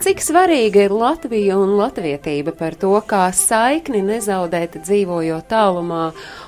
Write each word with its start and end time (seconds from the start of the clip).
cik 0.00 0.22
svarīga 0.24 0.86
ir 0.86 0.92
Latvija 0.96 1.58
un 1.60 1.74
latvietība, 1.76 2.54
par 2.56 2.72
to, 2.80 2.94
kā 3.04 3.26
saikni 3.36 4.00
nezaudēt 4.04 4.78
dzīvojot 4.80 5.48
tālumā, 5.50 6.04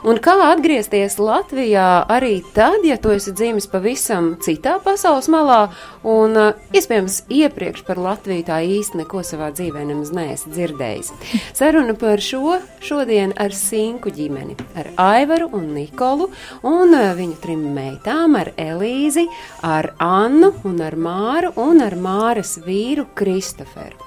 un 0.08 0.20
kā 0.24 0.38
atgriezties 0.46 1.18
Latvijā 1.20 2.06
arī 2.08 2.38
tad, 2.56 2.80
ja 2.88 2.96
tu 2.96 3.12
esi 3.12 3.34
dzimis 3.36 3.68
pavisam 3.68 4.32
citā 4.42 4.78
pasaules 4.84 5.28
malā, 5.32 5.60
un 6.08 6.38
uh, 6.38 6.62
iespējams 6.72 7.22
iepriekš 7.32 7.84
par 7.86 8.00
Latviju 8.00 8.46
tā 8.48 8.62
īsti 8.64 9.02
neko 9.02 9.20
savā 9.26 9.50
dzīvē 9.52 9.84
nemaz 9.90 10.14
neesi 10.16 10.52
dzirdējis. 10.54 11.12
Saruna 11.52 11.94
par 11.98 12.24
šo 12.24 12.56
šodien 12.82 13.36
ar 13.36 13.52
Sinku 13.54 14.10
ģimeni, 14.14 14.56
ar 14.80 14.88
Aivaru 14.96 15.50
un 15.52 15.68
Nikolu 15.76 16.30
un 16.66 16.96
uh, 16.96 17.12
viņu 17.18 17.36
trim 17.44 17.68
meitām, 17.76 18.38
ar 18.40 18.54
Elīzi, 18.56 19.28
ar 19.60 19.92
Annu 20.02 20.54
un 20.68 20.80
ar 20.82 20.96
Māru 20.96 21.52
un 21.60 21.84
ar 21.84 21.98
Māras 22.00 22.56
vīru 22.64 23.06
Kristoferu. 23.42 23.98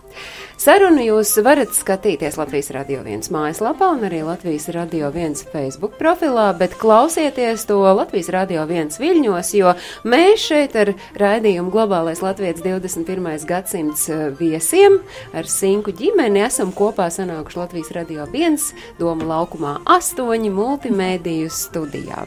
Sarunu 0.55 1.03
jūs 1.03 1.33
varat 1.43 1.73
skatīties 1.75 2.37
Latvijas 2.39 2.69
Radio 2.71 3.01
1 3.03 3.27
mājaslapā 3.33 3.89
un 3.97 4.05
arī 4.07 4.21
Latvijas 4.23 4.69
Radio 4.71 5.09
1 5.11 5.49
Facebook 5.51 5.97
profilā, 5.99 6.45
bet 6.55 6.77
klausieties 6.79 7.65
to 7.67 7.81
Latvijas 7.83 8.31
Radio 8.31 8.63
1 8.63 8.95
viļņos, 9.01 9.51
jo 9.59 9.73
mēs 10.07 10.45
šeit 10.47 10.77
ar 10.79 10.93
raidījumu 11.19 11.73
Globālais 11.73 12.23
Latvijas 12.23 12.63
21. 12.63 13.43
gadsimts 13.49 14.07
eh, 14.07 14.23
viesiem 14.39 15.01
ar 15.35 15.51
Sinku 15.51 15.91
ģimeni 15.91 16.45
esam 16.47 16.71
kopā 16.71 17.09
sanākuši 17.11 17.59
Latvijas 17.59 17.91
Radio 17.99 18.29
1 18.31 18.71
Doma 19.01 19.27
laukumā 19.35 19.75
8 19.99 20.47
multimēdiju 20.55 21.51
studijā. 21.51 22.23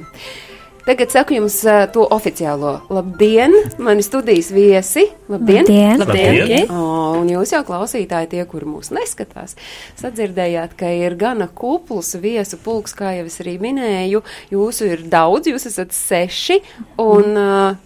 Tagad 0.89 1.11
saku 1.12 1.34
jums 1.36 1.58
uh, 1.69 1.83
to 1.92 2.00
oficiālo. 2.17 2.70
Labdien, 2.89 3.53
mani 3.77 4.00
studijas 4.00 4.47
viesi. 4.56 5.03
Labdien! 5.28 5.67
Labdien. 5.69 6.00
Labdien! 6.00 6.70
O, 6.72 7.19
un 7.19 7.28
jūs 7.28 7.53
jau 7.53 7.61
klausītāji, 7.69 8.31
tie, 8.31 8.41
kur 8.48 8.64
mūs 8.64 8.89
neskatās, 8.97 9.53
sadzirdējāt, 10.00 10.72
ka 10.81 10.89
ir 10.97 11.19
gana 11.20 11.50
kupls 11.53 12.14
viesu 12.22 12.56
pulks, 12.64 12.97
kā 12.97 13.12
jau 13.19 13.27
es 13.28 13.36
arī 13.44 13.59
minēju. 13.66 14.22
Jūsu 14.55 14.89
ir 14.94 15.05
daudz, 15.12 15.53
jūs 15.53 15.69
esat 15.69 15.92
seši. 15.92 16.56
Un, 17.05 17.36
uh, 17.36 17.84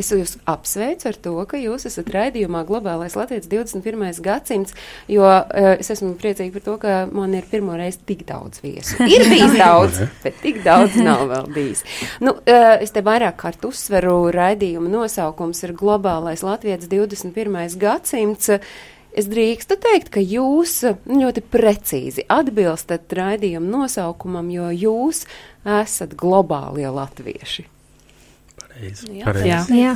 Es 0.00 0.08
jūs 0.10 0.34
apsveicu 0.50 1.06
ar 1.06 1.16
to, 1.22 1.32
ka 1.46 1.58
jūs 1.60 1.86
esat 1.86 2.08
raidījumā 2.10 2.64
Globālais 2.66 3.14
Latvijas 3.14 3.46
21. 3.50 4.02
gadsimts, 4.24 4.74
jo 5.10 5.22
uh, 5.22 5.68
es 5.78 5.92
esmu 5.94 6.16
priecīga 6.18 6.56
par 6.56 6.64
to, 6.66 6.76
ka 6.82 6.94
man 7.14 7.36
ir 7.38 7.46
pirmo 7.50 7.76
reizi 7.78 8.00
tik 8.08 8.24
daudz 8.26 8.62
viesu. 8.64 8.98
Ir 9.14 9.26
bijis 9.30 9.54
daudz, 9.58 10.00
bet 10.24 10.40
tik 10.42 10.64
daudz 10.64 10.98
nav 10.98 11.28
vēl 11.30 11.46
bijis. 11.54 11.84
Nu, 12.24 12.34
uh, 12.34 12.72
es 12.82 12.90
te 12.94 13.04
vairāk 13.06 13.38
kārt 13.44 13.66
uzsveru 13.68 14.16
raidījuma 14.34 14.90
nosaukums 14.90 15.62
ir 15.66 15.76
Globālais 15.78 16.42
Latvijas 16.46 16.88
21. 16.90 17.78
gadsimts. 17.78 18.50
Es 19.14 19.28
drīkstu 19.30 19.76
teikt, 19.78 20.08
ka 20.10 20.18
jūs 20.18 20.80
ļoti 21.06 21.44
precīzi 21.46 22.24
atbilstat 22.34 23.14
raidījuma 23.14 23.84
nosaukumam, 23.84 24.50
jo 24.50 24.72
jūs 24.74 25.22
esat 25.62 26.16
globālie 26.18 26.90
latvieši. 26.90 27.68
Jā. 28.74 29.32
Jā. 29.46 29.60
Jā. 29.84 29.92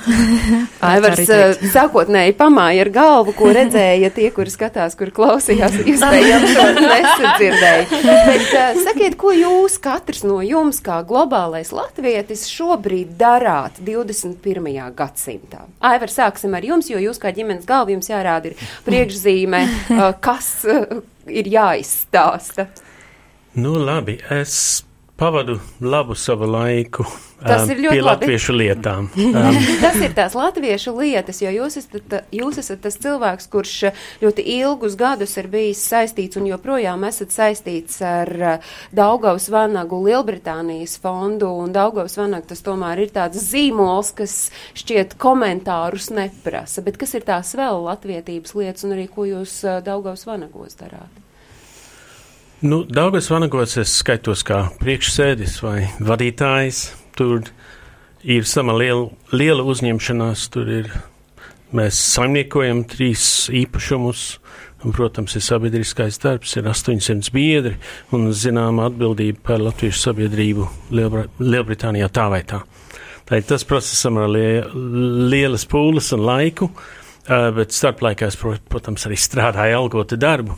Aivars 0.86 1.24
eh, 1.26 1.62
sākotnēji 1.72 2.34
pamāja 2.38 2.84
ar 2.84 2.90
galvu, 2.94 3.34
ko 3.34 3.50
redzēja 3.54 4.10
tie, 4.14 4.28
kuri 4.34 4.52
skatās, 4.54 4.94
kur 4.98 5.10
klausījās. 5.14 5.80
Iespējams, 5.90 6.54
to 6.54 6.66
nesadzirdēja. 6.78 8.00
Bet 8.06 8.46
uh, 8.52 8.80
sakiet, 8.86 9.18
ko 9.18 9.34
jūs 9.34 9.80
katrs 9.82 10.22
no 10.28 10.38
jums, 10.46 10.78
kā 10.84 11.00
globālais 11.08 11.72
latvietis, 11.74 12.46
šobrīd 12.52 13.16
darāt 13.18 13.82
21. 13.82 14.70
gadsimtā? 14.98 15.66
Aivars, 15.90 16.18
sāksim 16.20 16.54
ar 16.54 16.66
jums, 16.66 16.90
jo 16.92 17.02
jūs 17.02 17.18
kā 17.22 17.34
ģimenes 17.34 17.66
galva 17.68 17.96
jums 17.96 18.10
jārāda 18.12 18.52
ir 18.52 18.68
priekšzīme, 18.86 19.64
uh, 19.98 20.10
kas 20.22 20.52
uh, 20.70 21.00
ir 21.26 21.50
jāizstāsta. 21.50 22.70
Nu, 23.58 23.74
labi, 23.82 24.20
es 24.30 24.84
pavadu 25.18 25.58
labu 25.80 26.14
savu 26.14 26.46
laiku 26.46 27.04
Tas 27.38 27.62
um, 27.62 27.68
pie 27.68 27.86
labi. 27.86 28.02
latviešu 28.02 28.54
lietām. 28.54 29.08
Um, 29.38 29.56
Tas 29.82 29.98
ir 30.02 30.14
tās 30.16 30.34
latviešu 30.34 30.92
lietas, 30.96 31.38
jo 31.42 31.50
jūs 31.52 31.76
esat, 31.78 32.14
jūs 32.34 32.58
esat 32.58 32.80
tas 32.82 32.96
cilvēks, 32.98 33.46
kurš 33.52 33.74
ļoti 34.22 34.44
ilgus 34.56 34.96
gadus 34.98 35.36
ir 35.38 35.46
bijis 35.52 35.82
saistīts 35.90 36.40
un 36.40 36.48
joprojām 36.48 37.04
esat 37.06 37.34
saistīts 37.34 38.00
ar 38.02 38.32
Daugavas 38.94 39.46
Vanagu 39.52 40.00
Lielbritānijas 40.06 40.96
fondu, 41.02 41.52
un 41.62 41.74
Daugavas 41.76 42.18
Vanag 42.18 42.48
tas 42.50 42.64
tomēr 42.66 43.04
ir 43.04 43.14
tāds 43.14 43.38
zīmols, 43.52 44.14
kas 44.18 44.36
šķiet 44.80 45.14
komentārus 45.20 46.10
neprasa, 46.14 46.82
bet 46.82 46.98
kas 46.98 47.14
ir 47.18 47.28
tās 47.28 47.54
vēl 47.58 47.84
latvietības 47.86 48.58
lietas 48.58 48.88
un 48.88 48.98
arī 48.98 49.06
ko 49.12 49.28
jūs 49.28 49.60
Daugavas 49.86 50.26
Vanagos 50.26 50.78
darāt? 50.80 51.27
Nu, 52.60 52.82
Daugas 52.84 53.28
vanagos 53.30 53.76
es 53.78 53.92
skaitos 54.00 54.42
kā 54.46 54.64
priekšsēdis 54.80 55.58
vai 55.62 55.78
vadītājs. 56.02 56.80
Tur 57.18 57.46
ir 58.26 58.46
sama 58.48 58.74
liela, 58.74 59.08
liela 59.32 59.66
uzņemšanās, 59.66 60.48
tur 60.54 60.72
ir. 60.80 60.90
Mēs 61.68 61.98
saimniekojam 62.14 62.78
trīs 62.88 63.22
īpašumus, 63.52 64.22
un, 64.86 64.94
protams, 64.96 65.34
ir 65.36 65.42
sabiedriskais 65.44 66.16
darbs, 66.22 66.54
ir 66.56 66.64
800 66.70 67.28
biedri 67.34 67.74
un 68.16 68.30
zināma 68.32 68.86
atbildība 68.88 69.42
par 69.50 69.60
latviešu 69.60 70.00
sabiedrību 70.06 70.64
Lielbra 70.96 71.26
Lielbritānijā 71.42 72.08
tā 72.08 72.24
vai 72.32 72.40
tā. 72.48 72.62
Tā 73.28 73.42
ir 73.42 73.44
tas 73.50 73.68
procesam 73.68 74.16
ar 74.16 74.32
lie 74.32 74.62
lielas 75.28 75.68
pūles 75.68 76.08
un 76.16 76.24
laiku, 76.24 76.70
uh, 76.72 77.50
bet 77.52 77.76
starplaikā 77.76 78.32
es, 78.32 78.40
pro 78.40 78.54
protams, 78.72 79.04
arī 79.04 79.20
strādāju 79.20 79.82
algotu 79.82 80.16
darbu. 80.16 80.56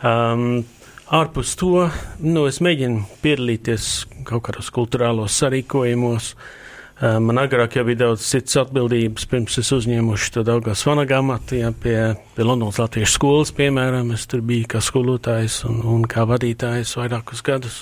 Um, 0.00 0.62
ārpus 1.10 1.56
to, 1.58 1.88
nu, 2.22 2.46
es 2.46 2.60
mēģinu 2.62 3.02
piedalīties 3.24 3.90
kaut 4.28 4.46
kādos 4.46 4.70
kultūrālos 4.74 5.38
sarīkojumos. 5.42 6.34
Uh, 6.34 6.59
Man 7.00 7.40
agrāk 7.40 7.78
jau 7.78 7.84
bija 7.88 8.02
daudz 8.02 8.26
citas 8.28 8.58
atbildības, 8.60 9.24
pirms 9.30 9.54
es 9.62 9.70
uzņēmuši 9.72 10.34
to 10.34 10.42
Daugās 10.44 10.82
vanagā 10.84 11.22
amatu, 11.22 11.56
ja, 11.56 11.70
pie, 11.72 11.96
pie 12.36 12.44
Londonas 12.44 12.76
Latviešu 12.82 13.14
skolas, 13.14 13.52
piemēram, 13.56 14.10
es 14.12 14.26
tur 14.28 14.42
biju 14.44 14.68
kā 14.74 14.82
skolotājs 14.84 15.62
un, 15.70 15.80
un 15.80 16.04
kā 16.04 16.26
vadītājs 16.28 16.92
vairākus 17.00 17.40
gadus. 17.46 17.78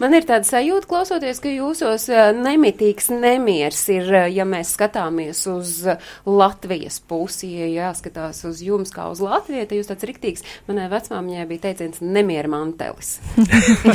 Man 0.00 0.16
ir 0.16 0.24
tāda 0.28 0.46
sajūta, 0.48 0.88
klausoties, 0.88 1.40
ka 1.42 1.52
jūsos 1.52 2.08
eh, 2.12 2.30
nemitīgs 2.36 3.10
nemiers 3.12 3.82
ir, 3.92 4.08
eh, 4.08 4.26
ja 4.36 4.46
mēs 4.48 4.72
skatāmies 4.76 5.44
uz 5.52 5.74
eh, 5.92 6.10
Latvijas 6.28 6.98
pusi, 7.08 7.52
ja 7.60 7.68
jāskatās 7.70 8.42
uz 8.48 8.64
jums 8.64 8.92
kā 8.94 9.08
uz 9.12 9.22
Latviju, 9.24 9.68
tad 9.68 9.78
jūs 9.78 9.92
tāds 9.92 10.08
riktīgs, 10.08 10.48
manai 10.68 10.88
vecmāmiņai 10.92 11.48
bija 11.50 11.66
teiciens 11.68 12.02
nemiera 12.04 12.50
mantelis. 12.52 13.18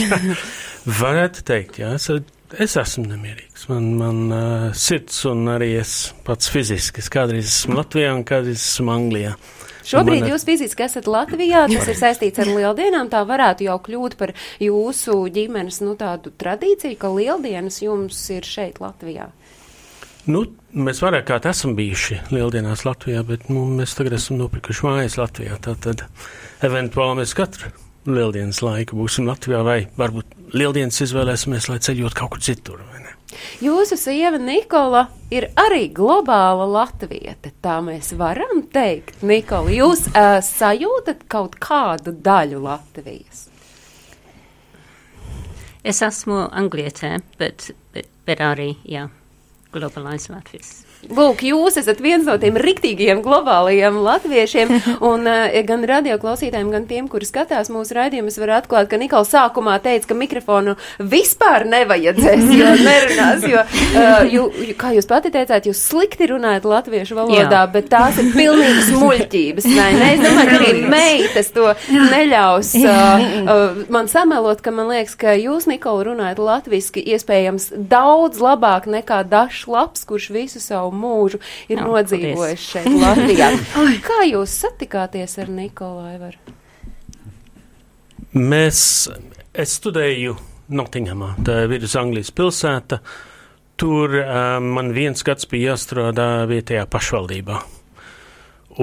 Varētu 1.02 1.46
teikt, 1.50 1.82
jā, 1.82 1.94
es, 1.98 2.10
es 2.56 2.78
esmu 2.80 3.06
nemierīgs. 3.09 3.68
Man, 3.72 3.88
man 4.00 4.19
uh, 4.31 4.66
sirds 4.78 5.24
un 5.30 5.47
arī 5.52 5.74
es 5.81 6.13
pats 6.28 6.52
fiziski. 6.53 7.03
Es 7.03 7.12
kādreiz 7.13 7.47
esmu 7.50 7.80
Latvijā 7.81 8.13
un 8.16 8.24
kādreiz 8.28 8.62
esmu 8.62 8.94
Anglijā. 8.94 9.35
Šobrīd 9.88 10.25
Man- 10.25 10.34
jūs 10.34 10.44
fiziski 10.47 10.84
esat 10.84 11.07
Latvijā, 11.07 11.63
tas 11.72 11.88
ir 11.88 11.96
saistīts 11.96 12.41
ar 12.44 12.50
lieldienām, 12.52 13.07
tā 13.12 13.22
varētu 13.28 13.69
jau 13.69 13.78
kļūt 13.86 14.18
par 14.19 14.34
jūsu 14.59 15.16
ģimenes, 15.31 15.80
nu, 15.86 15.96
tādu 16.00 16.34
tradīciju, 16.36 16.97
ka 17.00 17.12
lieldienas 17.13 17.80
jums 17.86 18.19
ir 18.36 18.47
šeit 18.47 18.81
Latvijā. 18.84 19.30
Nu, 20.28 20.44
mēs 20.75 21.00
vairāk 21.00 21.30
kā 21.30 21.38
esam 21.47 21.78
bijuši 21.78 22.18
Lieldienās 22.36 22.83
Latvijā, 22.83 23.24
bet 23.24 23.48
nu, 23.48 23.63
mēs 23.77 23.95
tagad 23.95 24.18
esam 24.18 24.42
nopirkuši 24.42 24.83
mājas 24.83 25.16
Latvijā. 25.22 25.56
Tātad 25.63 26.04
eventuāli 26.68 27.22
mēs 27.22 27.36
katru 27.38 27.72
Lieldienas 28.07 28.60
laiku 28.63 29.00
būsim 29.00 29.27
Latvijā 29.27 29.63
vai 29.63 29.80
varbūt 30.00 30.37
Lieldienas 30.56 31.02
izvēlēsimies, 31.04 31.68
lai 31.68 31.80
ceļot 31.84 32.16
kaut 32.16 32.36
kur 32.36 32.44
citur. 32.44 32.80
vai 32.92 33.02
ne? 33.04 33.14
Jūsu 33.62 33.98
sieva 34.00 34.40
Nikola 34.40 35.08
ir 35.34 35.50
arī 35.60 35.90
globāla 35.94 36.68
latviete, 36.72 37.52
tā 37.62 37.78
mēs 37.84 38.14
varam 38.16 38.64
teikt. 38.72 39.22
Nikola, 39.22 39.74
jūs 39.76 40.08
uh, 40.14 40.40
sajūtat 40.44 41.28
kaut 41.28 41.60
kādu 41.60 42.16
daļu 42.16 42.64
Latvijas? 42.64 43.48
Es 45.88 46.02
esmu 46.04 46.48
anglietē, 46.52 47.18
bet, 47.40 47.72
bet, 47.94 48.08
bet 48.28 48.44
arī, 48.44 48.74
jā. 48.88 49.08
globālais 49.72 50.30
Latvijas. 50.32 50.87
Lūk, 51.07 51.44
jūs 51.48 51.77
esat 51.80 52.01
viens 52.04 52.25
no 52.27 52.36
tiem 52.42 52.57
riktīgiem 52.59 53.21
globālajiem 53.25 54.00
latviešiem, 54.04 54.74
un 55.07 55.27
uh, 55.30 55.56
gan 55.68 55.86
radioklausītājiem, 55.88 56.71
gan 56.74 56.88
tiem, 56.89 57.07
kuri 57.12 57.27
skatās 57.27 57.71
mūsu 57.74 57.95
raidījumus, 57.98 58.39
var 58.42 58.57
atklāt, 58.59 58.89
ka 58.92 59.00
Nikola 59.00 59.27
sākumā 59.27 59.77
teica, 59.83 60.09
ka 60.12 60.18
mikrofonu 60.18 60.75
vispār 61.00 61.68
nevajadzēs, 61.69 62.51
jo 62.57 62.74
nerunās, 62.88 63.45
jo, 63.48 63.63
uh, 63.63 64.27
jū, 64.27 64.48
kā 64.80 64.92
jūs 64.98 65.07
pati 65.09 65.31
teicāt, 65.33 65.69
jūs 65.69 65.83
slikti 65.89 66.30
runājat 66.33 66.68
latviešu 66.68 67.18
valodā, 67.19 67.63
Jā. 67.63 67.63
bet 67.71 67.89
tās 67.94 68.19
ir 68.21 68.33
pilnīgas 68.36 68.92
muļķības, 69.03 69.69
vai 69.77 69.89
ne? 69.95 70.12
Es 70.18 70.24
domāju, 70.25 70.51
ka 70.51 70.60
arī 70.60 70.83
meitas 70.92 71.51
to 71.56 71.71
neļaus 71.94 72.74
uh, 72.83 73.83
man 73.94 74.12
samelot, 74.12 74.62
ka 74.65 74.75
man 74.75 74.92
liekas, 74.92 75.15
ka 75.19 75.38
jūs, 75.39 75.69
Nikola, 75.71 76.10
runājat 76.12 76.42
latviski 76.42 77.03
iespējams 77.15 77.71
daudz 77.92 78.42
labāk 78.44 78.88
nekā 78.92 79.24
dažs 79.27 79.65
labs, 79.71 80.06
kurš 80.07 80.30
visu 80.36 80.62
savu 80.63 80.97
mūžu 80.98 81.40
ir 81.70 81.82
no, 81.82 81.94
nodzīvojis 81.94 82.68
šeit 82.74 82.90
Latvijā. 82.92 83.52
Kā 84.08 84.22
jūs 84.28 84.58
satikāties 84.66 85.38
ar 85.44 85.52
Nikolai? 85.54 86.34
Mēs, 88.38 88.82
es 89.54 89.80
studēju 89.80 90.36
Nottinghamā, 90.68 91.36
tā 91.48 91.64
ir 91.64 91.72
vidus 91.72 91.96
Anglijas 92.00 92.34
pilsēta. 92.36 93.00
Tur 93.78 94.14
um, 94.20 94.72
man 94.74 94.92
viens 94.96 95.22
gads 95.24 95.48
bija 95.50 95.76
jāstrādā 95.76 96.48
vietējā 96.50 96.88
pašvaldībā. 96.90 97.60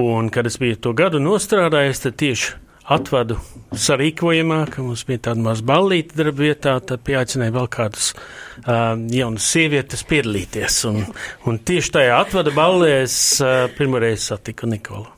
Un, 0.01 0.31
kad 0.31 0.47
es 0.47 0.57
biju 0.59 0.79
to 0.81 0.93
gadu 0.95 1.19
nostrādājis, 1.23 2.01
tad 2.03 2.17
tieši 2.19 2.64
atvadu 2.85 3.37
sarīkojumā, 3.75 4.59
ka 4.71 4.83
mums 4.85 5.03
bija 5.07 5.29
tāda 5.29 5.43
maza 5.47 5.65
ballīte 5.65 6.17
darba 6.19 6.45
vietā, 6.45 6.75
tad 6.85 7.01
pieaicināja 7.07 7.55
vēl 7.55 7.67
kādus 7.73 8.11
uh, 8.13 8.93
jaunas 9.11 9.49
sievietes 9.55 10.05
piedalīties. 10.07 10.83
Un, 10.91 11.01
un 11.49 11.59
tieši 11.65 11.95
tajā 11.97 12.19
atvada 12.21 12.53
ballē 12.55 12.91
es 13.01 13.17
uh, 13.41 13.65
pirmoreiz 13.77 14.29
satiku 14.29 14.69
Nikolu. 14.69 15.09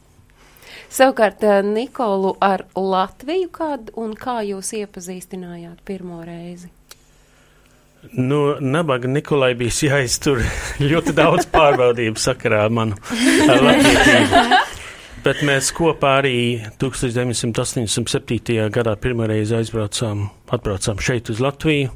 Savukārt 0.88 1.44
Nikolu 1.68 2.38
ar 2.42 2.64
Latviju 2.80 3.52
kādu 3.54 3.94
un 4.00 4.16
kā 4.18 4.40
jūs 4.48 4.72
iepazīstinājāt 4.80 5.84
pirmo 5.86 6.22
reizi? 6.26 6.72
Nu, 8.16 8.56
nabaga 8.64 9.10
Nikolai 9.12 9.52
bija 9.60 9.90
jāiztur 9.90 10.40
ļoti 10.90 11.14
daudz 11.18 11.50
pārbaudību 11.52 12.22
sakarā 12.22 12.64
ar 12.70 12.74
manu 12.80 12.96
latvietību. 13.12 14.64
Bet 15.28 15.42
mēs 15.44 15.74
kopā 15.76 16.22
arī 16.22 16.38
1987. 16.80 18.70
gadā 18.72 18.94
pirmoreiz 18.96 19.50
aizbraucām, 19.58 20.22
atbraucām 20.56 21.02
šeit 21.04 21.28
uz 21.34 21.42
Latviju, 21.44 21.90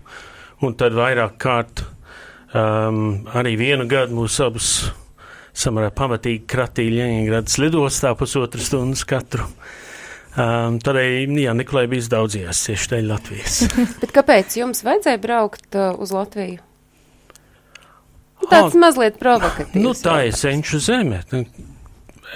un 0.67 0.75
tad 0.75 0.97
vairāk 0.97 1.37
kārt 1.39 1.85
um, 2.51 3.21
arī 3.31 3.53
vienu 3.61 3.85
gadu 3.87 4.17
mūs 4.17 4.35
abus 4.43 4.67
samērā 5.55 5.93
pamatīgi 5.95 6.43
kratīja 6.43 6.97
Ļeņingradas 6.97 7.55
lidostā 7.63 8.11
pusotras 8.19 8.67
stundas 8.67 9.07
katru. 9.07 9.47
Um, 10.35 10.83
tādēļ, 10.83 11.31
jā, 11.45 11.55
Nikolai 11.55 11.87
bija 11.87 12.11
daudzies 12.17 12.67
tieši 12.67 12.95
dēļ 12.97 13.11
Latvijas. 13.15 13.63
Bet 14.03 14.11
kāpēc 14.11 14.59
jums 14.59 14.83
vajadzēja 14.83 15.23
braukt 15.23 15.79
uh, 15.79 15.95
uz 15.95 16.11
Latviju? 16.11 16.59
Tāds 18.43 18.73
ah, 18.75 18.79
mazliet 18.89 19.23
provokatīvs. 19.23 19.79
Nu, 19.79 19.95
tā 19.95 20.25
ir 20.27 20.35
senču 20.35 20.83
zeme 20.83 21.23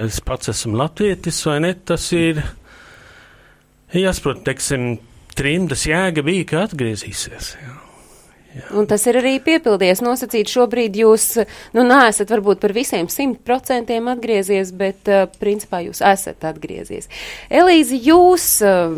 es 0.04 0.20
pats 0.26 0.52
esmu 0.52 0.78
latvietis 0.80 1.40
vai 1.48 1.60
ne, 1.64 1.74
tas 1.88 2.10
ir 2.16 2.42
jāsaprot, 3.96 4.44
teiksim, 4.46 4.96
trimdas 5.36 5.86
jēga 5.88 6.24
bija, 6.26 6.46
ka 6.50 6.64
atgriezīsies. 6.68 7.56
Jā. 7.62 7.76
Jā. 8.56 8.70
Un 8.80 8.86
tas 8.88 9.04
ir 9.10 9.18
arī 9.20 9.34
piepildījies. 9.44 10.00
Nosacīt, 10.04 10.48
šobrīd 10.48 10.96
jūs, 11.02 11.26
nu, 11.76 11.84
neesat 11.84 12.30
varbūt 12.32 12.62
par 12.64 12.72
visiem 12.76 13.10
simt 13.12 13.42
procentiem 13.48 14.08
atgriezies, 14.14 14.72
bet, 14.76 15.02
uh, 15.12 15.26
principā, 15.42 15.82
jūs 15.84 16.00
esat 16.00 16.48
atgriezies. 16.48 17.12
Elīze, 17.52 18.00
jūs, 18.00 18.48
uh, 18.64 18.96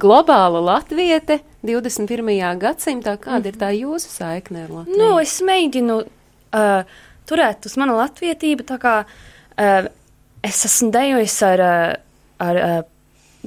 globāla 0.00 0.64
latviete 0.64 1.38
21. 1.62 2.34
gadsimtā, 2.58 3.14
kāda 3.22 3.44
mm. 3.44 3.48
ir 3.52 3.62
tā 3.62 3.70
jūsu 3.76 4.10
saikne 4.10 4.66
ar 4.66 4.74
Latviju? 4.80 4.98
Nu, 5.04 5.12
es 5.22 5.38
mēģinu 5.44 6.02
uh, 6.02 7.00
turēt 7.30 7.70
uz 7.70 7.78
manu 7.78 7.94
latvietību 8.00 8.66
tā 8.66 8.80
kā 8.82 8.94
uh, 9.04 9.26
Uh, 9.58 9.88
es 10.46 10.60
esmu 10.68 10.92
dejojis 10.94 11.34
ar, 11.42 11.62
uh, 11.62 12.44
ar 12.44 12.60
uh, 12.62 12.76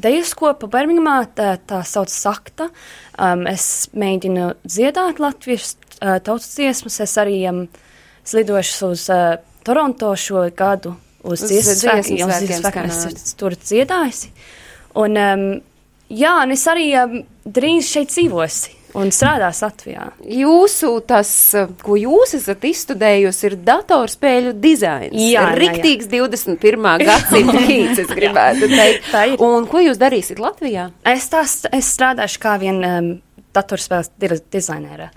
deju 0.02 0.26
skopu 0.28 0.68
Birmingamā, 0.72 1.22
tā, 1.36 1.54
tā 1.68 1.82
sauc 1.88 2.12
sakta. 2.12 2.70
Um, 3.16 3.46
es 3.50 3.88
mēģinu 3.96 4.52
dziedāt 4.66 5.22
latviešu 5.24 5.78
uh, 6.02 6.18
tautas 6.24 6.52
dziesmas, 6.56 7.00
es 7.04 7.16
arī 7.22 7.40
um, 7.50 7.64
slidošu 8.28 8.92
uz 8.96 9.08
uh, 9.14 9.40
Toronto 9.66 10.12
šo 10.18 10.48
gadu 10.58 10.96
uz 11.24 11.46
dziesmas, 11.46 11.84
es 13.12 13.36
tur 13.38 13.56
dziedājusi. 13.56 14.32
Un, 15.00 15.16
um, 15.16 15.48
jā, 16.10 16.36
un 16.44 16.56
es 16.58 16.68
arī 16.68 16.92
um, 17.00 17.20
drīz 17.46 17.92
šeit 17.94 18.12
dzīvosi 18.12 18.81
un 18.98 19.12
strādās 19.14 19.62
Latvijā. 19.64 20.08
Jūsu 20.42 20.92
tas, 21.08 21.32
ko 21.84 21.98
jūs 22.00 22.36
esat 22.38 22.66
izstudējusi, 22.68 23.46
ir 23.50 23.58
datorspēļu 23.68 24.54
dizains. 24.62 25.16
Jā, 25.16 25.48
jā. 25.56 25.76
21. 26.12 26.90
gadsimta 27.06 27.64
kīts, 27.70 28.02
es 28.06 28.16
gribētu 28.16 28.72
teikt. 28.72 29.12
Tā 29.12 29.26
ir. 29.32 29.44
Un 29.46 29.68
ko 29.72 29.84
jūs 29.84 30.02
darīsiet 30.02 30.42
Latvijā? 30.42 30.90
Es, 31.08 31.30
tās, 31.32 31.62
es 31.72 31.92
strādāšu 31.96 32.42
kā 32.44 32.58
vien 32.62 32.82
um, 32.88 33.14
datorspēles 33.56 34.12
dizainere 34.52 35.12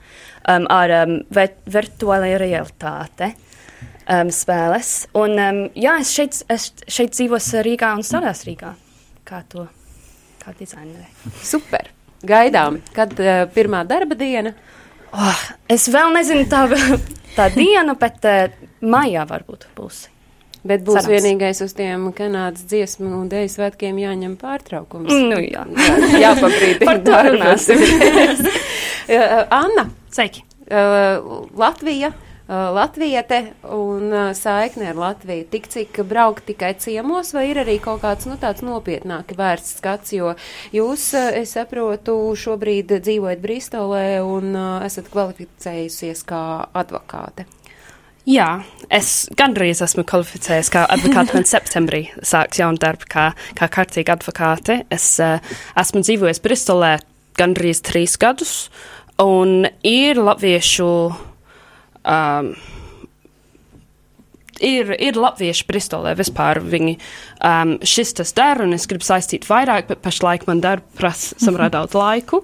um, 0.48 0.68
ar 0.72 0.94
um, 1.02 1.18
virtuālajā 1.32 2.38
realitāte. 2.44 3.34
Um, 4.04 4.28
spēles. 4.28 5.06
Un, 5.16 5.38
um, 5.40 5.58
jā, 5.80 5.94
es 6.02 6.10
šeit, 6.12 6.36
es 6.52 6.66
šeit 6.92 7.14
dzīvoju 7.16 7.64
Rīgā 7.64 7.94
un 7.96 8.04
strādāju 8.04 8.50
Rīgā. 8.50 8.74
Kā 9.24 9.40
to, 9.48 9.64
kā 10.44 10.52
dizainere. 10.58 11.08
Super! 11.40 11.88
Gaidām? 12.28 12.80
Kad 12.96 13.14
uh, 13.20 13.44
pirmā 13.54 13.84
darba 13.88 14.16
diena? 14.18 14.54
Oh, 15.14 15.44
es 15.70 15.86
vēl 15.92 16.10
nezinu 16.16 16.48
tā, 16.50 16.64
tā 17.38 17.50
diena, 17.54 17.94
bet 17.98 18.26
uh, 18.28 18.48
maijā 18.82 19.26
varbūt 19.30 19.68
būs. 19.76 20.08
Bet 20.64 20.80
būs 20.80 21.02
Cerams. 21.02 21.12
vienīgais 21.12 21.60
uz 21.60 21.74
tiem 21.76 22.06
Kanādas 22.16 22.64
dziesmu 22.70 23.10
un 23.18 23.28
dēļu 23.28 23.50
svētkiem 23.52 23.98
jāņem 24.00 24.38
pārtraukums. 24.40 25.12
Nu 25.12 25.36
jā. 25.44 25.66
jā 25.76 26.22
jāpabrīd. 26.22 26.80
Par 26.88 27.02
to 27.04 27.20
runāsim. 27.28 27.82
Anna. 29.60 29.90
Sveiki. 30.14 30.46
Uh, 30.64 31.44
Latvija 31.60 32.14
latviete 32.48 33.40
un 33.72 34.12
saikne 34.36 34.90
ar 34.92 35.00
Latviju. 35.00 35.46
Tik 35.50 35.68
cik 35.72 36.00
braukt 36.08 36.44
tikai 36.48 36.74
ciemos, 36.78 37.32
vai 37.36 37.46
ir 37.50 37.62
arī 37.64 37.78
kaut 37.82 38.02
kāds 38.04 38.28
nu, 38.28 38.36
tāds 38.40 38.64
nopietnāk 38.66 39.32
vērsts 39.38 39.80
skats, 39.80 40.12
jo 40.12 40.34
jūs, 40.74 41.10
es 41.40 41.56
saprotu, 41.56 42.16
šobrīd 42.36 42.98
dzīvojat 43.00 43.42
Bristolē 43.44 44.06
un 44.24 44.54
esat 44.84 45.08
kvalificējusies 45.12 46.24
kā 46.28 46.44
advokāte. 46.76 47.48
Jā, 48.24 48.62
es 48.88 49.26
gandrīz 49.36 49.82
esmu 49.84 50.00
kvalificējies 50.08 50.70
kā 50.72 50.86
advokāte, 50.88 51.34
man 51.36 51.44
septembrī 51.44 52.06
sāks 52.24 52.56
jaunu 52.62 52.80
darbu 52.80 53.08
kā, 53.12 53.24
kā 53.58 53.68
kārtīga 53.68 54.16
advokāte. 54.16 54.78
Es 54.92 55.10
uh, 55.20 55.44
esmu 55.76 56.00
dzīvojis 56.00 56.40
Bristolē 56.40 56.94
gandrīz 57.36 57.82
trīs 57.84 58.16
gadus, 58.20 58.54
un 59.20 59.68
ir 59.84 60.22
latviešu 60.24 60.88
um, 62.04 62.54
ir, 64.60 64.94
ir 65.00 65.18
latvieši 65.18 65.66
Bristolē 65.68 66.14
vispār. 66.18 66.60
Viņi 66.62 66.96
um, 66.96 67.76
šis 67.84 68.14
tas 68.20 68.34
dara, 68.36 68.64
un 68.66 68.76
es 68.76 68.86
gribu 68.90 69.06
saistīt 69.06 69.48
vairāk, 69.48 69.88
bet 69.90 70.02
pašlaik 70.04 70.46
man 70.50 70.62
darba 70.64 70.86
prasa 70.98 71.38
samērā 71.44 71.70
daudz 71.74 71.96
laiku. 71.98 72.42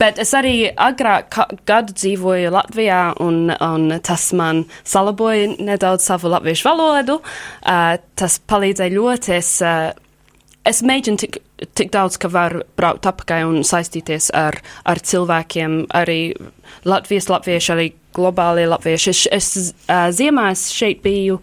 Bet 0.00 0.18
es 0.22 0.32
arī 0.34 0.66
agrāk 0.70 1.36
gadu 1.68 1.94
dzīvoju 1.94 2.52
Latvijā, 2.54 3.02
un, 3.22 3.52
un 3.52 3.98
tas 4.02 4.30
man 4.36 4.64
salaboja 4.82 5.52
nedaudz 5.62 6.08
savu 6.08 6.32
latviešu 6.32 6.68
valodu. 6.70 7.20
Uh, 7.62 7.96
tas 8.18 8.40
palīdzēja 8.50 8.96
ļoti. 8.96 9.36
Es, 9.38 9.54
uh, 9.62 9.92
es 10.68 10.82
mēģinu 10.86 11.22
tik, 11.22 11.38
tik 11.78 11.94
daudz, 11.94 12.18
ka 12.18 12.32
varu 12.32 12.64
braukt 12.78 13.06
apakaļ 13.06 13.46
un 13.50 13.66
saistīties 13.66 14.32
ar, 14.34 14.58
ar 14.88 15.02
cilvēkiem, 15.02 15.84
arī 15.94 16.20
Latvijas 16.88 17.28
latvieši, 17.30 17.74
arī 17.74 17.90
globālie 18.14 18.66
latvieši. 18.70 19.10
Es, 19.12 19.22
es 19.32 19.72
uh, 19.86 20.08
ziemās 20.14 20.68
šeit 20.74 21.02
biju 21.04 21.40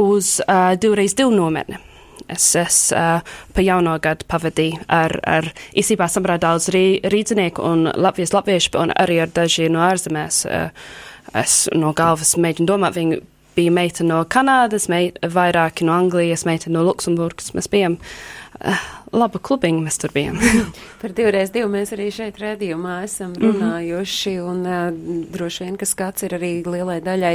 uz 0.00 0.38
uh, 0.44 0.72
divreiz 0.80 1.16
divu 1.18 1.34
nometni. 1.34 1.80
Es, 2.28 2.46
es 2.56 2.78
uh, 2.96 3.20
pa 3.52 3.64
jauno 3.64 3.98
gadu 4.00 4.24
pavadīju 4.30 4.86
ar, 4.88 5.12
ar 5.28 5.50
īsībā 5.76 6.08
samērā 6.08 6.38
daudz 6.40 6.70
rī, 6.72 6.86
rīdzinieku 7.12 7.64
un 7.64 7.90
Latvijas 7.92 8.32
latviešu, 8.32 8.72
un 8.80 8.94
arī 8.96 9.20
ar 9.26 9.34
dažiem 9.34 9.74
no 9.74 9.84
ārzemēs. 9.84 10.44
Uh, 10.48 10.88
es 11.36 11.64
no 11.74 11.92
galvas 11.96 12.36
mēģinu 12.40 12.68
domāt 12.68 12.96
viņu 12.96 13.20
bija 13.56 13.70
meita 13.74 14.04
no 14.06 14.22
Kanādas, 14.24 14.88
meit, 14.92 15.18
vairāki 15.22 15.86
no 15.86 15.92
Anglijas, 15.96 16.44
meita 16.48 16.70
no 16.72 16.82
Luksemburgas. 16.86 17.52
Mēs 17.56 17.68
bijām 17.72 17.96
uh, 17.98 18.84
laba 19.14 19.38
klubiņa, 19.38 19.82
mēs 19.86 19.98
tur 20.02 20.12
bijām. 20.14 20.38
Par 21.02 21.12
divreiz 21.16 21.52
divu 21.54 21.68
mēs 21.72 21.92
arī 21.96 22.08
šeit 22.14 22.38
redzījumā 22.42 23.00
esam 23.06 23.32
Mhm. 23.34 23.44
runājuši, 23.44 24.34
un 24.42 24.62
uh, 24.66 24.88
droši 25.34 25.64
vien, 25.66 25.76
ka 25.80 25.86
skats 25.86 26.26
ir 26.26 26.34
arī 26.38 26.52
lielai 26.66 27.00
daļai 27.04 27.34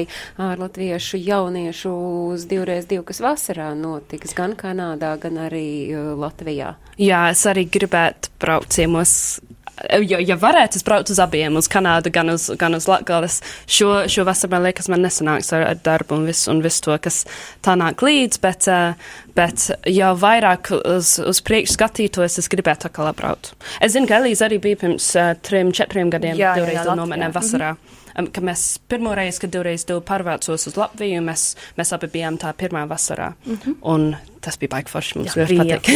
ārlatviešu 0.50 1.20
jauniešu 1.24 1.94
uz 2.34 2.46
divreiz 2.50 2.88
divu, 2.90 3.04
kas 3.08 3.22
vasarā 3.24 3.72
notiks 3.78 4.36
gan 4.38 4.56
Kanādā, 4.60 5.16
gan 5.22 5.38
arī 5.48 5.68
uh, 5.94 6.12
Latvijā. 6.20 6.76
Jā, 7.00 7.30
es 7.32 7.46
arī 7.48 7.68
gribētu 7.72 8.34
braukt 8.42 8.76
ciemos. 8.76 9.40
Ja, 10.04 10.20
ja 10.20 10.36
varētu, 10.40 10.80
es 10.80 10.84
braucu 10.84 11.14
uz 11.16 11.20
abiem, 11.24 11.56
uz 11.60 11.70
Kanādu, 11.72 12.12
gan 12.12 12.34
uz, 12.34 12.50
gan 12.60 12.76
uz 12.76 12.88
Latvijas. 12.90 13.40
Šo, 13.70 14.06
šo 14.12 14.26
vasaru 14.28 14.52
man 14.56 14.66
liekas, 14.68 14.90
man 14.92 15.04
nesanāks 15.06 15.54
ar, 15.56 15.66
ar 15.72 15.80
darbu 15.86 16.18
un 16.20 16.26
visu, 16.28 16.50
un 16.52 16.60
visu 16.66 16.84
to, 16.88 16.98
kas 17.02 17.22
tā 17.66 17.78
nāk 17.80 18.04
līdz, 18.04 18.42
bet, 18.44 18.68
uh, 18.68 19.14
bet 19.40 19.70
jau 19.88 20.12
vairāk 20.20 20.74
uz, 20.80 21.16
uz 21.24 21.42
priekšu 21.46 21.78
skatītos, 21.78 22.40
es 22.42 22.52
gribētu 22.52 22.90
atkal 22.90 23.12
apbraukt. 23.14 23.54
Es 23.80 23.96
zinu, 23.96 24.10
ka 24.10 24.20
Elīze 24.20 24.46
arī 24.50 24.60
bija 24.64 24.82
pirms 24.84 25.14
uh, 25.16 25.32
trim, 25.46 25.72
četriem 25.76 26.12
gadiem, 26.12 26.36
Jā, 26.36 26.52
jā, 26.52 26.60
divreiz 26.60 26.82
jā, 26.82 26.86
Latvijā. 26.90 27.00
nomenē 27.04 27.32
vasarā. 27.36 27.74
Um, 28.20 28.28
ka 28.34 28.42
mēs 28.44 28.64
pirmo 28.90 29.14
reizi, 29.18 29.44
kad 29.44 29.54
divreiz 29.54 29.86
divu 29.88 30.02
pārvācos 30.06 30.68
uz 30.70 30.76
Latviju, 30.80 31.22
mēs, 31.26 31.54
mēs 31.80 31.94
abi 31.96 32.10
bijām 32.12 32.40
tā 32.42 32.52
pirmā 32.58 32.86
vasarā. 32.90 33.34
Mm 33.46 33.58
-hmm. 33.64 33.76
Un 33.82 34.16
tas 34.42 34.58
bija 34.60 34.70
baigi 34.70 34.92
forši 34.92 35.18
mums 35.18 35.36
ļoti 35.38 35.58
patīk. 35.60 35.90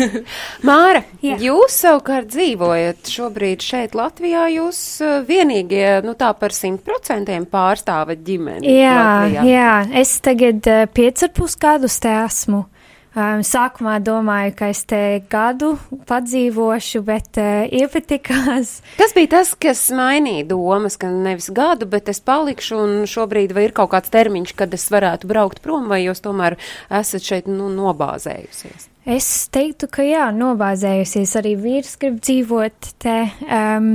Māra, 0.68 1.02
Jā. 1.22 1.36
jūs 1.40 1.76
savukārt 1.84 2.30
dzīvojat 2.32 3.12
šobrīd 3.12 3.60
šeit 3.62 3.94
Latvijā, 3.94 4.46
jūs 4.48 5.00
uh, 5.04 5.26
vienīgie, 5.28 6.02
nu 6.04 6.14
tā 6.14 6.32
par 6.34 6.52
simt 6.52 6.84
procentiem 6.84 7.46
pārstāvat 7.46 8.24
ģimeni 8.24 8.76
Jā, 8.80 8.96
Latvijā. 8.96 9.44
jā, 9.44 10.00
es 10.00 10.20
tagad 10.20 10.66
uh, 10.66 10.86
piecus 10.94 11.22
ar 11.22 11.28
pus 11.36 11.56
gadus 11.56 12.00
te 12.00 12.08
esmu. 12.24 12.64
Um, 13.10 13.40
sākumā 13.42 13.96
domāju, 14.06 14.52
ka 14.54 14.68
es 14.70 14.84
te 14.86 15.18
gadu 15.32 15.72
padzīvošu, 16.06 17.00
bet 17.02 17.40
uh, 17.42 17.64
iepatikās. 17.66 18.76
Kas 19.00 19.14
bija 19.16 19.32
tas, 19.32 19.50
kas 19.58 19.80
mainīja 19.90 20.44
domas, 20.52 20.94
ka 21.00 21.08
nevis 21.10 21.48
gadu, 21.50 21.88
bet 21.90 22.06
es 22.12 22.20
palikšu 22.22 22.76
un 22.78 22.92
šobrīd 23.10 23.50
vai 23.56 23.64
ir 23.66 23.74
kaut 23.74 23.90
kāds 23.96 24.12
termiņš, 24.14 24.52
kad 24.54 24.76
es 24.76 24.86
varētu 24.94 25.26
braukt 25.26 25.58
prom, 25.64 25.88
vai 25.90 26.04
jūs 26.04 26.22
tomēr 26.22 26.54
esat 26.86 27.26
šeit 27.26 27.48
nu, 27.50 27.66
nobāzējusies? 27.74 28.86
Es 29.10 29.26
teiktu, 29.50 29.88
ka 29.90 30.06
jā, 30.06 30.28
nobāzējusies 30.36 31.32
arī 31.40 31.56
vīrs 31.58 31.96
grib 31.98 32.20
dzīvot 32.22 32.92
te. 33.02 33.16
Um, 33.42 33.88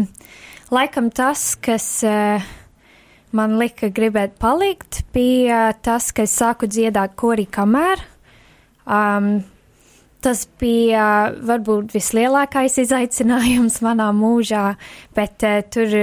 laikam 0.75 1.07
tas, 1.15 1.53
kas 1.55 1.88
uh, 2.03 2.43
man 3.31 3.55
lika 3.62 3.88
gribēt 3.95 4.36
palikt, 4.43 5.05
bija 5.15 5.69
tas, 5.79 6.10
ka 6.12 6.27
es 6.27 6.36
sāku 6.36 6.67
dziedāt 6.67 7.15
korī 7.15 7.48
kamēr. 7.48 8.03
Um, 8.86 9.44
tas 10.25 10.46
bija 10.62 11.34
varbūt 11.46 11.94
vislielākais 11.94 12.80
izaicinājums 12.82 13.82
manā 13.86 14.08
mūžā, 14.15 14.72
bet 15.18 15.46
uh, 15.46 15.60
tur, 15.74 15.94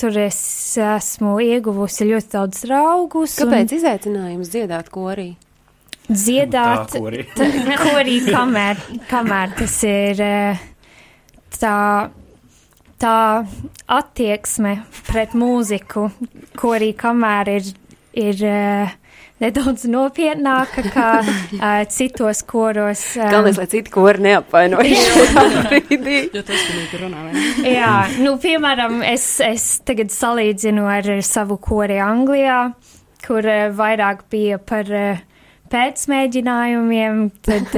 tur 0.00 0.18
es 0.24 0.42
esmu 0.80 1.38
ieguvusi 1.44 2.10
ļoti 2.10 2.36
daudz 2.36 2.66
draugus. 2.66 3.38
un 3.40 3.48
Kāpēc 3.48 3.78
izaicinājums 3.78 4.52
dziedāt 4.52 4.92
korī? 4.92 5.32
Dziedāt, 6.10 6.96
korī. 6.98 7.22
korī 7.86 8.16
kamēr, 8.26 8.80
kamēr 9.10 9.52
tas 9.56 9.76
ir 9.86 10.22
eh, 10.24 10.64
tā, 11.56 11.76
tā 13.00 13.18
attieksme 13.86 14.74
pret 15.06 15.36
mūziku, 15.38 16.08
korī 16.58 16.90
kamēr 16.98 17.52
ir, 17.54 17.70
ir 18.18 18.44
eh, 18.50 18.96
nedaudz 19.42 19.86
nopietnāka 19.90 20.84
kā 20.92 21.08
uh, 21.24 21.82
citos 21.92 22.42
koros. 22.48 23.04
Um, 23.16 23.26
Galvenais, 23.34 23.58
lai 23.60 23.68
citi 23.72 23.92
kori 23.94 24.24
neapvainojas 24.28 25.08
šajā 25.08 25.64
brīdī. 25.70 26.20
Jo 26.36 26.44
tas 26.46 26.68
bija 26.68 27.02
runā, 27.02 27.26
vai 27.26 27.34
ne? 27.34 27.74
Jā, 27.74 27.92
nu, 28.22 28.36
piemēram, 28.42 29.02
es, 29.06 29.26
es 29.44 29.66
tagad 29.86 30.14
salīdzinu 30.14 30.86
ar 30.90 31.10
savu 31.26 31.58
kori 31.62 31.98
Anglijā, 32.02 32.62
kur 33.26 33.46
uh, 33.46 33.68
vairāk 33.76 34.26
bija 34.32 34.60
par 34.62 34.90
uh, 34.90 35.28
pēcmēģinājumiem, 35.72 37.20
tad 37.44 37.70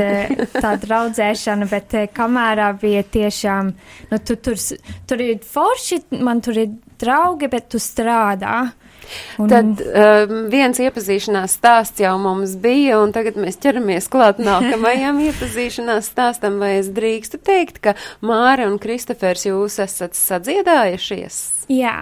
tā 0.50 0.72
draudzēšana, 0.82 1.68
bet 1.70 1.94
kamērā 2.14 2.72
bija 2.80 3.04
tiešām, 3.06 3.70
nu, 4.10 4.18
tu, 4.26 4.34
tur, 4.42 4.58
tur 5.06 5.22
ir 5.22 5.38
forši, 5.46 6.00
man 6.24 6.42
tur 6.44 6.58
ir 6.64 6.72
draugi, 7.00 7.50
bet 7.52 7.70
tu 7.70 7.78
strādā. 7.82 8.64
Un, 9.38 9.50
Tad 9.50 9.82
um, 9.84 10.36
viens 10.52 10.78
iepazīšanās 10.82 11.56
stāsts 11.58 12.02
jau 12.04 12.14
mums 12.22 12.56
bija, 12.60 13.00
un 13.02 13.14
tagad 13.14 13.38
mēs 13.40 13.58
ķeramies 13.62 14.08
klāt 14.12 14.40
nākamajam 14.42 15.20
iepazīšanās 15.28 16.12
stāstam, 16.12 16.60
vai 16.62 16.76
es 16.80 16.92
drīkstu 16.94 17.40
teikt, 17.44 17.82
ka 17.84 17.96
Māra 18.24 18.68
un 18.70 18.78
Kristofers 18.82 19.46
jūs 19.48 19.80
esat 19.84 20.16
sadziedājušies? 20.18 21.42
jā, 21.72 21.98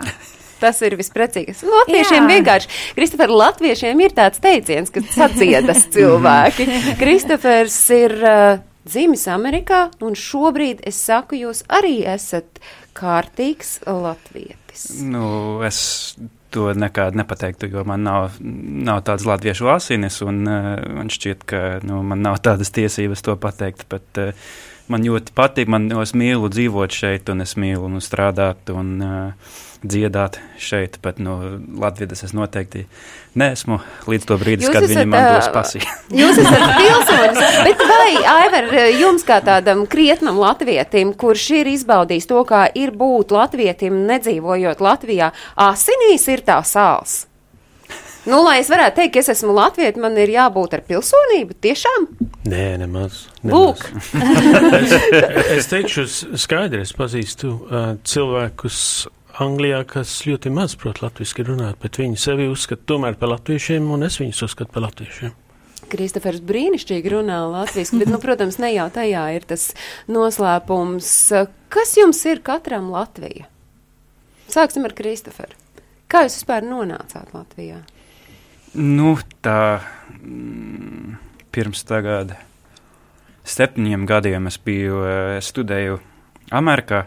Tas 0.62 0.78
ir 0.86 0.94
visprecīgākais. 0.94 1.64
Latviešiem 1.66 2.22
Jā. 2.22 2.26
vienkārši, 2.36 2.68
Kristofer, 2.94 3.32
latviešiem 3.34 4.02
ir 4.04 4.12
tāds 4.14 4.38
teiciens, 4.38 4.92
ka 4.94 5.02
sadziedas 5.10 5.88
cilvēki. 5.94 6.68
Kristofers 7.00 7.78
ir 7.96 8.14
uh, 8.22 8.60
dzimis 8.86 9.26
Amerikā, 9.32 9.88
un 10.06 10.14
šobrīd 10.14 10.84
es 10.86 11.00
saku, 11.02 11.40
jūs 11.40 11.64
arī 11.66 12.04
esat 12.06 12.62
kārtīgs 12.94 13.80
latvietis. 13.90 14.86
Nu, 15.02 15.58
es 15.66 16.14
to 16.52 16.72
nekad 16.76 17.16
nepateiktu, 17.18 17.70
jo 17.72 17.84
man 17.88 18.04
nav, 18.06 18.36
nav 18.40 19.02
tādas 19.06 19.26
latviešu 19.28 19.70
asinis, 19.72 20.20
un 20.26 20.42
uh, 20.46 20.74
man 20.98 21.12
šķiet, 21.12 21.46
ka 21.48 21.62
nu, 21.86 22.02
man 22.06 22.22
nav 22.24 22.40
tādas 22.44 22.72
tiesības 22.74 23.24
to 23.24 23.36
pateikt. 23.40 23.86
Bet, 23.92 24.08
uh, 24.20 24.52
man 24.92 25.04
ļoti 25.06 25.34
patīk, 25.36 25.70
man 25.72 25.90
es 26.02 26.14
mīlu 26.18 26.50
dzīvot 26.52 26.94
šeit, 26.94 27.30
un 27.32 27.44
es 27.44 27.56
mīlu 27.60 27.88
nu, 27.92 28.02
strādāt 28.04 28.72
un 28.72 28.92
uh, 29.02 29.60
dziedāt 29.82 30.38
šeit. 30.60 30.98
Bet 31.02 31.18
no 31.22 31.38
nu, 31.40 31.80
Latvijas 31.82 32.24
es 32.26 32.34
noteikti 32.36 32.84
neesmu 33.38 33.80
līdz 34.10 34.28
to 34.28 34.38
brīdi, 34.40 34.66
Jūs 34.66 34.74
kad 34.74 34.86
esat, 34.86 34.94
viņi 34.94 35.10
man 35.10 35.26
dos 35.34 35.50
pasī. 35.54 35.82
Jūs 36.20 36.40
esat 36.42 36.64
pilsonis, 36.78 37.58
bet 37.66 37.84
vai, 37.90 38.12
Aivar, 38.36 38.70
jums 38.98 39.26
kā 39.28 39.40
tādam 39.44 39.84
krietnam 39.90 40.40
latvietim, 40.42 41.14
kurš 41.18 41.48
ir 41.62 41.72
izbaudījis 41.74 42.30
to, 42.30 42.44
kā 42.48 42.66
ir 42.78 42.94
būt 42.96 43.34
latvietim, 43.34 44.04
nedzīvojot 44.10 44.82
Latvijā, 44.84 45.32
asinīs 45.70 46.28
ir 46.32 46.46
tā 46.46 46.62
sāls? 46.66 47.22
Nu, 48.22 48.38
lai 48.46 48.60
es 48.60 48.68
varētu 48.70 49.00
teikt, 49.00 49.16
ka 49.16 49.22
es 49.24 49.32
esmu 49.32 49.54
latvieti, 49.56 49.98
man 50.02 50.14
ir 50.20 50.30
jābūt 50.30 50.76
ar 50.76 50.84
pilsonību, 50.86 51.56
tiešām? 51.64 52.06
Nē, 52.46 52.66
nemaz. 52.78 53.24
Lūk. 53.42 53.82
es, 54.78 54.94
es 55.58 55.70
teikšu 55.70 56.06
skaidri, 56.38 56.84
es 56.86 56.94
pazīstu 56.94 57.50
uh, 57.50 57.92
cilvēkus 58.06 58.78
Anglijā, 59.42 59.80
kas 59.88 60.20
ļoti 60.28 60.52
maz 60.54 60.76
prot 60.78 61.00
latviski 61.02 61.42
runāt, 61.48 61.80
bet 61.82 61.98
viņi 61.98 62.20
sevi 62.20 62.46
uzskata 62.52 62.84
tomēr 62.92 63.16
par 63.18 63.32
latviešiem, 63.32 63.88
un 63.90 64.06
es 64.06 64.20
viņus 64.20 64.44
uzskatu 64.46 64.74
par 64.74 64.86
latviešiem. 64.86 65.32
Kristofers 65.92 66.40
brīnišķīgi 66.46 67.10
runā 67.12 67.40
latviešu, 67.50 67.98
bet, 68.00 68.12
nu, 68.12 68.20
protams, 68.22 68.60
ne 68.62 68.70
jau 68.72 68.86
tajā 68.92 69.24
ir 69.36 69.48
tas 69.48 69.72
noslēpums. 70.08 71.08
Kas 71.72 71.96
jums 71.98 72.22
ir 72.30 72.40
katram 72.44 72.92
Latvija? 72.94 73.48
Sāksim 74.52 74.86
ar 74.86 74.94
Kristoferu. 74.96 75.58
Kā 76.12 76.26
jūs 76.26 76.38
vispār 76.38 76.64
nonācāt 76.64 77.32
Latvijā? 77.34 77.80
Nu, 78.74 79.16
tā 79.44 79.80
mm, 80.22 81.16
pirms 81.52 81.82
tagad 81.84 82.32
septiņiem 83.44 84.06
gadiem 84.08 84.46
es 84.48 84.56
biju, 84.64 85.02
es 85.36 85.50
studēju 85.52 85.98
Amerikā, 86.56 87.02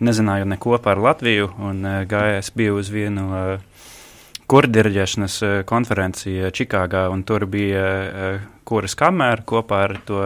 nezināju 0.00 0.46
neko 0.52 0.78
par 0.84 1.00
Latviju, 1.02 1.48
un 1.58 1.82
eh, 1.88 2.04
gāju, 2.10 2.38
es 2.38 2.50
biju 2.54 2.78
uz 2.78 2.92
vienu 2.94 3.26
eh, 3.34 3.66
kurdirģēšanas 4.50 5.34
konferenci 5.66 6.36
Čikāgā, 6.54 7.04
un 7.14 7.22
tur 7.26 7.44
bija 7.46 7.84
kuras 8.66 8.96
kamēra 8.98 9.44
kopā 9.46 9.82
ar 9.86 9.94
to 10.08 10.24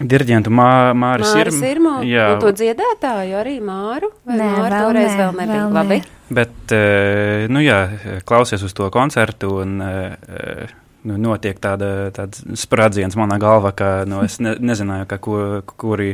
Dirģentu 0.00 0.48
Mā, 0.56 0.68
Māris 0.96 1.28
Māris 1.34 1.58
Irm- 1.58 1.66
Irmo, 1.68 1.92
Jā, 2.08 2.30
un 2.32 2.40
to 2.40 2.52
dziedātāju 2.56 3.36
arī 3.42 3.58
Māru? 3.60 4.08
Vai 4.24 4.38
Nē, 4.40 4.46
Māra 4.56 4.70
vēl 4.70 4.86
toreiz 4.86 5.10
nē, 5.10 5.18
vēl 5.20 5.36
nebija? 5.42 5.60
vēl 5.66 5.76
Labi. 5.76 5.98
nē. 6.00 6.19
Bet, 6.30 6.52
eh, 6.70 7.48
nu 7.50 7.62
jā, 7.64 7.80
klausies 8.26 8.62
uz 8.62 8.74
to 8.76 8.86
koncertu 8.94 9.50
un 9.64 9.80
eh, 9.82 10.14
eh, 10.14 10.74
nu, 11.10 11.16
notiek 11.18 11.58
tāda, 11.58 12.10
tāds 12.14 12.44
sprādziens 12.60 13.16
manā 13.18 13.40
galvā, 13.42 13.72
ka 13.74 13.90
nu, 14.06 14.22
es 14.22 14.38
ne, 14.38 14.54
nezināju, 14.62 15.08
ka 15.10 15.18
ko, 15.18 15.40
kuri 15.80 16.12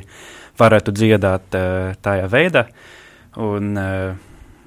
varētu 0.56 0.94
dziedāt 0.96 1.50
tādā 2.00 2.30
veidā. 2.32 2.64
Un, 3.44 3.75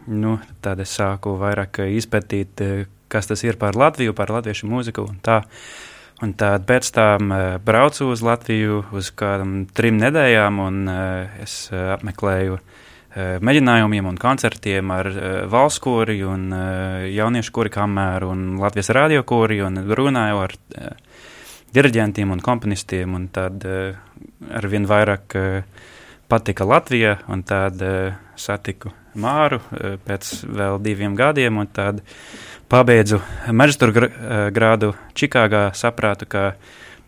nu, 0.06 0.34
tad 0.62 0.84
es 0.84 0.92
sāku 0.94 1.34
vairāk 1.40 1.80
izpētīt, 1.98 2.62
kas 3.10 3.32
tas 3.32 3.42
ir 3.42 3.58
par 3.58 3.80
Latviju, 3.80 4.14
par 4.14 4.30
latviešu 4.30 4.70
mūziku 4.70 5.08
un 5.10 5.18
tā. 5.26 5.40
Un 6.22 6.36
tad 6.36 6.66
pēc 6.68 6.92
tam 6.92 7.32
uh, 7.32 7.42
braucu 7.64 8.10
uz 8.12 8.22
Latviju 8.22 8.82
uz 8.92 9.08
kādam 9.16 9.64
trim 9.72 9.98
nedēļām, 10.02 10.58
un 10.60 10.82
uh, 10.92 11.38
es 11.40 11.70
uh, 11.72 11.94
apmeklēju 11.96 12.60
mēģinājumiem 13.18 14.06
un 14.06 14.18
koncertiem 14.22 14.92
ar 14.94 15.10
valsts 15.50 15.82
kori 15.82 16.20
un 16.26 16.50
jauniešu 17.10 17.54
kori 17.56 17.72
kamēru 17.74 18.30
un 18.34 18.44
Latvijas 18.62 18.92
radio 18.96 19.24
kori 19.28 19.62
un 19.66 19.82
runāju 19.88 20.44
ar 20.44 20.56
diriģentiem 21.74 22.32
un 22.34 22.44
komponistiem 22.46 23.18
un 23.18 23.28
tad 23.34 23.66
ar 23.66 24.70
vien 24.70 24.86
vairāk 24.90 25.38
patika 26.30 26.68
Latvija 26.70 27.18
un 27.34 27.44
tad 27.44 27.82
satiku 28.38 28.94
Māru 29.20 29.58
pēc 30.06 30.34
vēl 30.46 30.78
diviem 30.86 31.16
gadiem 31.18 31.58
un 31.58 31.70
tad 31.74 32.04
pabeidzu 32.70 33.18
maģistra 33.50 34.10
grādu 34.54 34.94
Čikāgā, 35.18 35.70
saprātu, 35.74 36.28
ka 36.30 36.44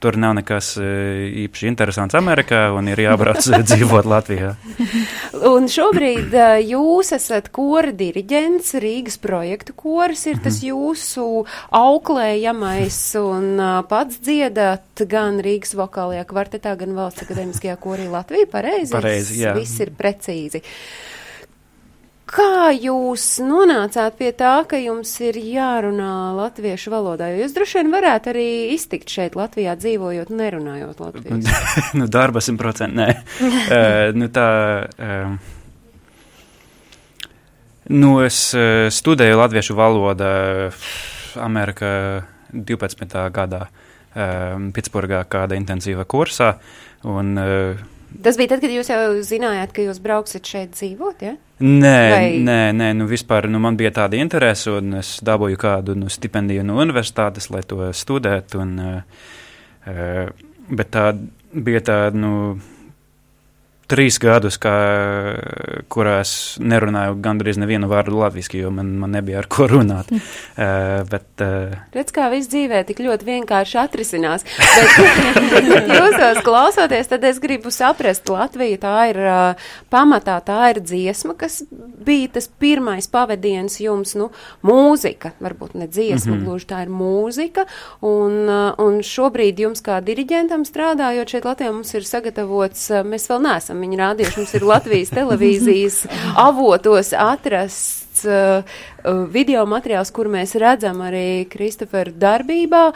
tur 0.02 0.18
nav 0.18 0.34
nekas 0.40 0.74
īpaši 0.82 1.70
interesants 1.70 2.18
Amerikā 2.18 2.64
un 2.74 2.90
ir 2.90 3.04
jābrauc 3.04 3.46
dzīvot 3.70 4.10
Latvijā. 4.10 4.56
Un 5.42 5.66
šobrīd 5.72 6.36
e, 6.38 6.48
jūs 6.70 7.12
esat 7.16 7.48
kora 7.56 7.90
diriģents, 7.98 8.76
Rīgas 8.84 9.18
projektu 9.22 9.74
koris 9.78 10.28
ir 10.30 10.42
tas 10.44 10.60
mhm. 10.60 10.68
jūsu 10.70 11.28
auklējamais 11.78 13.00
un 13.22 13.48
e, 13.58 13.70
pats 13.90 14.20
dziedat 14.22 15.06
gan 15.10 15.42
Rīgas 15.42 15.74
vokālajā 15.80 16.28
kvartetā, 16.30 16.76
gan 16.78 16.94
valsts 16.98 17.26
akademiskajā 17.26 17.80
korī 17.82 18.06
Latvijā. 18.12 18.50
Pareizi? 18.52 18.94
Pareizi, 18.94 19.42
jā. 19.42 19.56
Viss 19.58 19.82
ir 19.82 19.96
precīzi. 19.98 20.62
Uh, 20.62 21.21
Kā 22.32 22.72
jūs 22.72 23.26
nonācāt 23.44 24.16
pie 24.16 24.30
tā, 24.38 24.54
ka 24.70 24.78
jums 24.80 25.10
ir 25.20 25.36
jārunā 25.36 26.32
latviešu 26.38 26.94
valodā? 26.94 27.28
Jo 27.34 27.44
jūs 27.44 27.56
droši 27.58 27.82
vien 27.82 27.92
varētu 27.92 28.32
arī 28.32 28.46
iztikt 28.72 29.12
šeit 29.12 29.36
Latvijā 29.36 29.76
dzīvojot, 29.76 30.32
nerunājot 30.32 31.02
latviešu. 31.04 31.56
nu, 32.00 32.08
darba 32.16 32.40
simt 32.44 32.62
procenti, 32.62 32.96
nē. 33.02 33.10
uh, 33.12 34.14
nu, 34.20 34.32
tā, 34.32 34.48
uh, 34.96 35.36
nu, 37.92 38.14
es 38.24 38.40
uh, 38.56 38.88
studēju 38.88 39.42
latviešu 39.44 39.76
valodā 39.76 40.34
Amerikā 41.36 41.94
12. 42.56 43.28
gadā 43.36 43.66
uh, 43.68 44.72
Pitsburgā 44.72 45.26
kāda 45.28 45.60
intensīva 45.60 46.08
kursā. 46.08 46.54
Un, 47.12 47.36
uh, 47.36 47.90
Tas 48.24 48.38
bija 48.38 48.52
tad, 48.52 48.62
kad 48.64 48.74
jūs 48.74 48.90
jau 48.92 49.00
zinājāt, 49.26 49.72
ka 49.76 49.86
jūs 49.86 50.02
brauksiet 50.04 50.48
šeit 50.48 50.76
dzīvot, 50.76 51.24
ja? 51.24 51.36
Nē, 51.62 51.98
Vai... 52.12 52.26
nē, 52.44 52.60
nē, 52.76 52.90
nu 52.98 53.08
vispār 53.10 53.48
nu, 53.50 53.62
man 53.64 53.78
bija 53.80 53.94
tāda 54.02 54.20
interese, 54.20 54.74
un 54.82 54.98
es 55.00 55.14
dabūju 55.26 55.60
kādu 55.62 55.96
nu, 55.98 56.10
stipendiju 56.12 56.66
no 56.68 56.80
universitātes, 56.84 57.48
lai 57.54 57.62
to 57.68 57.88
studētu. 57.96 58.62
Un, 58.66 58.76
uh, 58.82 60.32
bet 60.70 60.92
tā 60.94 61.06
bija 61.54 61.84
tāda, 61.88 62.18
nu, 62.18 62.34
trīs 63.92 64.18
gadus, 64.22 64.58
kā, 64.62 64.74
kurās 65.92 66.32
nerunāju 66.64 67.18
gandrīz 67.24 67.60
nevienu 67.60 67.90
vārdu 67.92 68.20
latviešu, 68.22 68.58
jo 68.62 68.72
man, 68.74 68.94
man 69.02 69.16
nebija 69.18 69.42
ar 69.42 69.50
ko 69.52 69.68
runāt. 69.72 70.12
uh, 70.12 71.02
bet, 71.12 71.28
uh, 71.44 71.76
Redz, 71.96 72.14
kā 72.16 72.30
viss 72.32 72.50
dzīvē 72.52 72.84
tik 72.88 73.02
ļoti 73.04 73.28
vienkārši 73.28 73.80
atrisinās. 73.82 74.48
Bet, 75.52 75.90
jūsos 75.92 76.40
klausoties, 76.46 77.10
tad 77.12 77.26
es 77.28 77.40
gribu 77.44 77.72
saprast, 77.74 78.30
Latvija 78.32 78.80
tā 78.82 78.96
ir 79.12 79.20
uh, 79.26 79.72
pamatā, 79.92 80.38
tā 80.46 80.60
ir 80.72 80.82
dziesma, 80.84 81.36
kas 81.40 81.62
bija 81.72 82.32
tas 82.38 82.48
pirmais 82.62 83.08
pavadiens 83.12 83.80
jums, 83.84 84.16
nu, 84.20 84.30
mūzika, 84.68 85.34
varbūt 85.44 85.76
ne 85.80 85.90
dziesma, 85.92 86.36
mm 86.36 86.38
-hmm. 86.38 86.46
gluži 86.46 86.70
tā 86.70 86.82
ir 86.86 86.94
mūzika, 86.94 87.66
un, 88.02 88.38
uh, 88.48 88.72
un 88.80 89.02
šobrīd 89.04 89.60
jums 89.66 89.84
kā 89.84 90.00
diriģentam 90.06 90.66
strādājot 90.68 91.36
šeit 91.36 91.46
Latvijā 91.46 91.72
mums 91.72 91.94
ir 91.94 92.08
sagatavots, 92.08 92.90
uh, 92.92 93.04
mēs 93.04 93.28
vēl 93.30 93.44
neesam 93.48 93.81
viņi 93.84 94.00
rādījuši. 94.02 94.38
Mums 94.42 94.54
ir 94.58 94.68
Latvijas 94.68 95.14
televīzijas 95.16 96.00
avotos 96.48 97.14
atrasts 97.18 98.26
uh, 98.28 98.62
uh, 98.62 99.24
video 99.32 99.66
materiāls, 99.70 100.14
kur 100.14 100.30
mēs 100.32 100.56
redzam 100.62 101.02
arī 101.06 101.46
Kristofera 101.52 102.14
darbībā 102.14 102.90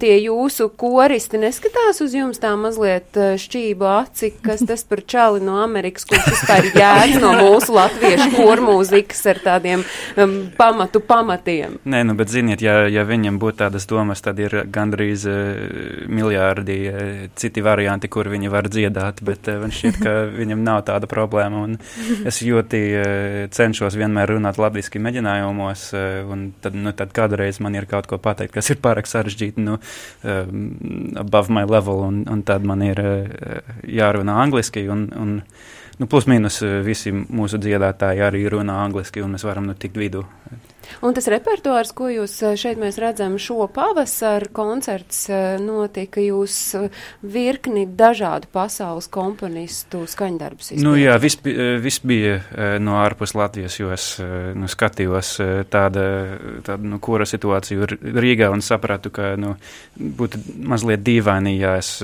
tie 0.00 0.16
jūsu 0.20 0.68
koristi 0.78 1.40
neskatās 1.40 2.00
uz 2.04 2.14
jums 2.16 2.40
tā 2.42 2.52
mazliet 2.58 3.16
eh, 3.18 3.34
šķību 3.40 3.88
aci, 3.88 4.32
kas 4.44 4.64
tas 4.68 4.84
par 4.88 5.02
čali 5.08 5.42
no 5.44 5.58
Amerikas, 5.62 6.04
kurš 6.08 6.28
vispār 6.34 6.68
jēdz 6.76 7.18
no 7.22 7.32
mūsu 7.38 7.74
latviešu 7.76 8.28
kormūzikas 8.36 9.22
ar 9.32 9.40
tādiem 9.44 9.84
um, 10.20 10.34
pamatu 10.58 11.02
pamatiem? 11.04 11.78
Nē, 11.88 12.02
nu, 12.08 12.16
bet 12.18 12.32
ziniet, 12.32 12.64
ja, 12.64 12.82
ja 12.92 13.04
viņam 13.08 13.38
būtu 13.42 13.62
tādas 13.62 13.88
domas, 13.90 14.22
tad 14.24 14.40
ir 14.42 14.62
gandrīz 14.72 15.26
uh, 15.30 16.06
miljārdi 16.12 16.78
uh, 16.90 17.00
citi 17.38 17.64
varianti, 17.64 18.10
kur 18.12 18.30
viņi 18.32 18.52
var 18.52 18.68
dziedāt, 18.72 19.22
bet 19.24 19.50
uh, 19.52 19.62
man 19.64 19.74
šķiet, 19.74 20.00
ka 20.02 20.16
viņam 20.32 20.64
nav 20.66 20.82
tāda 20.90 21.08
problēma, 21.10 21.64
un 21.68 21.78
es 22.28 22.42
ļoti 22.44 22.82
uh, 22.98 23.06
cenšos 23.52 23.96
vienmēr 23.98 24.36
runāt 24.36 24.60
latviski 24.60 25.02
mēģinājumos, 25.02 25.88
uh, 25.96 26.20
un 26.32 26.50
tad, 26.62 26.76
nu, 26.76 26.92
tad 26.96 27.14
kādreiz 27.16 27.62
man 27.62 27.78
ir 27.78 27.88
kaut 27.90 28.10
ko 28.10 28.20
pateikt, 28.22 28.54
kas 28.58 28.72
ir 28.74 28.80
pārāk 28.82 29.08
sarežģīti 29.08 29.61
nu, 29.64 29.78
um, 30.24 30.64
above 31.22 31.52
my 31.52 31.64
level, 31.68 32.02
un, 32.08 32.22
un 32.30 32.42
tad 32.46 32.66
man 32.68 32.82
ir 32.86 33.02
uh, 33.02 33.62
jārunā 33.86 34.36
angliski. 34.42 34.86
Un, 34.92 35.06
un, 35.18 35.38
nu, 35.98 36.10
plus 36.10 36.28
mīnus 36.30 36.62
uh, 36.66 36.80
visi 36.86 37.14
mūsu 37.14 37.60
dziedātāji 37.62 38.24
arī 38.26 38.44
runā 38.52 38.82
angliski, 38.84 39.24
un 39.24 39.36
mēs 39.36 39.46
varam 39.48 39.70
nu, 39.70 39.78
tikt 39.78 40.00
vidū. 40.00 40.26
Un 41.02 41.16
tas 41.16 41.28
repertuārs, 41.30 41.92
ko 41.96 42.08
jūs 42.12 42.34
uh, 42.44 42.54
šeit 42.58 42.80
mēs 42.80 42.98
redzam 43.02 43.38
šo 43.40 43.66
pavasaru, 43.72 44.50
koncerts 44.54 45.24
notika 45.62 46.22
jūs 46.22 46.56
virkni 47.22 47.84
dažādu 47.86 48.50
pasaules 48.52 49.08
komponistu 49.12 50.04
skaņdarbus. 50.10 50.72
Nu 50.82 50.94
jā, 50.98 51.14
viss, 51.22 51.40
viss 51.42 52.02
bija 52.06 52.40
no 52.82 52.98
ārpus 53.00 53.36
Latvijas, 53.38 53.78
jo 53.80 53.92
es 53.94 54.08
nu, 54.20 54.68
skatījos 54.70 55.34
tāda, 55.72 56.06
tāda 56.66 56.80
nu, 56.94 56.98
kura 57.02 57.26
situāciju 57.28 57.88
Rīgā 58.02 58.50
un 58.52 58.64
sapratu, 58.64 59.12
ka 59.14 59.34
nu, 59.40 59.54
būtu 59.96 60.40
mazliet 60.68 61.04
dīvaini, 61.06 61.56
ja 61.60 61.76
es 61.80 61.96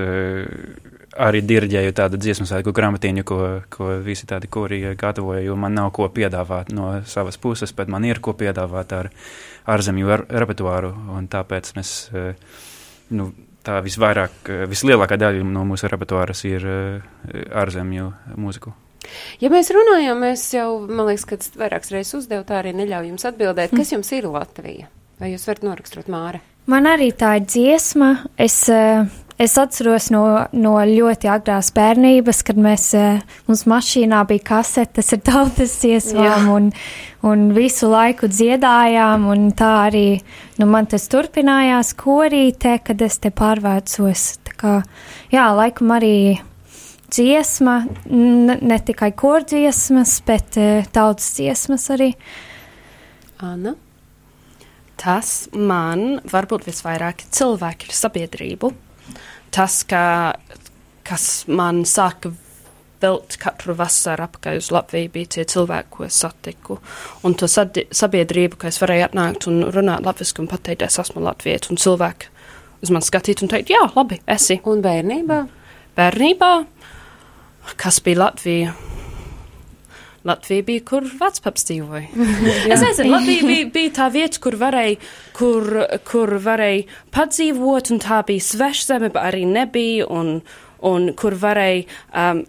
arī 1.16 1.42
dirģēju 1.46 1.94
tādu 1.96 2.18
dziesmu 2.20 2.46
svētku 2.48 2.72
grāmatiņu, 2.76 3.24
ko, 3.26 3.40
ko 3.72 3.90
visi 4.04 4.28
tādi 4.28 4.50
kori 4.50 4.80
gatavoja, 4.98 5.42
jo 5.46 5.56
man 5.56 5.76
nav 5.78 5.90
ko 5.96 6.08
piedāvāt 6.12 6.72
no 6.74 6.98
savas 7.08 7.38
puses, 7.40 7.72
bet 7.76 7.88
man 7.92 8.04
ir 8.04 8.20
ko 8.24 8.34
piedāvāt 8.36 8.94
ar 8.96 9.10
ārzemju 9.68 10.18
repertuāru, 10.28 10.92
un 11.16 11.28
tāpēc 11.30 11.72
mēs, 11.78 11.92
eh, 12.12 12.34
nu, 13.16 13.30
tā 13.64 13.80
visvairāk, 13.84 14.36
eh, 14.48 14.66
vislielākā 14.68 15.18
daļa 15.20 15.46
no 15.46 15.64
mūsu 15.68 15.88
repertuāras 15.88 16.44
ir 16.48 16.66
eh, 16.66 17.00
ārzemju 17.52 18.12
mūziku. 18.36 18.74
Ja 19.40 19.48
mēs 19.48 19.70
runājam, 19.72 20.22
es 20.28 20.44
jau, 20.52 20.80
man 20.84 21.08
liekas, 21.08 21.24
ka 21.24 21.38
vairākas 21.56 21.94
reizes 21.94 22.18
uzdevu, 22.18 22.44
tā 22.44 22.60
arī 22.60 22.74
neļauj 22.76 23.08
jums 23.12 23.24
atbildēt, 23.30 23.72
kas 23.76 23.94
jums 23.94 24.10
ir 24.12 24.28
Latvija? 24.28 24.90
Vai 25.18 25.32
jūs 25.32 25.46
varat 25.48 25.64
noraksturot 25.64 26.10
Māre? 26.12 26.42
Man 26.68 26.86
arī 26.86 27.08
tā 27.16 27.38
ir 27.38 27.46
dziesma. 27.48 28.10
Es 28.36 28.60
uh, 28.70 29.08
Es 29.38 29.53
atceros 29.55 30.09
no, 30.11 30.24
no 30.51 30.72
ļoti 30.83 31.29
agrās 31.31 31.68
bērnības, 31.70 32.40
kad 32.42 32.57
mēs, 32.59 32.88
eh, 32.98 33.20
mums 33.46 33.61
mašīnā 33.70 34.24
bija 34.27 34.42
kasetes 34.48 35.12
ar 35.14 35.20
tautas 35.22 35.77
dziesmām 35.79 36.48
un, 36.51 36.66
un 37.22 37.44
visu 37.55 37.87
laiku 37.87 38.27
dziedājām, 38.27 39.29
un 39.31 39.53
tā 39.55 39.68
arī, 39.85 40.03
nu, 40.59 40.66
man 40.66 40.90
tas 40.90 41.07
turpinājās 41.12 41.92
korītē, 42.01 42.81
kad 42.88 43.05
es 43.07 43.20
te 43.22 43.31
pārvērcos. 43.31 44.24
Tā 44.48 44.57
kā, 44.59 44.74
jā, 45.31 45.46
laikam 45.55 45.94
arī 45.94 46.18
dziesma, 47.07 47.77
ne, 48.11 48.81
tikai 48.90 49.12
kordziesmas, 49.14 50.16
bet 50.27 50.59
uh, 50.59 50.83
tautas 50.90 51.31
dziesmas 51.38 51.87
arī. 51.94 52.11
Anna? 53.38 53.77
Tas 54.98 55.46
man 55.55 56.18
varbūt 56.27 56.66
visvairāk 56.66 57.22
cilvēku 57.31 57.94
sabiedrību 57.94 58.74
tas, 59.54 59.82
ka, 59.88 60.34
kas 61.08 61.46
man 61.48 61.84
sāka 61.88 62.32
vilkt 63.02 63.37
katru 63.38 63.76
vasaru 63.78 64.26
apkārt 64.26 64.58
uz 64.58 64.72
Latviju, 64.74 65.12
bija 65.14 65.34
tie 65.37 65.44
cilvēki, 65.48 65.92
ko 65.94 66.06
es 66.08 66.18
satiku. 66.18 66.78
Un 67.26 67.37
to 67.38 67.46
sabiedrību, 67.48 68.58
ka 68.58 68.72
es 68.72 68.80
varēju 68.82 69.06
atnākt 69.08 69.46
un 69.50 69.62
runāt 69.74 70.06
latviešu 70.06 70.42
un 70.42 70.50
pateikt, 70.50 70.82
es 70.87 70.98
esmu 70.98 71.22
latviešu, 71.28 71.72
un 71.72 71.82
cilvēki 71.84 72.34
uz 72.82 72.92
mani 72.94 73.06
skatīt 73.06 73.42
un 73.42 73.50
teikt, 73.52 73.72
jā, 73.74 73.82
labi, 73.94 74.20
esi. 74.30 74.61
Un 74.68 74.82
bērnībā? 74.84 75.40
Bērnībā, 75.98 76.52
kas 77.78 78.02
bija 78.04 78.24
Latvija? 78.26 78.97
Latvija 80.26 80.66
bija, 80.66 80.85
kur 80.88 81.07
vecpaps 81.20 81.68
dzīvoja. 81.68 82.09
es 82.72 82.83
nezinu, 82.83 83.12
Latvija 83.14 83.46
bija, 83.46 83.70
bija 83.74 83.94
tā 84.00 84.11
vieta, 84.14 84.40
kur 84.42 84.59
varēja, 84.59 84.98
kur, 85.37 85.70
kur 86.09 86.35
varēja 86.42 87.00
padzīvot, 87.14 87.92
un 87.94 88.02
tā 88.02 88.22
bija 88.26 88.46
svešzeme, 88.50 89.12
bet 89.14 89.22
arī 89.31 89.44
nebija, 89.48 90.09
un, 90.11 90.40
un 90.87 91.11
kur 91.18 91.38
varēja 91.38 91.87
um, 92.11 92.44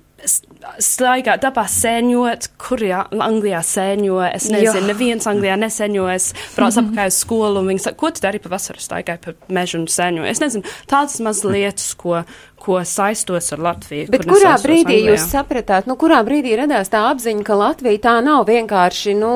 staigāt 0.80 1.44
dabā 1.44 1.64
sēņot, 1.70 2.50
kur 2.60 2.82
jā, 2.84 3.04
Anglijā 3.24 3.62
sēņo. 3.66 4.18
Es 4.28 4.50
nezinu, 4.52 4.82
jo. 4.82 4.88
neviens 4.90 5.28
Anglijā 5.30 5.56
nesēņo. 5.64 6.08
Es 6.14 6.32
braucu 6.56 6.82
mm 6.82 6.86
-hmm. 6.86 6.92
apkārt 6.98 7.14
uz 7.14 7.20
skolu, 7.24 7.62
un 7.62 7.72
viņi 7.72 7.86
saka, 7.86 7.98
ko 8.02 8.12
tu 8.12 8.24
dari 8.26 8.40
pa 8.44 8.52
vasaru 8.56 8.84
staigāji 8.84 9.24
pa 9.26 9.34
mežu 9.48 9.80
un 9.80 9.88
sēņo. 9.88 10.26
Es 10.30 10.42
nezinu, 10.44 10.64
tādas 10.88 11.20
maz 11.24 11.44
lietas, 11.44 11.94
ko, 11.94 12.24
ko 12.60 12.80
saistos 12.86 13.52
ar 13.56 13.62
Latviju. 13.64 14.08
Bet 14.12 14.26
kur 14.28 14.38
kurā 14.38 14.56
brīdī 14.62 15.00
Anglijā. 15.00 15.14
jūs 15.14 15.26
sapratāt, 15.32 15.90
nu, 15.90 15.96
kurā 16.00 16.20
brīdī 16.28 16.56
radās 16.60 16.92
tā 16.92 17.06
apziņa, 17.10 17.44
ka 17.48 17.58
Latvija 17.60 18.02
tā 18.04 18.16
nav 18.26 18.46
vienkārši, 18.50 19.16
nu, 19.18 19.32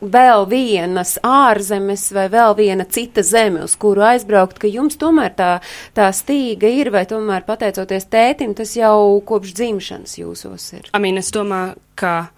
vēl 0.00 0.46
vienas 0.50 1.16
ārzemes 1.26 2.08
vai 2.14 2.28
vēl 2.32 2.56
viena 2.58 2.86
cita 2.88 3.24
zeme, 3.26 3.64
uz 3.66 3.76
kuru 3.80 4.04
aizbraukt, 4.12 4.60
ka 4.62 4.70
jums 4.70 4.98
tomēr 5.00 5.34
tā, 5.38 5.52
tā 5.96 6.10
stīga 6.14 6.70
ir, 6.70 6.92
vai 6.94 7.04
tomēr 7.10 7.46
pateicoties 7.48 8.08
tētim, 8.12 8.54
tas 8.58 8.76
jau 8.78 9.20
kopš 9.28 9.54
dzimšanas 9.58 10.18
jūsos 10.20 10.72
ir? 10.78 10.92
Mean, 10.98 11.18
es 11.20 11.32
domāju, 11.34 11.78
ka 11.98 12.30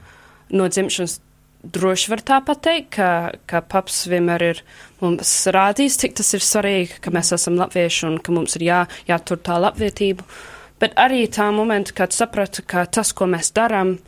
no 0.50 0.68
dzimšanas 0.70 1.20
droši 1.62 2.10
var 2.12 2.22
tā 2.24 2.38
pateikt, 2.44 2.90
ka, 2.96 3.08
ka 3.48 3.60
paps 3.60 4.04
vienmēr 4.10 4.44
ir 4.50 4.62
mums 5.02 5.32
rādījis, 5.52 5.98
cik 6.02 6.16
tas 6.20 6.32
ir 6.36 6.44
svarīgi, 6.44 7.00
ka 7.04 7.12
mēs 7.14 7.32
esam 7.36 7.58
latvieši 7.60 8.06
un 8.08 8.18
ka 8.22 8.34
mums 8.34 8.56
ir 8.58 8.66
jā, 8.68 8.80
jātur 9.08 9.40
tā 9.44 9.58
latvietība. 9.60 10.26
Bet 10.80 10.96
arī 11.00 11.26
tā 11.28 11.50
momenta, 11.52 11.92
kad 11.96 12.16
sapratu, 12.16 12.64
ka 12.66 12.86
tas, 12.88 13.12
ko 13.12 13.28
mēs 13.28 13.52
darām, 13.56 13.98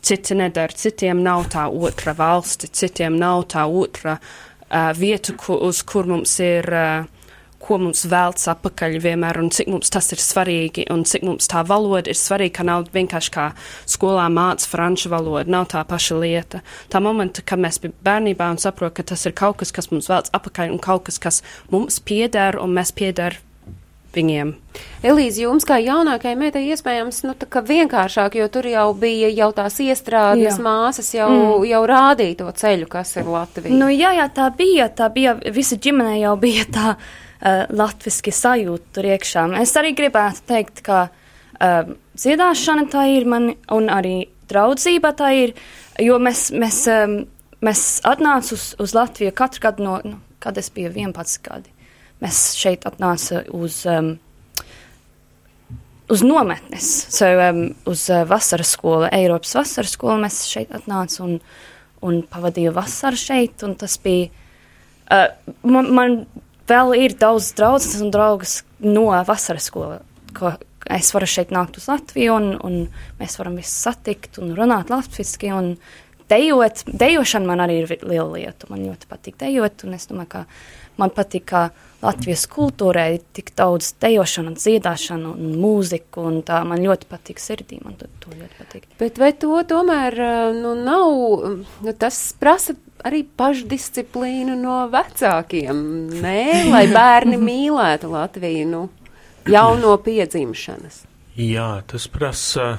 citi 0.00 0.36
nedara, 0.38 0.72
citiem 0.72 1.22
nav 1.24 1.48
tā 1.52 1.66
otra 1.68 2.14
valsti, 2.16 2.70
citiem 2.70 3.18
nav 3.18 3.48
tā 3.52 3.66
otra 3.66 4.16
uh, 4.20 4.92
vieta, 4.96 5.34
ku, 5.36 5.58
uz 5.66 5.82
kur 5.82 6.08
mums 6.10 6.38
ir. 6.44 6.70
Uh, 6.70 7.16
ko 7.60 7.78
mums 7.82 8.04
velc 8.08 8.40
atpakaļ 8.52 8.96
vienmēr, 9.04 9.40
un 9.42 9.50
cik 9.54 9.68
mums 9.72 9.92
tas 9.92 10.10
ir 10.14 10.22
svarīgi, 10.22 10.86
un 10.92 11.04
cik 11.08 11.26
mums 11.26 11.50
tā 11.50 11.62
valoda 11.68 12.10
ir 12.10 12.18
svarīga, 12.18 12.56
ka 12.60 12.66
nav 12.66 12.88
vienkārši 12.94 13.34
kā 13.34 13.50
skolā 13.90 14.26
māca 14.32 14.68
franču 14.70 15.12
valoda, 15.12 15.50
nav 15.50 15.68
tā 15.74 15.84
paša 15.86 16.18
lieta. 16.22 16.62
Tā 16.92 17.02
momenta, 17.04 17.44
kad 17.44 17.60
mēs 17.60 17.80
bijām 17.82 17.98
bērnībā 18.06 18.50
un 18.54 18.58
saprotam, 18.62 18.96
ka 18.96 19.10
tas 19.12 19.26
ir 19.28 19.36
kaut 19.36 19.60
kas, 19.60 19.74
kas 19.76 19.90
mums 19.92 20.08
velc 20.10 20.32
atpakaļ, 20.36 20.72
un 20.74 20.82
kaut 20.82 21.06
kas, 21.08 21.20
kas 21.22 21.44
mums 21.70 22.00
pieder, 22.00 22.58
un 22.60 22.74
mēs 22.76 22.94
pieder 22.96 23.38
viņiem. 24.14 24.52
Elīze, 25.06 25.44
jums 25.44 25.66
kā 25.66 25.78
jaunākajai 25.82 26.36
meitai 26.38 26.64
iespējams, 26.72 27.22
nu, 27.28 27.34
vienkāršāk, 27.70 28.36
jo 28.40 28.48
tur 28.52 28.66
jau 28.70 28.88
bija 28.98 29.30
jau 29.30 29.50
tās 29.56 29.78
iestrādes 29.82 30.56
Jā. 30.56 30.58
māsas, 30.64 31.12
jau, 31.14 31.30
mm. 31.30 31.66
jau 31.70 31.82
rādīja 31.88 32.40
to 32.42 32.50
ceļu, 32.62 32.90
kas 32.90 33.14
ir 33.20 33.30
Latvija. 33.30 33.74
Nu, 33.76 33.90
jā, 33.92 34.12
jā, 34.18 34.26
tā 34.34 34.50
bija. 34.56 34.90
Tā 34.90 35.10
bija 35.14 35.36
visa 35.54 35.78
ģimene 35.78 36.18
jau 36.20 36.36
bija 36.40 36.66
tā 36.70 36.96
uh, 37.40 37.64
latviski 37.72 38.32
sajūta 38.34 38.96
tur 38.96 39.08
iekšā. 39.10 39.46
Es 39.60 39.74
arī 39.78 39.94
gribētu 39.96 40.44
teikt, 40.50 40.82
ka 40.86 41.06
uh, 41.08 41.92
dziedāšana 42.20 42.88
tā 42.92 43.06
ir 43.16 43.28
man, 43.28 43.52
un 43.72 43.90
arī 43.92 44.28
draudzība 44.50 45.12
tā 45.16 45.32
ir, 45.36 45.54
jo 46.02 46.18
mēs, 46.22 46.48
mēs, 46.56 46.82
um, 46.92 47.20
mēs 47.64 47.84
atnācām 48.08 48.56
uz, 48.56 48.72
uz 48.82 48.96
Latviju 48.96 49.34
katru 49.36 49.66
gadu, 49.66 49.86
no, 49.86 50.00
nu, 50.04 50.18
kad 50.42 50.58
es 50.60 50.70
biju 50.74 50.92
11 50.92 51.44
gadi. 51.46 51.72
Mēs 52.20 52.50
šeit 52.60 52.88
atnācām 52.88 53.48
uz. 53.60 53.84
Um, 53.88 54.18
Uz 56.10 56.24
nometnes, 56.26 56.86
so, 57.14 57.22
um, 57.38 57.60
uz 57.86 58.00
uh, 58.10 58.24
vasaras 58.26 58.72
skolu, 58.74 59.06
Eiropas 59.14 59.52
vasaras 59.54 59.92
skolu. 59.94 60.16
Mēs 60.18 60.40
šeit 60.50 60.72
atnācām 60.74 61.28
un, 61.28 61.36
un 62.02 62.16
pavadīju 62.26 62.72
vasaru 62.74 63.20
šeit. 63.20 63.62
Tas 63.78 63.94
bija. 64.02 64.26
Uh, 65.06 65.28
man, 65.62 65.92
man 65.94 66.16
vēl 66.70 66.96
ir 66.98 67.16
daudz 67.18 67.52
draugus 67.58 67.94
un 68.00 68.12
draugas 68.14 68.60
no 68.80 69.08
vasaras 69.26 69.68
skolas, 69.70 70.04
ko 70.36 70.54
es 70.90 71.10
varu 71.14 71.28
šeit 71.28 71.52
nākt 71.54 71.78
uz 71.80 71.88
Latviju, 71.90 72.36
un, 72.36 72.52
un 72.64 73.18
mēs 73.20 73.36
varam 73.40 73.58
visus 73.60 73.76
satikt 73.88 74.40
un 74.42 74.54
runāt 74.58 74.92
latviešu. 74.92 75.76
Dejot, 76.30 76.84
dejošana 76.86 77.48
man 77.48 77.58
arī 77.64 77.80
ir 77.80 78.04
liela 78.06 78.28
lieta. 78.36 78.68
Man 78.70 78.84
ļoti 78.86 79.08
patīk 79.10 79.34
dejot, 79.40 79.82
un 79.82 79.96
es 79.96 80.06
domāju, 80.06 80.28
ka 80.30 80.42
man 81.00 81.10
patīk, 81.10 81.48
ka 81.50 81.62
Latvijas 82.04 82.44
kultūrē 82.48 83.08
ir 83.16 83.24
tik 83.34 83.50
daudz 83.58 83.90
dejošana, 84.00 84.54
dziedāšana 84.54 85.32
un 85.34 85.56
mūzika, 85.58 86.22
un 86.22 86.38
tā 86.46 86.60
man 86.68 86.84
ļoti 86.86 87.08
patīk 87.10 87.42
sirdī. 87.42 87.80
Man 87.82 87.98
to, 87.98 88.06
to 88.22 88.30
ļoti 88.30 88.60
patīk. 88.60 88.86
Bet 89.02 89.18
vai 89.18 89.32
to 89.42 89.58
tomēr 89.74 90.16
nu, 90.54 90.76
nav, 90.78 91.10
nu, 91.82 91.96
tas 91.98 92.22
prasa 92.38 92.78
arī 93.06 93.22
pašdisciplīnu 93.24 94.56
no 94.60 94.82
vecākiem, 94.92 95.84
nē, 96.22 96.44
lai 96.70 96.86
bērni 96.92 97.40
mīlētu 97.50 98.10
Latviju, 98.12 98.66
nu, 98.70 98.82
jau 99.50 99.68
no 99.80 99.96
piedzimšanas. 100.04 101.04
Jā, 101.40 101.70
tas 101.88 102.08
prasa 102.12 102.74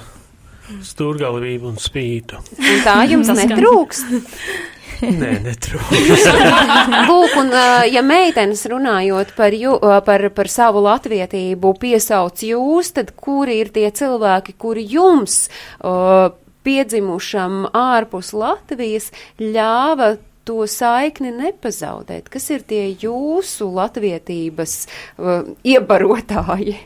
stūrgalvību 0.86 1.72
un 1.72 1.80
spītu. 1.82 2.42
Un 2.60 2.86
tā 2.86 3.02
jums 3.10 3.32
netrūkst. 3.36 4.14
Nē, 5.02 5.32
netrūks. 5.42 6.26
Lūk, 7.10 7.32
un 7.42 7.50
ja 7.90 8.04
meitenes 8.06 8.62
runājot 8.70 9.32
par, 9.38 9.56
jū, 9.58 9.74
par, 10.06 10.28
par 10.36 10.50
savu 10.52 10.84
latvietību 10.86 11.74
piesauc 11.82 12.44
jūs, 12.46 12.92
tad 12.98 13.10
kuri 13.18 13.58
ir 13.64 13.72
tie 13.74 13.88
cilvēki, 13.98 14.54
kuri 14.62 14.86
jums 14.94 15.48
uh, 15.82 16.30
piedzimušam 16.66 17.68
ārpus 17.78 18.32
Latvijas 18.38 19.12
ļāva 19.40 20.16
to 20.48 20.66
saikni 20.70 21.32
nepazaudēt? 21.36 22.30
Kas 22.32 22.50
ir 22.54 22.66
tie 22.68 22.88
jūsu 22.92 23.70
latvietības 23.76 24.76
uh, 24.86 25.54
iebarotāji? 25.64 26.78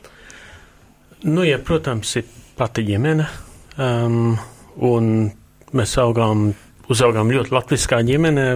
Nu, 1.25 1.45
ja, 1.47 1.57
protams, 1.63 2.11
ir 2.19 2.27
pati 2.57 2.85
ģimene. 2.85 3.25
Um, 3.81 4.35
un 4.85 5.09
mēs 5.75 5.95
augām, 5.99 6.51
uzaugām 6.91 7.31
ļoti 7.33 7.55
latviskā 7.55 8.01
ģimenē. 8.05 8.47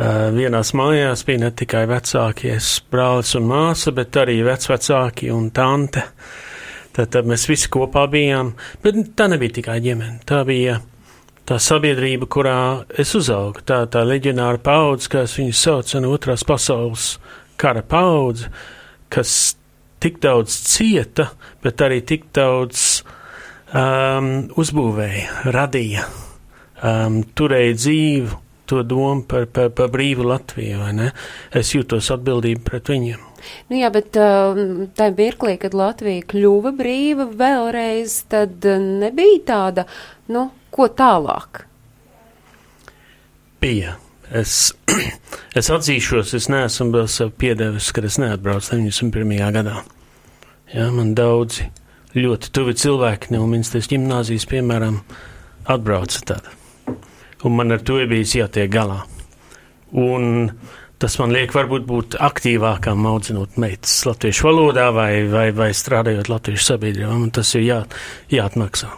Uh, 0.00 0.30
vienās 0.34 0.72
mājās 0.76 1.24
bija 1.28 1.44
ne 1.44 1.50
tikai 1.56 1.84
vecākie 1.90 2.56
brālis 2.92 3.34
un 3.36 3.48
māsa, 3.50 3.92
bet 3.94 4.16
arī 4.20 4.40
vecvecāki 4.46 5.30
un 5.34 5.50
tante. 5.54 6.06
Tad, 6.96 7.10
tad 7.14 7.28
mēs 7.30 7.46
visi 7.50 7.70
kopā 7.70 8.06
bijām. 8.10 8.54
Bet 8.82 8.98
tā 9.18 9.28
nebija 9.30 9.60
tikai 9.60 9.78
ģimene. 9.84 10.22
Tā 10.26 10.42
bija 10.48 10.80
tā 11.50 11.58
sabiedrība, 11.62 12.28
kurā 12.30 12.58
es 12.98 13.14
uzaugu. 13.18 13.62
Tā, 13.66 13.82
tā 13.90 14.02
leģionāra 14.06 14.60
paudze, 14.62 15.10
kā 15.10 15.24
es 15.26 15.36
viņu 15.38 15.56
saucu, 15.56 16.00
no 16.02 16.12
otrās 16.14 16.44
pasaules 16.46 17.14
kara 17.60 17.82
paudze, 17.86 18.50
kas 19.12 19.54
tik 20.00 20.20
daudz 20.22 20.54
cieta, 20.70 21.30
bet 21.62 21.82
arī 21.84 22.00
tik 22.06 22.30
daudz 22.36 23.02
um, 23.74 24.30
uzbūvēja, 24.58 25.50
radīja, 25.52 26.06
um, 26.80 27.20
turēja 27.36 27.76
dzīvu 27.76 28.40
to 28.70 28.84
domu 28.86 29.26
par, 29.28 29.48
par, 29.50 29.72
par 29.74 29.90
brīvu 29.92 30.28
Latviju? 30.30 30.86
Es 31.50 31.74
jūtos 31.74 32.12
atbildību 32.14 32.64
pret 32.70 32.94
viņiem. 32.94 33.29
Nu 33.70 33.80
jā, 33.80 33.90
bet 33.94 34.18
uh, 34.20 34.58
tajā 34.96 35.14
mirklī, 35.16 35.56
kad 35.62 35.76
Latvija 35.76 36.26
kļuva 36.30 36.74
brīva 36.76 37.26
vēlreiz, 37.30 38.20
tad 38.32 38.68
uh, 38.68 38.78
nebija 39.04 39.42
tāda, 39.52 39.86
nu, 40.32 40.48
ko 40.74 40.90
tālāk. 40.94 41.64
Bija. 43.60 43.98
Es, 44.30 44.70
es 45.58 45.70
atzīšos, 45.74 46.36
es 46.38 46.46
neesmu 46.52 46.92
vēl 46.94 47.08
sev 47.10 47.32
piedevis, 47.34 47.90
kad 47.94 48.06
es 48.06 48.18
neatbraucu 48.22 48.76
91. 48.76 49.34
gadā. 49.56 49.80
Jā, 50.70 50.86
man 50.94 51.16
daudzi 51.18 51.66
ļoti 52.14 52.52
tuvi 52.54 52.76
cilvēki 52.78 53.34
no 53.34 53.42
Minstras 53.50 53.90
ģimnāzijas, 53.90 54.46
piemēram, 54.50 55.00
atbrauca 55.70 56.22
tad. 56.30 56.46
Un 57.42 57.56
man 57.58 57.74
ar 57.74 57.82
to 57.82 57.98
bijis 58.06 58.36
jātiek 58.38 58.70
galā. 58.70 59.00
Un 59.90 60.52
tas 61.00 61.16
man 61.20 61.32
liek 61.34 61.52
varbūt 61.56 61.86
būt 61.88 62.16
aktīvākam 62.20 63.06
audzinot 63.08 63.56
meitas 63.60 63.94
latviešu 64.08 64.50
valodā 64.50 64.90
vai, 64.94 65.12
vai, 65.30 65.48
vai 65.56 65.70
strādājot 65.76 66.28
latviešu 66.32 66.66
sabiedrībā. 66.74 67.12
Man 67.14 67.32
tas 67.34 67.54
ir 67.56 67.64
jā, 67.64 67.78
jāatmaksā. 68.32 68.92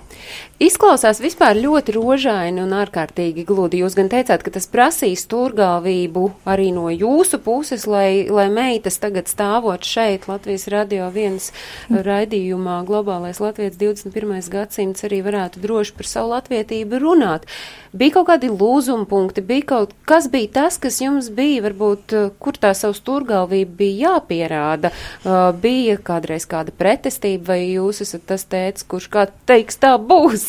Izklausās 0.62 1.18
vispār 1.18 1.58
ļoti 1.58 1.96
rožaini 1.96 2.62
un 2.62 2.70
ārkārtīgi 2.76 3.42
gludi. 3.48 3.80
Jūs 3.82 3.96
gan 3.98 4.06
teicāt, 4.12 4.44
ka 4.46 4.52
tas 4.54 4.68
prasīs 4.70 5.24
turgāvību 5.26 6.28
arī 6.46 6.68
no 6.76 6.86
jūsu 6.92 7.40
puses, 7.42 7.88
lai, 7.90 8.28
lai 8.30 8.46
meitas 8.52 9.00
tagad 9.02 9.26
stāvot 9.26 9.82
šeit 9.82 10.28
Latvijas 10.30 10.68
radio 10.70 11.08
viens 11.10 11.50
raidījumā 11.90 12.78
globālais 12.86 13.42
Latvijas 13.42 13.74
21. 13.80 14.38
gadsimts 14.52 15.02
arī 15.08 15.18
varētu 15.26 15.62
droši 15.64 15.96
par 15.98 16.10
savu 16.12 16.30
latvietību 16.36 17.02
runāt. 17.02 17.48
Bija 17.92 18.14
kaut 18.14 18.30
kādi 18.30 18.48
lūzuma 18.48 19.04
punkti, 19.10 19.42
bija 19.44 19.66
kaut 19.74 19.90
kas 20.08 20.30
bija 20.32 20.48
tas, 20.54 20.78
kas 20.80 21.00
jums 21.02 21.26
bija, 21.34 21.60
varbūt, 21.66 22.14
kur 22.40 22.56
tā 22.56 22.70
savu 22.78 22.96
turgāvību 23.04 23.76
bija 23.82 24.12
jāpierāda. 24.12 24.92
Uh, 25.26 25.50
bija 25.52 25.98
kādreiz 26.00 26.46
kāda 26.48 26.72
pretestība, 26.72 27.52
vai 27.52 27.60
jūs 27.74 28.00
esat 28.06 28.24
tas 28.30 28.46
teicis, 28.48 28.86
kurš 28.88 29.10
kā 29.12 29.26
teiks 29.50 29.76
tā 29.82 29.92
būs? 30.12 30.48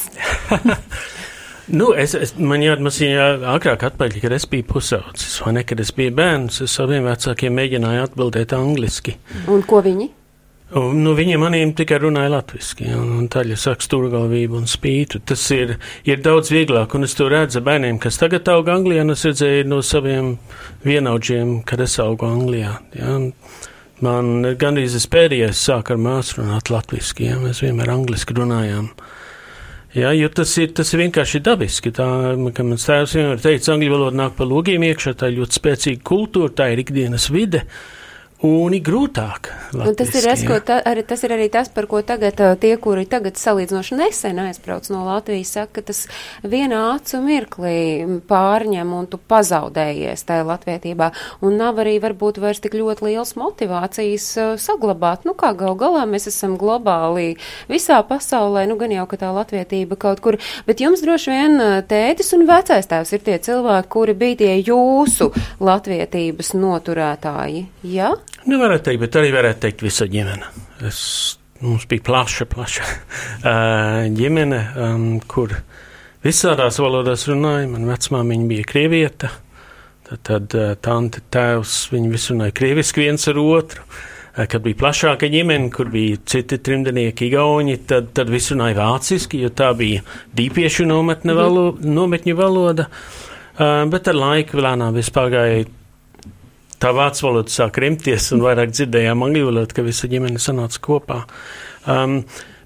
Nu, 1.74 1.94
es, 1.96 2.12
es, 2.12 2.34
man 2.36 2.60
jāatmasīja 2.60 3.48
agrāk 3.54 3.86
atpakaļ, 3.88 4.18
kad 4.20 4.34
es 4.36 4.44
biju 4.52 4.66
pusaudzis, 4.68 5.38
vai 5.46 5.54
ne, 5.56 5.62
kad 5.64 5.80
es 5.80 5.94
biju 5.96 6.12
bērns, 6.18 6.58
es 6.66 6.76
saviem 6.76 7.08
vecākiem 7.08 7.56
mēģināju 7.56 8.02
atbildēt 8.04 8.52
angliski. 8.58 9.16
Un 9.48 9.64
ko 9.64 9.80
viņi? 9.86 10.10
Un, 10.76 11.00
nu, 11.06 11.14
viņi 11.16 11.40
manīm 11.40 11.72
tikai 11.78 12.02
runāja 12.04 12.34
latviski, 12.34 12.90
un, 12.98 13.14
un 13.16 13.32
taļa 13.32 13.56
saka 13.64 13.88
stūrgalvību 13.88 14.60
un 14.60 14.68
spītu. 14.68 15.24
Tas 15.24 15.46
ir, 15.56 15.78
ir 16.04 16.20
daudz 16.26 16.52
vieglāk, 16.52 16.98
un 17.00 17.08
es 17.08 17.16
to 17.16 17.30
redzu 17.32 17.64
bērniem, 17.64 18.02
kas 18.04 18.20
tagad 18.20 18.52
aug 18.52 18.68
Anglijā, 18.74 19.08
un 19.08 19.16
es 19.16 19.24
redzēju 19.30 19.70
no 19.72 19.80
saviem 19.88 20.34
vienaudžiem, 20.84 21.62
kad 21.70 21.84
es 21.88 21.96
augu 22.04 22.28
Anglijā. 22.28 22.76
Ja, 23.00 23.22
Man 24.04 24.42
gandrīz 24.60 24.98
es 24.98 25.06
pēdējais 25.08 25.60
sāku 25.64 25.94
ar 25.94 26.00
māsu 26.02 26.42
runāt 26.42 26.68
latviski, 26.74 27.30
ja 27.30 27.38
mēs 27.40 27.62
vienmēr 27.64 27.92
angliski 27.94 28.36
runājām. 28.36 28.90
Jā, 29.94 30.10
jo 30.18 30.30
tas 30.34 30.50
ir, 30.58 30.72
tas 30.74 30.90
ir 30.94 31.04
vienkārši 31.04 31.44
dabiski. 31.46 31.92
Tā, 31.94 32.06
kā 32.58 32.64
mans 32.66 32.88
tēvs 32.88 33.18
vienmēr 33.18 33.44
teica, 33.44 33.76
angļu 33.76 33.92
valoda 33.94 34.18
nāk 34.24 34.38
pa 34.40 34.48
logiem 34.50 34.86
iekšā, 34.90 35.14
tā 35.20 35.30
ir 35.30 35.44
ļoti 35.44 35.60
spēcīga 35.60 36.08
kultūra, 36.10 36.56
tā 36.58 36.72
ir 36.74 36.82
ikdienas 36.82 37.30
vide. 37.34 37.62
Uh, 37.68 38.03
un 38.44 38.76
ir 38.76 38.84
grūtāk. 38.84 39.48
Un 39.74 39.96
tas, 39.98 40.10
ir 40.20 40.26
es, 40.30 40.44
ta, 40.68 40.78
arī, 40.86 41.06
tas 41.08 41.22
ir 41.24 41.32
arī 41.34 41.48
tas, 41.52 41.70
par 41.72 41.88
ko 41.90 42.02
tagad 42.06 42.38
tie, 42.60 42.74
kuri 42.82 43.06
tagad 43.10 43.40
salīdzinoši 43.40 43.96
nesen 43.98 44.42
aizbrauc 44.44 44.90
no 44.92 45.06
Latvijas, 45.08 45.54
saka, 45.56 45.80
ka 45.80 45.86
tas 45.90 46.04
vienā 46.44 46.82
acu 46.98 47.22
mirklī 47.24 47.78
pārņem 48.28 48.92
un 48.94 49.08
tu 49.10 49.18
pazaudējies 49.18 50.26
tajā 50.28 50.44
latvietībā. 50.50 51.10
Un 51.48 51.56
nav 51.62 51.80
arī 51.82 51.96
varbūt 52.04 52.42
vairs 52.44 52.60
tik 52.64 52.76
ļoti 52.78 53.08
liels 53.08 53.34
motivācijas 53.40 54.28
saglabāt. 54.62 55.24
Nu, 55.28 55.38
kā 55.40 55.54
gal 55.58 55.80
galā 55.80 56.04
mēs 56.10 56.28
esam 56.34 56.58
globāli 56.60 57.38
visā 57.72 58.02
pasaulē, 58.08 58.66
nu 58.68 58.78
gan 58.82 58.92
jau, 58.94 59.08
ka 59.08 59.22
tā 59.24 59.32
latvietība 59.34 59.98
kaut 60.00 60.20
kur, 60.26 60.40
bet 60.68 60.84
jums 60.84 61.06
droši 61.06 61.32
vien 61.32 61.66
tētis 61.88 62.36
un 62.36 62.46
vecais 62.50 62.92
tēvs 62.92 63.16
ir 63.16 63.24
tie 63.24 63.40
cilvēki, 63.48 63.92
kuri 63.96 64.20
bija 64.20 64.42
tie 64.44 64.54
jūsu 64.60 65.32
latvietības 65.64 66.54
noturētāji. 66.60 67.66
Ja? 67.88 68.14
Nu, 68.44 68.60
teikt, 68.60 69.00
bet 69.00 69.16
arī 69.16 69.32
varētu 69.32 69.64
teikt 69.64 69.84
visa 69.86 70.06
ģimene. 70.12 70.50
Es, 70.84 71.00
mums 71.64 71.86
bija 71.88 72.04
plaša, 72.04 72.48
plaša 72.52 72.88
ģimene, 74.20 74.60
um, 74.84 75.06
kur 75.32 75.54
visādās 76.26 76.80
valodās 76.84 77.24
runāja. 77.30 77.70
Man 77.72 77.88
vecmāmiņa 77.88 78.50
bija 78.50 78.66
krievieta, 78.68 79.30
tad, 80.10 80.26
tad 80.28 80.58
tante, 80.84 81.24
tēvs, 81.32 81.78
viņi 81.94 82.12
visi 82.12 82.34
runāja 82.34 82.56
krieviski 82.60 83.06
viens 83.06 83.32
ar 83.32 83.40
otru. 83.40 83.86
Kad 84.34 84.64
bija 84.66 84.80
plašāka 84.80 85.28
ģimene, 85.30 85.70
kur 85.72 85.92
bija 85.94 86.18
citi 86.28 86.58
trimdnieki, 86.58 87.28
gauni, 87.32 87.78
tad, 87.88 88.10
tad 88.18 88.32
viss 88.34 88.52
runāja 88.52 88.80
vāciski, 88.80 89.44
jo 89.46 89.52
tā 89.54 89.70
bija 89.78 90.02
dīpiešu 90.36 90.88
nometņu 90.90 91.36
valo, 91.38 91.68
valoda. 92.40 92.90
Uh, 93.54 93.86
bet 93.94 94.10
ar 94.10 94.18
laiku 94.18 94.58
lēnām 94.58 94.98
viss 94.98 95.14
pagāja 95.14 95.68
tā 96.84 96.92
vācu 96.96 97.28
valoda 97.28 97.54
sāk 97.54 97.80
rimties, 97.80 98.32
un 98.36 98.44
vairāk 98.44 98.74
dzirdējām 98.74 99.24
angļu 99.28 99.48
valodu, 99.50 99.78
ka 99.78 99.86
visa 99.86 100.10
ģimene 100.12 100.42
sanāca 100.42 100.82
kopā. 100.84 101.22
Um, 101.90 102.20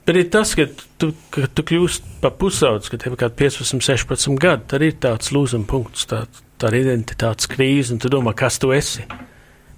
bet 0.07 0.21
ir 0.21 0.29
tas, 0.33 0.55
ka 0.57 0.65
tu, 1.01 1.11
ka 1.33 1.45
tu 1.53 1.65
kļūst 1.67 2.09
pa 2.23 2.31
pusaudzis, 2.33 2.91
ka 2.93 2.99
tev 3.01 3.15
ir 3.15 3.21
kaut 3.21 3.37
15, 3.39 3.83
16 3.85 4.39
gadi, 4.41 4.65
tad 4.73 4.85
ir 4.85 4.97
tāds 5.03 5.33
lūzuma 5.35 5.69
punkts, 5.69 6.07
tā, 6.09 6.23
tā 6.57 6.71
ir 6.73 6.81
identitātes 6.85 7.49
krīze, 7.51 7.93
un 7.93 8.01
tu 8.01 8.11
domā, 8.13 8.33
kas 8.37 8.57
tu 8.63 8.73
esi. 8.75 9.05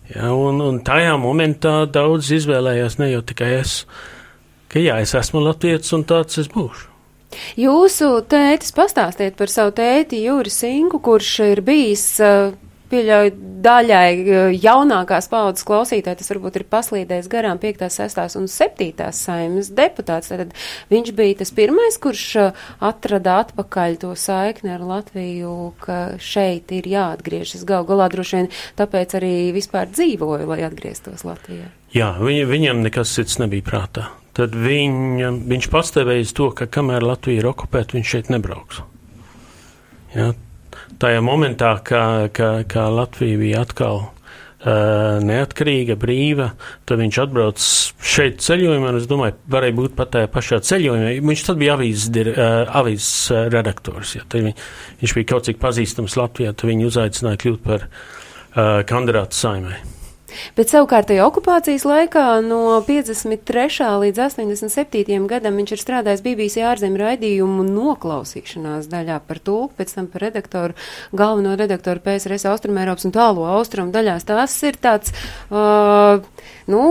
Ja, 0.10 0.32
un, 0.34 0.62
un 0.65 0.80
tajā 0.86 1.17
momentā 1.21 1.84
daudz 1.86 2.32
izvēlējās 2.34 2.97
ne 3.02 3.12
jau 3.12 3.25
tikai 3.30 3.52
es, 3.60 3.84
ka 4.71 4.82
jā, 4.82 4.95
es 5.04 5.13
esmu 5.17 5.43
latviečs 5.43 5.93
un 5.97 6.08
tāds 6.10 6.39
es 6.41 6.49
būšu. 6.49 6.88
Jūsu 7.62 8.08
tētis 8.25 8.73
pastāstiet 8.73 9.36
par 9.38 9.52
savu 9.54 9.75
tēti 9.78 10.23
Jūri 10.23 10.49
Sinku, 10.49 10.97
kurš 11.06 11.34
ir 11.45 11.62
bijis 11.62 12.06
uh, 12.25 12.56
pieļauju 12.89 13.34
daļai 13.63 14.10
eh, 14.19 14.58
jaunākās 14.63 15.30
paudzes 15.32 15.65
klausītāji, 15.67 16.19
tas 16.21 16.32
varbūt 16.32 16.60
ir 16.60 16.65
paslīdējis 16.71 17.30
garām 17.32 17.60
5, 17.62 17.86
6 17.95 18.38
un 18.39 18.49
7 18.52 19.10
saimas 19.15 19.71
deputāts. 19.75 20.32
Tad 20.32 20.54
viņš 20.91 21.13
bija 21.17 21.39
tas 21.41 21.54
pirmais, 21.56 21.99
kurš 22.02 22.25
eh, 22.41 22.63
atrada 22.91 23.39
atpakaļ 23.45 23.99
to 24.04 24.13
saikni 24.19 24.73
ar 24.75 24.86
Latviju, 24.86 25.56
ka 25.84 25.99
šeit 26.23 26.73
ir 26.75 26.89
jāatgriežas 26.89 27.65
gal 27.67 27.88
galā 27.89 28.10
droši 28.12 28.41
vien, 28.41 28.52
tāpēc 28.80 29.17
arī 29.19 29.34
vispār 29.56 29.91
dzīvoju, 29.91 30.49
lai 30.49 30.62
atgrieztos 30.67 31.25
Latvijā. 31.28 31.69
Jā, 31.95 32.13
viņa, 32.21 32.45
viņam 32.49 32.84
nekas 32.86 33.15
cits 33.17 33.39
nebija 33.41 33.65
prātā. 33.65 34.10
Tad 34.38 34.54
viņa, 34.56 35.32
viņš 35.49 35.67
pastāvēja 35.73 36.30
to, 36.38 36.52
ka 36.56 36.69
kamēr 36.69 37.04
Latvija 37.04 37.41
ir 37.41 37.49
okupēta, 37.49 37.97
viņš 37.97 38.13
šeit 38.13 38.30
nebrauks. 38.32 38.84
Jā, 40.13 40.32
tajā 41.00 41.20
momentā, 41.26 41.74
kad 41.84 42.76
Latvija 42.76 43.40
bija 43.40 43.66
atkal 43.66 44.08
neatkarīga, 44.60 45.96
brīva, 45.96 46.50
tad 46.84 47.00
viņš 47.00 47.20
atbrauc 47.24 47.64
šeit 48.04 48.42
ceļojumā, 48.44 48.90
un 48.92 48.98
es 49.00 49.08
domāju, 49.08 49.38
varēja 49.48 49.76
būt 49.78 49.96
pat 49.96 50.12
tajā 50.18 50.28
pašā 50.34 50.60
ceļojumā. 50.68 51.14
Viņš 51.24 51.44
tad 51.48 51.62
bija 51.62 51.78
avīzes, 51.78 52.10
uh, 52.12 52.74
avīzes 52.82 53.14
redaktors, 53.54 54.18
ja 54.18 54.26
viņ, 54.34 54.52
viņš 55.00 55.16
bija 55.16 55.30
kaut 55.32 55.48
cik 55.48 55.62
pazīstams 55.64 56.18
Latvijā, 56.20 56.52
tad 56.52 56.68
viņu 56.74 56.92
uzaicināja 56.92 57.40
kļūt 57.46 57.64
par 57.64 57.88
uh, 57.88 58.84
kandidātu 58.90 59.40
saimai. 59.40 59.80
Bet 60.58 60.72
savukārt 60.72 61.10
tajā 61.10 61.26
okupācijas 61.28 61.86
laikā 61.88 62.26
no 62.46 62.80
53. 62.88 63.89
līdz 64.04 64.22
87. 64.26 65.28
gadam 65.30 65.60
viņš 65.60 65.74
ir 65.76 65.82
strādājis 65.82 66.24
BBC 66.26 66.63
ārzemju 66.70 67.02
raidījumu 67.02 67.65
noklausīšanās 67.68 68.89
daļā 68.92 69.20
par 69.28 69.42
tulku, 69.44 69.74
pēc 69.80 69.96
tam 69.98 70.10
par 70.12 70.26
redaktoru, 70.28 70.78
galveno 71.15 71.56
redaktoru 71.60 72.04
PSRS 72.06 72.48
Austrumēropas 72.52 73.10
un 73.10 73.15
tālo 73.15 73.46
austrumu 73.50 73.94
daļās. 73.96 74.28
Tās 74.30 74.56
ir 74.68 74.80
tāds, 74.82 75.13
uh, 75.50 76.24
nu, 76.72 76.84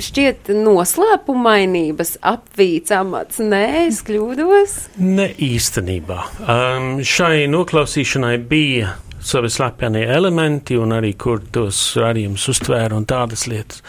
šķiet 0.00 0.52
noslēpumainības 0.56 2.16
apvīts 2.32 2.94
amats. 2.96 3.42
Nē, 3.42 3.64
es 3.86 4.02
kļūdos? 4.06 4.78
Ne 5.00 5.30
īstenībā. 5.50 6.24
Um, 6.44 6.90
šai 7.06 7.46
noklausīšanai 7.50 8.36
bija 8.50 8.96
savi 9.20 9.50
slepeni 9.52 10.02
elementi 10.06 10.78
un 10.80 10.94
arī 10.96 11.12
kur 11.20 11.42
tos 11.52 11.80
rādījumus 12.00 12.48
uztvēra 12.52 12.96
un 12.96 13.06
tādas 13.08 13.46
lietas. 13.50 13.82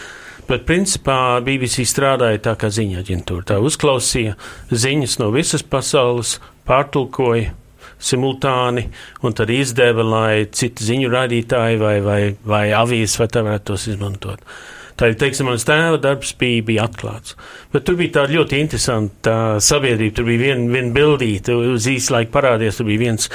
Bet 0.50 0.66
principā 0.68 1.40
BBC 1.46 1.86
strādāja 1.88 2.42
tā 2.50 2.58
kā 2.60 2.68
ziņa 2.74 3.00
aģentūra. 3.04 3.46
Tā 3.54 3.60
uzklausīja 3.64 4.36
ziņas 4.72 5.18
no 5.22 5.30
visas 5.32 5.64
pasaules, 5.64 6.40
pārtulkoja 6.68 7.54
simultāni 8.02 8.88
un 9.24 9.36
tad 9.38 9.52
izdeva, 9.54 10.04
lai 10.04 10.36
citi 10.52 10.86
ziņu 10.90 11.10
rādītāji 11.14 11.80
vai, 11.82 11.96
vai, 12.04 12.22
vai 12.44 12.66
avīzes 12.76 13.20
vai 13.22 13.30
tā 13.32 13.46
varētu 13.46 13.72
tos 13.72 13.88
izmantot. 13.94 14.44
Tā 15.00 15.10
ir, 15.10 15.18
teiksim, 15.18 15.48
mans 15.50 15.64
tēva 15.66 15.98
darbs 16.02 16.34
bija, 16.38 16.62
bija 16.68 16.86
atklāts. 16.86 17.38
Bet 17.74 17.88
tur 17.88 17.96
bija 17.98 18.20
tāda 18.20 18.36
ļoti 18.36 18.60
interesanta 18.62 19.36
sabiedrība. 19.64 20.18
Tur 20.18 20.28
bija 20.28 20.44
viena 20.44 20.68
vien 20.76 20.92
bildīte, 20.94 21.56
uz 21.56 21.88
īsu 21.90 22.14
laiku 22.14 22.34
parādījās, 22.36 22.78
tur 22.78 22.90
bija 22.90 23.06
viens, 23.08 23.32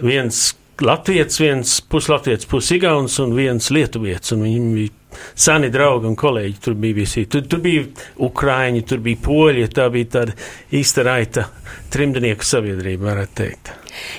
viens 0.00 0.44
Latvijas, 0.82 1.38
viens 1.38 1.80
puslatvijas, 1.80 2.48
pusigauns 2.50 3.18
un 3.22 3.34
viens 3.36 3.70
lietuvietis. 3.70 4.34
Viņi 4.34 4.72
bija 4.74 5.20
seni 5.38 5.70
draugi 5.74 6.10
un 6.10 6.18
kolēģi. 6.18 6.58
Tur 6.64 6.74
bija 6.80 6.98
visi. 6.98 7.26
Tur, 7.30 7.46
tur 7.46 7.62
bija 7.62 7.86
ukrāņi, 8.26 8.82
tur 8.88 9.04
bija 9.04 9.22
poļi. 9.22 9.68
Tā 9.74 9.86
bija 9.94 10.10
tāda 10.18 10.36
īsta 10.74 11.06
raita 11.06 11.48
trimdnieku 11.94 12.46
sabiedrība, 12.46 13.12
varētu 13.12 13.40
teikt. 13.42 13.74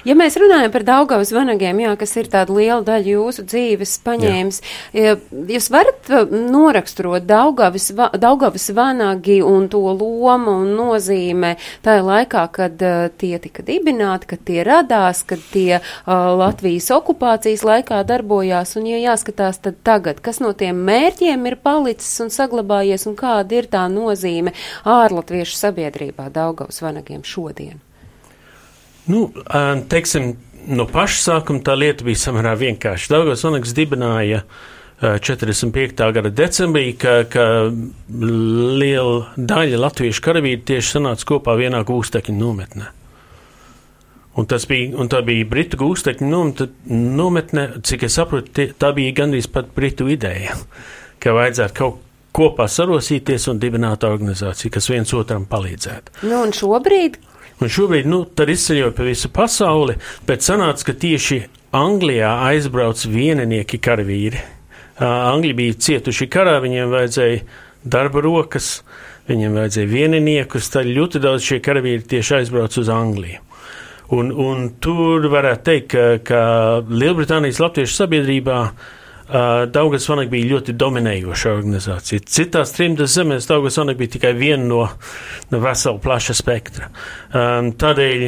Ja 0.05 0.15
mēs 0.17 0.37
runājam 0.39 0.73
par 0.73 0.85
Daugavas 0.87 1.31
vanagiem, 1.35 1.79
jā, 1.83 1.93
kas 1.99 2.15
ir 2.19 2.29
tāda 2.31 2.55
liela 2.55 2.81
daļa 2.85 3.11
jūsu 3.11 3.45
dzīves 3.47 3.95
paņēmis, 4.05 4.61
jā. 4.95 5.15
jūs 5.51 5.69
varat 5.73 6.11
uh, 6.11 6.25
noraksturot 6.29 7.25
Daugavas, 7.27 7.89
Daugavas 8.21 8.67
vanagi 8.75 9.39
un 9.45 9.67
to 9.71 9.81
lomu 9.95 10.57
un 10.63 10.73
nozīme 10.77 11.55
tajā 11.85 12.03
laikā, 12.05 12.45
kad 12.55 12.85
uh, 12.85 13.07
tie 13.17 13.39
tika 13.41 13.65
dibināti, 13.65 14.29
kad 14.33 14.43
tie 14.47 14.61
radās, 14.67 15.23
kad 15.27 15.41
tie 15.53 15.79
uh, 15.79 16.13
Latvijas 16.39 16.91
okupācijas 16.95 17.65
laikā 17.67 18.01
darbojās, 18.07 18.75
un 18.79 18.89
ja 18.91 19.01
jāskatās, 19.11 19.61
tad 19.63 19.81
tagad, 19.85 20.21
kas 20.25 20.41
no 20.43 20.53
tiem 20.57 20.83
mērķiem 20.87 21.49
ir 21.49 21.59
palicis 21.63 22.13
un 22.23 22.33
saglabājies, 22.33 23.07
un 23.09 23.17
kāda 23.19 23.61
ir 23.61 23.71
tā 23.71 23.85
nozīme 23.91 24.55
ārlatviešu 24.85 25.59
sabiedrībā 25.59 26.29
Daugavas 26.33 26.81
vanagiem 26.85 27.25
šodien? 27.25 27.84
Nu, 29.11 29.27
teiksim, 29.89 30.33
no 30.67 30.87
paša 30.89 31.19
sākuma 31.21 31.61
tā 31.65 31.75
lieta 31.77 32.05
bija 32.07 32.23
samērā 32.25 32.55
vienkārša. 32.57 33.11
Daugos 33.13 33.45
Oneks 33.45 33.75
dibināja 33.77 34.41
45. 35.01 36.05
gada 36.15 36.31
decembrī, 36.31 36.93
ka, 36.97 37.17
ka 37.29 37.45
liela 38.09 39.33
daļa 39.35 39.81
latviešu 39.83 40.23
karavīru 40.25 40.63
tieši 40.65 40.95
sanāca 40.97 41.27
kopā 41.35 41.57
vienā 41.59 41.83
gūstekņu 41.85 42.37
nometnē. 42.39 42.91
Un 44.35 44.47
bija, 44.67 44.87
un 44.99 45.07
tā 45.11 45.21
bija 45.23 45.45
Britu 45.47 45.77
gūstekņu 45.79 46.41
nometne, 46.91 47.67
cik 47.87 48.07
es 48.07 48.17
saprotu, 48.17 48.67
tā 48.75 48.91
bija 48.95 49.13
gandrīz 49.21 49.47
pat 49.51 49.69
Britu 49.75 50.09
ideja, 50.11 50.57
ka 51.23 51.35
vajadzētu 51.37 51.77
kaut 51.77 52.01
kopā 52.35 52.67
sarosīties 52.67 53.47
un 53.51 53.61
dibināt 53.61 54.03
organizāciju, 54.03 54.73
kas 54.75 54.89
viens 54.91 55.13
otram 55.15 55.45
palīdzētu. 55.47 56.25
Nu, 56.27 56.41
un 56.43 56.51
šobrīd 56.55 57.15
Un 57.63 57.71
šobrīd 57.71 58.07
nu, 58.09 58.23
izceļoja 58.27 58.91
pa 58.95 59.05
visu 59.07 59.31
pasauli, 59.31 59.95
bet 60.27 60.43
sanāca, 60.43 60.89
ka 60.89 60.95
tieši 61.05 61.39
Anglijā 61.75 62.31
aizbrauc 62.49 62.99
vieninieki 63.07 63.79
karavīri. 63.83 64.41
Uh, 64.95 65.07
Angļi 65.07 65.53
bija 65.55 65.77
cietuši 65.87 66.27
karā, 66.31 66.57
viņiem 66.63 66.91
vajadzēja 66.91 67.39
darba 67.83 68.23
rokas, 68.23 68.81
viņiem 69.29 69.55
vajadzēja 69.59 69.91
vieniniekus, 69.91 70.69
tad 70.71 70.87
ļoti 70.87 71.23
daudz 71.23 71.47
šie 71.47 71.61
karavīri 71.63 72.05
tieši 72.15 72.39
aizbrauc 72.41 72.75
uz 72.79 72.91
Angliju. 72.91 73.41
Un, 74.15 74.29
un 74.29 74.67
tur 74.83 75.25
varētu 75.31 75.65
teikt, 75.65 75.87
ka, 75.95 76.05
ka 76.27 76.41
Lielbritānijas 76.91 77.59
latviešu 77.63 78.03
sabiedrībā 78.03 78.59
uh, 78.67 78.93
Daugas 79.25 80.05
Vanak 80.09 80.29
bija 80.29 80.51
ļoti 80.53 80.75
dominējoša 80.77 81.53
organizācija. 81.55 82.21
Citās 82.29 82.75
trimdas 82.75 83.15
zemēs 83.17 83.49
Daugas 83.49 83.79
Vanak 83.81 83.97
bija 83.97 84.13
tikai 84.17 84.35
viena 84.37 84.67
no, 84.69 84.81
no 85.49 85.61
vesela 85.63 85.97
plaša 86.01 86.35
spektra. 86.37 86.91
Um, 87.33 87.71
tādēļ 87.73 88.27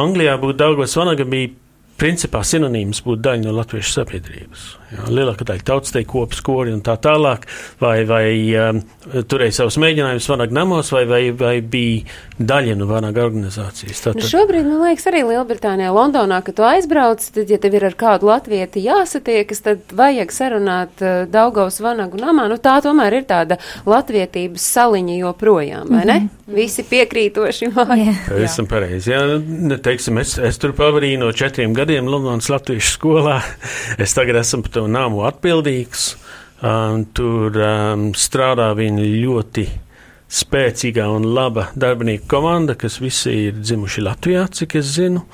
Anglijā 0.00 0.38
būt 0.40 0.60
Daugas 0.62 0.96
Vanaga 0.96 1.26
bija 1.28 1.52
principā 2.00 2.40
sinonīms 2.46 3.02
būtu 3.04 3.22
daļa 3.26 3.44
no 3.44 3.56
latviešu 3.58 3.98
sabiedrības. 3.98 4.68
Jā, 4.90 5.04
lielākā 5.06 5.46
daļa 5.46 5.62
tautsteja 5.68 6.06
kopas 6.08 6.40
kori 6.42 6.72
un 6.74 6.80
tā 6.82 6.96
tālāk, 6.98 7.44
vai, 7.78 8.00
vai 8.08 8.24
um, 8.58 8.80
turēja 9.30 9.60
savus 9.60 9.76
mēģinājumus 9.78 10.26
vanag 10.32 10.54
namos, 10.56 10.90
vai, 10.94 11.04
vai, 11.06 11.20
vai 11.36 11.52
bija 11.62 12.08
daļa 12.40 12.74
no 12.80 12.88
vanag 12.90 13.20
organizācijas. 13.22 14.00
Tātad... 14.06 14.18
Nu 14.18 14.30
šobrīd, 14.32 14.66
man 14.66 14.82
liekas, 14.88 15.06
arī 15.12 15.22
Lielbritānijā, 15.28 15.92
Londonā, 15.94 16.40
kad 16.46 16.58
tu 16.58 16.66
aizbrauc, 16.66 17.22
tad, 17.36 17.52
ja 17.52 17.60
tev 17.62 17.76
ir 17.78 17.86
ar 17.90 17.96
kādu 18.00 18.30
latvieti 18.32 18.82
jāsatiekas, 18.82 19.62
tad 19.68 19.94
vajag 19.94 20.34
sarunāt 20.34 21.04
uh, 21.04 21.22
Daugaus 21.30 21.78
vanagu 21.84 22.18
namā. 22.18 22.48
Nu 22.50 22.58
tā 22.58 22.80
tomēr 22.82 23.20
ir 23.20 23.28
tāda 23.30 23.60
latvietības 23.86 24.66
saliņa 24.74 25.20
joprojām, 25.20 25.86
vai 25.86 26.02
ne? 26.02 26.18
Mm 26.18 26.26
-hmm. 26.26 26.36
Visi 26.50 26.82
piekrītoši. 26.82 27.70
Esam 28.42 28.66
pareizi. 28.66 29.12
Jā, 29.12 29.22
nu, 29.38 29.76
teiksim, 29.78 30.18
es, 30.18 30.34
es 30.38 30.58
tur 30.58 30.72
pavadīju 30.74 31.18
no 31.18 31.32
četriem 31.32 31.74
gadiem 31.74 31.89
Londonas 31.98 32.46
Latviešu 32.52 32.94
skolā. 32.94 33.40
Es 34.02 34.14
tagad 34.14 34.38
esmu 34.40 34.62
par 34.66 34.74
to 34.76 34.84
nāmu 34.86 35.24
atbildīgs. 35.26 36.14
Um, 36.60 37.06
tur 37.16 37.56
um, 37.56 38.10
strādā 38.14 38.68
viņa 38.76 39.06
ļoti 39.24 39.64
spēcīga 40.30 41.08
un 41.10 41.26
laba 41.34 41.70
darbinieku 41.74 42.28
komanda, 42.30 42.76
kas 42.78 43.00
visi 43.02 43.32
ir 43.48 43.58
dzimuši 43.58 44.04
Latvijā, 44.06 44.44
cik 44.54 44.76
es 44.78 44.92
zinu. 44.98 45.24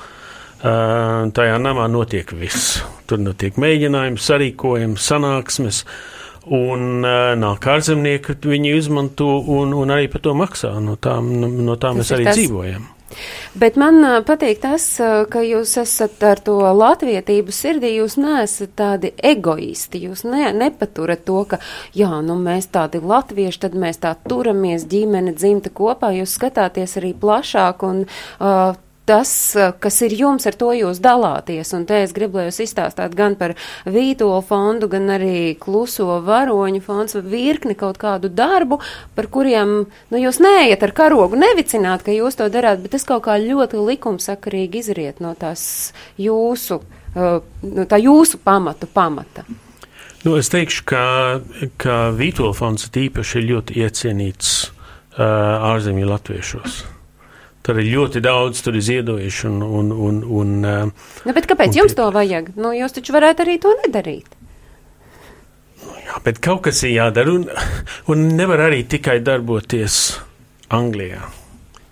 Uh, 0.57 1.27
tajā 1.37 1.59
namā 1.61 1.85
notiek 1.91 2.31
viss. 2.33 2.79
Tur 3.05 3.21
notiek 3.21 3.59
mēģinājumi, 3.61 4.17
sarīkojumi, 4.17 4.97
sanāksmes. 4.97 5.83
Un 6.47 7.03
uh, 7.03 7.35
nāk 7.37 7.69
ārzemnieki, 7.69 8.39
viņi 8.47 8.73
izmanto 8.79 9.35
un, 9.53 9.75
un 9.77 9.93
arī 9.93 10.09
par 10.09 10.23
to 10.25 10.33
maksā. 10.33 10.73
No 10.81 10.97
tām, 10.97 11.29
no, 11.43 11.77
tām 11.77 11.99
mēs 12.01 12.15
arī 12.15 12.31
tas, 12.31 12.39
dzīvojam. 12.39 12.87
Bet 13.57 13.77
man 13.79 14.01
patīk 14.27 14.59
tas, 14.61 14.85
ka 15.31 15.41
jūs 15.45 15.77
esat 15.81 16.23
ar 16.27 16.41
to 16.43 16.57
latvietību 16.59 17.53
sirdī, 17.55 17.93
jūs 17.97 18.17
neesat 18.19 18.73
tādi 18.77 19.13
egoisti, 19.23 20.03
jūs 20.07 20.25
ne, 20.27 20.49
nepaturat 20.53 21.23
to, 21.27 21.43
ka, 21.53 21.61
jā, 21.97 22.11
nu 22.25 22.37
mēs 22.41 22.69
tādi 22.73 23.01
latvieši, 23.01 23.63
tad 23.65 23.77
mēs 23.79 24.03
tā 24.03 24.13
turamies 24.27 24.85
ģimene 24.91 25.33
dzimta 25.37 25.71
kopā, 25.73 26.11
jūs 26.19 26.35
skatāties 26.37 26.97
arī 27.01 27.13
plašāk 27.17 27.87
un 27.87 28.03
uh, 28.05 28.75
tas, 29.07 29.31
kas 29.79 29.99
ir 30.05 30.13
jums, 30.19 30.45
ar 30.49 30.55
to 30.59 30.73
jūs 30.75 30.99
dalāties. 31.03 31.71
Un 31.77 31.85
te 31.87 32.01
es 32.03 32.13
gribu, 32.15 32.41
lai 32.41 32.49
jūs 32.49 32.59
izstāstāt 32.65 33.15
gan 33.17 33.37
par 33.39 33.55
Vītolu 33.87 34.41
fondu, 34.45 34.89
gan 34.91 35.07
arī 35.15 35.55
Kluso 35.59 36.19
varoņu 36.25 36.81
fonds, 36.83 37.17
virkni 37.23 37.77
kaut 37.79 37.99
kādu 38.01 38.29
darbu, 38.29 38.81
par 39.15 39.29
kuriem, 39.31 39.77
nu, 40.11 40.19
jūs 40.19 40.41
neejat 40.43 40.83
ar 40.87 40.95
karogu 40.97 41.39
nevicināt, 41.39 42.03
ka 42.05 42.15
jūs 42.15 42.39
to 42.39 42.49
darāt, 42.53 42.83
bet 42.83 42.97
tas 42.97 43.07
kaut 43.07 43.25
kā 43.29 43.37
ļoti 43.41 43.79
likumsakarīgi 43.87 44.83
izriet 44.83 45.23
no 45.23 45.33
tās 45.39 45.93
jūsu, 46.19 46.81
uh, 47.15 47.39
no 47.63 47.87
tā 47.87 48.01
jūsu 48.03 48.41
pamatu 48.43 48.91
pamata. 48.91 49.47
Nu, 50.25 50.35
es 50.35 50.49
teikšu, 50.51 50.83
ka, 50.89 51.05
ka 51.79 51.97
Vītola 52.17 52.51
fonds 52.57 52.89
īpaši 52.89 53.39
ir 53.39 53.49
ļoti 53.53 53.79
iecienīts 53.85 54.53
uh, 54.67 55.71
ārzemju 55.71 56.09
latviešos. 56.09 56.96
Tur 57.67 57.81
ir 57.81 57.89
ļoti 57.91 58.21
daudz, 58.23 58.61
tur 58.63 58.77
ir 58.79 58.83
ziedojuši. 58.87 59.49
Un, 59.49 59.61
un, 59.61 59.91
un, 59.91 60.19
un, 60.39 60.51
nu, 61.27 61.33
bet 61.35 61.49
kāpēc 61.49 61.73
un 61.73 61.79
jums 61.81 61.91
tie... 61.91 61.99
to 61.99 62.05
vajag? 62.15 62.53
Nu, 62.55 62.71
jūs 62.71 62.95
taču 62.95 63.15
varētu 63.15 63.43
arī 63.43 63.57
to 63.59 63.73
nedarīt. 63.81 64.37
Nu, 65.83 65.97
jā, 66.05 66.21
bet 66.23 66.39
kaut 66.43 66.63
kas 66.69 66.79
ir 66.87 66.93
jādara, 66.95 67.33
un, 67.35 67.43
un 68.13 68.23
nevar 68.39 68.69
arī 68.69 68.85
tikai 68.87 69.17
darboties 69.19 69.97
Anglijā. 70.71 71.25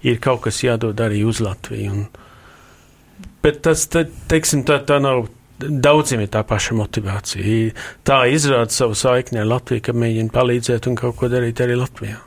Ir 0.07 0.21
kaut 0.23 0.45
kas 0.45 0.61
jādod 0.63 1.01
arī 1.03 1.25
uz 1.27 1.41
Latviju. 1.43 1.91
Un, 1.91 3.25
bet 3.43 3.59
tas, 3.67 3.83
te, 3.91 4.05
teiksim, 4.31 4.63
tā, 4.63 4.79
tā 4.87 5.01
nav 5.03 5.27
Daudziem 5.55 6.19
ir 6.25 6.31
tā 6.33 6.41
paša 6.43 6.75
motivācija. 6.75 7.71
Tā 8.03 8.17
izrāda 8.27 8.75
savu 8.75 8.95
saikni 8.99 9.39
ar 9.39 9.47
Latviju, 9.47 9.85
ka 9.87 9.93
mēģina 9.95 10.33
palīdzēt 10.35 10.89
un 10.91 10.97
kaut 10.99 11.15
ko 11.21 11.29
darīt 11.31 11.61
arī 11.63 11.77
Latvijā. 11.79 12.17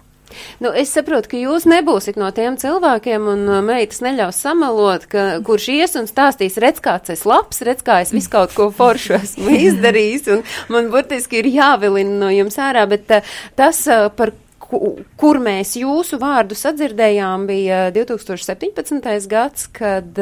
Nu, 0.63 0.73
es 0.77 0.93
saprotu, 0.95 1.33
ka 1.33 1.41
jūs 1.41 1.67
nebūsiet 1.71 2.19
no 2.21 2.31
tiem 2.35 2.59
cilvēkiem, 2.61 3.29
un 3.33 3.45
uh, 3.49 3.61
meitas 3.65 4.03
neļaus 4.05 4.41
samalot, 4.45 5.07
ka, 5.11 5.29
kurš 5.47 5.69
ies 5.77 5.97
un 6.01 6.09
stāstīs, 6.11 6.59
redz, 6.63 6.83
kāds 6.85 7.15
es 7.15 7.25
labs, 7.29 7.63
redz, 7.67 7.85
kā 7.87 8.01
es 8.05 8.15
visu 8.15 8.33
kaut 8.33 8.57
ko 8.57 8.71
foršu 8.75 9.19
esmu 9.21 9.55
izdarījis, 9.69 10.29
un 10.35 10.45
man 10.73 10.93
burtiski 10.93 11.43
ir 11.43 11.53
jāvilina 11.55 12.19
no 12.25 12.33
jums 12.35 12.59
ārā, 12.63 12.85
bet 12.91 13.11
uh, 13.15 13.39
tas, 13.59 13.85
uh, 13.91 14.09
par 14.15 14.35
kur 14.69 15.39
mēs 15.41 15.79
jūsu 15.81 16.19
vārdu 16.21 16.57
sadzirdējām, 16.59 17.47
bija 17.49 17.87
2017. 17.95 19.01
gads, 19.31 19.65
kad 19.73 20.21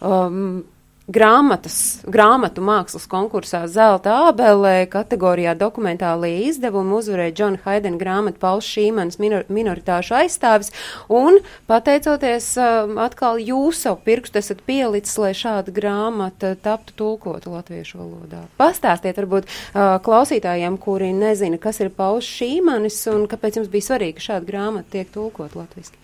um, 0.00 0.64
grāmatas, 1.06 2.02
grāmatu 2.10 2.62
mākslas 2.66 3.06
konkursā 3.10 3.62
Zelta 3.70 4.14
ābelē 4.26 4.88
kategorijā 4.90 5.54
dokumentālie 5.58 6.48
izdevumi 6.48 6.96
uzvarēja 6.98 7.34
Džona 7.36 7.62
Haidena 7.64 8.00
grāmatu 8.00 8.42
Pauls 8.42 8.66
Šīmans 8.66 9.20
minor, 9.22 9.46
minoritāšu 9.52 10.16
aizstāvis, 10.18 10.72
un 11.06 11.38
pateicoties 11.70 12.52
um, 12.58 12.98
atkal 13.02 13.38
jūs 13.42 13.84
savu 13.86 14.00
pirkstu 14.06 14.42
esat 14.42 14.64
pielicis, 14.66 15.14
lai 15.22 15.32
šāda 15.36 15.74
grāmata 15.74 16.54
taptu 16.58 16.96
tulkota 16.98 17.54
latviešu 17.54 18.02
valodā. 18.02 18.42
Pastāstiet 18.58 19.18
varbūt 19.22 19.46
uh, 19.46 19.96
klausītājiem, 20.02 20.78
kuri 20.82 21.12
nezina, 21.14 21.60
kas 21.62 21.82
ir 21.84 21.94
Pauls 21.94 22.26
Šīmanis 22.26 23.04
un 23.14 23.28
kāpēc 23.30 23.60
jums 23.60 23.70
bija 23.70 23.92
svarīgi, 23.92 24.26
šāda 24.26 24.48
grāmata 24.48 24.98
tiek 24.98 25.14
tulkot 25.14 25.54
latviski. 25.54 26.00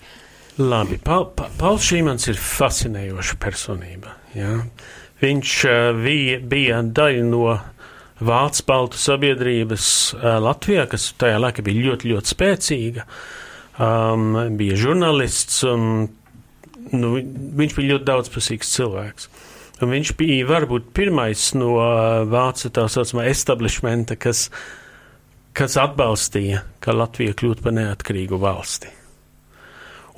Labi, 0.57 0.99
pa, 1.01 1.23
pa, 1.33 1.47
Pauls 1.57 1.87
Šīmans 1.87 2.27
ir 2.29 2.37
fascinējoša 2.37 3.37
personība. 3.41 4.11
Ja? 4.37 4.59
Viņš 5.23 5.53
uh, 5.65 5.85
bija, 5.97 6.37
bija 6.45 6.83
daļa 6.85 7.23
no 7.25 7.55
Vācu 8.23 8.65
baltu 8.69 8.99
sabiedrības 9.01 9.87
uh, 10.13 10.37
Latvijā, 10.43 10.85
kas 10.91 11.09
tajā 11.17 11.41
laikā 11.41 11.65
bija 11.65 11.87
ļoti, 11.87 12.13
ļoti 12.13 12.33
spēcīga. 12.35 13.07
Um, 13.81 14.37
bija 14.59 14.77
žurnālists, 14.77 15.63
un 15.65 16.05
nu, 16.93 17.13
viņš 17.17 17.77
bija 17.79 17.95
ļoti 17.95 18.09
daudzpusīgs 18.13 18.77
cilvēks. 18.77 19.29
Un 19.81 19.89
viņš 19.89 20.15
bija 20.21 20.45
varbūt 20.53 20.93
pirmais 20.93 21.49
no 21.57 21.73
uh, 21.81 22.21
vācu 22.29 22.69
tā 22.77 22.85
saucamā 22.93 23.25
establishmenta, 23.33 24.21
kas, 24.21 24.51
kas 25.57 25.81
atbalstīja, 25.81 26.61
ka 26.77 26.93
Latvija 26.93 27.33
kļūtu 27.41 27.65
par 27.65 27.81
neatkarīgu 27.81 28.37
valsti. 28.37 28.99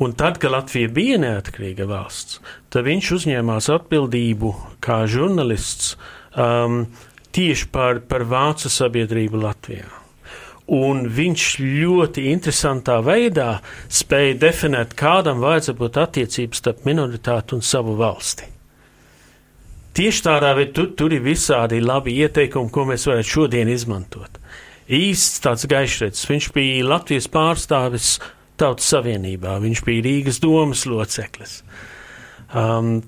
Un 0.04 0.12
tad, 0.12 0.42
kad 0.44 0.52
Latvija 0.52 0.90
bija 0.92 1.18
neatkarīga 1.24 1.86
valsts, 1.88 2.42
tad 2.74 2.84
viņš 2.88 3.12
uzņēmās 3.16 3.70
atbildību 3.72 4.52
kā 4.84 5.06
žurnālists 5.08 5.94
um, 6.36 6.82
tieši 7.36 7.70
par, 7.72 8.02
par 8.10 8.26
vācu 8.28 8.72
sabiedrību 8.72 9.40
Latvijā. 9.40 9.88
Un 10.76 11.06
viņš 11.14 11.46
ļoti 11.62 12.26
interesantā 12.32 12.98
veidā 13.06 13.60
spēja 13.88 14.36
definēt, 14.42 14.98
kādam 14.98 15.40
vajadzētu 15.44 15.80
būt 15.80 16.00
attiecības 16.02 16.62
starp 16.64 16.88
minoritāti 16.90 17.56
un 17.56 17.62
savu 17.64 17.94
valsti. 18.00 18.50
Tieši 19.96 20.24
tādā 20.26 20.56
veidā 20.58 20.74
tur, 20.76 20.90
tur 20.98 21.14
ir 21.16 21.24
visādi 21.24 21.80
labi 21.80 22.18
ieteikumi, 22.26 22.74
ko 22.74 22.84
mēs 22.90 23.06
varētu 23.08 23.32
šodien 23.32 23.70
izmantot. 23.72 24.42
Īsts 24.92 25.40
tāds 25.46 25.64
gaišredzes, 25.70 26.28
viņš 26.28 26.50
bija 26.58 26.90
Latvijas 26.90 27.30
pārstāvis 27.32 28.18
Tautas 28.60 28.88
Savienībā. 28.94 29.58
Viņš 29.64 29.84
bija 29.88 30.06
Rīgas 30.06 30.42
domas 30.44 30.86
loceklis. 30.90 31.60
Um, 32.56 33.02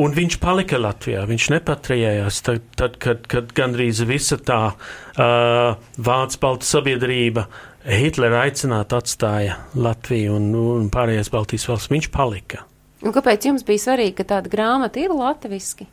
un 0.00 0.14
viņš 0.16 0.38
palika 0.42 0.80
Latvijā. 0.80 1.22
Viņš 1.28 1.48
nepatrījās 1.54 2.40
tad, 2.46 2.64
tad 2.78 2.96
kad, 3.02 3.26
kad 3.30 3.52
gandrīz 3.54 4.00
visa 4.08 4.38
tā 4.40 4.62
uh, 4.72 5.90
Vācu 5.98 6.40
baltu 6.42 6.66
sabiedrība 6.66 7.46
Hitlera 7.88 8.42
aicināta 8.46 8.98
atstāja 8.98 9.60
Latviju 9.78 10.34
un, 10.36 10.48
un 10.78 10.88
pārējās 10.92 11.30
Baltijas 11.32 11.68
valsts. 11.70 11.92
Viņš 11.92 12.10
palika. 12.14 12.64
Un 13.06 13.14
kāpēc 13.14 13.46
jums 13.46 13.62
bija 13.66 13.84
svarīgi, 13.84 14.16
ka 14.18 14.26
tāda 14.34 14.50
grāmata 14.50 14.98
ir 15.00 15.14
latviski? 15.14 15.86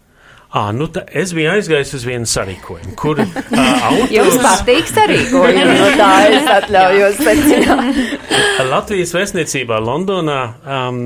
À, 0.56 0.70
nu 0.72 0.88
ta, 0.88 1.02
es 1.12 1.34
biju 1.36 1.50
aizgājis 1.52 1.90
uz 1.98 2.04
vienu 2.08 2.28
sarīkojumu, 2.32 2.94
kur 2.96 3.20
uh, 3.20 3.32
autors... 3.90 4.14
Jums 4.16 4.38
patīk 4.40 4.88
sarīkojumi, 4.88 5.66
no 5.82 5.90
tā 6.00 6.12
es 6.32 6.48
atļaujos 6.54 7.20
secināt. 7.20 8.00
Latvijas 8.74 9.12
vēstniecībā 9.18 9.82
Londonā 9.84 10.40
um, 10.64 11.02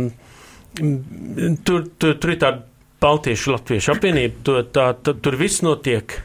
tur, 1.65 1.87
tur, 1.97 2.13
tur 2.21 2.35
ir 2.35 2.41
tāda 2.43 2.61
Baltiešu 3.01 3.55
Latviešu 3.55 3.95
apvienība, 3.95 4.41
tur, 4.45 4.63
tā, 4.75 4.91
tā, 5.01 5.15
tur 5.17 5.39
viss 5.39 5.63
notiek. 5.65 6.19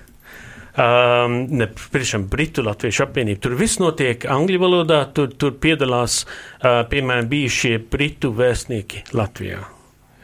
Um, 0.74 1.44
ne, 1.54 1.68
priekšām, 1.70 2.26
Britu 2.28 2.64
Latviešu 2.66 3.06
apvienība. 3.06 3.40
Tur 3.46 3.54
viss 3.56 3.80
notiek 3.80 4.26
angļu 4.36 4.60
valodā, 4.60 5.04
tur, 5.16 5.32
tur 5.38 5.54
piedalās, 5.64 6.24
uh, 6.26 6.82
piemēram, 6.90 7.30
bijušie 7.30 7.78
Britu 7.88 8.34
vēstnieki 8.36 9.06
Latvijā. 9.16 9.62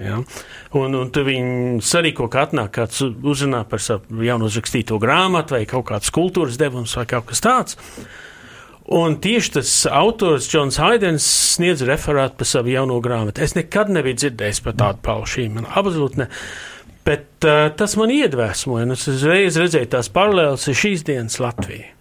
Ja? 0.01 0.22
Un, 0.78 0.96
un 0.96 1.11
tu 1.12 1.22
viņi 1.26 1.82
sarīko, 1.84 2.30
ka 2.32 2.46
atnāk 2.46 2.72
kāds 2.78 3.03
uzrunā 3.05 3.62
par 3.68 3.82
savu 3.84 4.24
jaunu 4.24 4.48
uzrakstīto 4.48 4.96
grāmatu 5.03 5.59
vai 5.59 5.66
kaut 5.68 5.90
kāds 5.90 6.12
kultūras 6.14 6.59
devums 6.61 6.96
vai 6.96 7.07
kaut 7.11 7.28
kas 7.28 7.44
tāds. 7.44 7.78
Un 8.90 9.20
tieši 9.22 9.53
tas 9.55 9.72
autors, 9.86 10.48
Džons 10.51 10.80
Haidens, 10.82 11.26
sniedz 11.55 11.84
referātu 11.86 12.40
par 12.40 12.48
savu 12.48 12.72
jauno 12.72 12.96
grāmatu. 13.05 13.44
Es 13.44 13.55
nekad 13.55 13.92
nebiju 13.92 14.18
dzirdējis 14.24 14.64
par 14.64 14.74
tādu 14.80 15.05
paušību, 15.07 15.53
man 15.61 15.68
absolūti 15.78 16.24
ne. 16.24 16.30
Bet 17.07 17.46
uh, 17.46 17.68
tas 17.76 17.94
man 18.01 18.11
iedvesmoja, 18.12 18.88
un 18.88 18.96
es 18.96 19.07
uzreiz 19.09 19.61
redzēju 19.61 19.92
tās 19.94 20.11
paralēlas 20.12 20.66
ar 20.68 20.80
šīs 20.80 21.05
dienas 21.07 21.38
Latviju. 21.40 21.92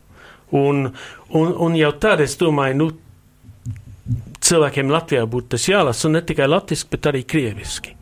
Un, 0.55 0.87
un, 1.37 1.53
un 1.67 1.77
jau 1.77 1.91
tad 2.01 2.23
es 2.25 2.33
domāju, 2.41 2.79
nu, 2.79 2.89
cilvēkiem 4.49 4.91
Latvijā 4.93 5.23
būtu 5.29 5.55
tas 5.55 5.69
jālasa, 5.69 6.11
ne 6.11 6.23
tikai 6.25 6.49
latviešu, 6.49 6.89
bet 6.91 7.07
arī 7.11 7.23
krieviski. 7.29 7.95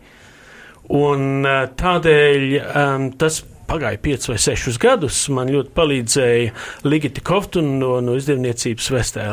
Un 0.98 1.44
tādēļ 1.78 2.44
um, 2.64 3.08
tas 3.20 3.42
pagāja 3.68 4.00
5 4.04 4.30
vai 4.32 4.38
6 4.40 4.80
gadus. 4.82 5.20
Man 5.34 5.52
ļoti 5.52 5.74
palīdzēja 5.76 6.88
Ligita 6.88 7.24
Koftuna 7.28 7.76
no, 7.82 7.92
no 8.04 8.16
izdevniecības 8.20 8.90
Vestē 8.96 9.28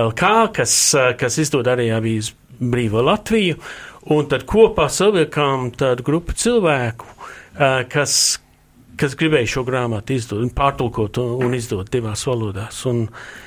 LK, 0.00 0.32
kas, 0.58 0.76
kas 1.20 1.40
izdod 1.40 1.68
arī 1.72 1.88
avīzi 1.96 2.36
Brīvo 2.60 3.02
Latviju. 3.04 3.58
Un 4.14 4.28
tad 4.28 4.44
kopā 4.48 4.90
savilkām 4.92 5.70
tādu 5.80 6.04
grupu 6.04 6.34
cilvēku, 6.36 7.08
kas, 7.88 8.36
kas 9.00 9.16
gribēja 9.18 9.50
šo 9.56 9.64
grāmatu 9.66 10.14
izdot, 10.14 10.44
pārtulkot 10.56 11.18
un, 11.22 11.32
un 11.46 11.56
izdot 11.56 11.90
divās 11.92 12.24
valodās. 12.28 12.80
Un, 12.90 13.04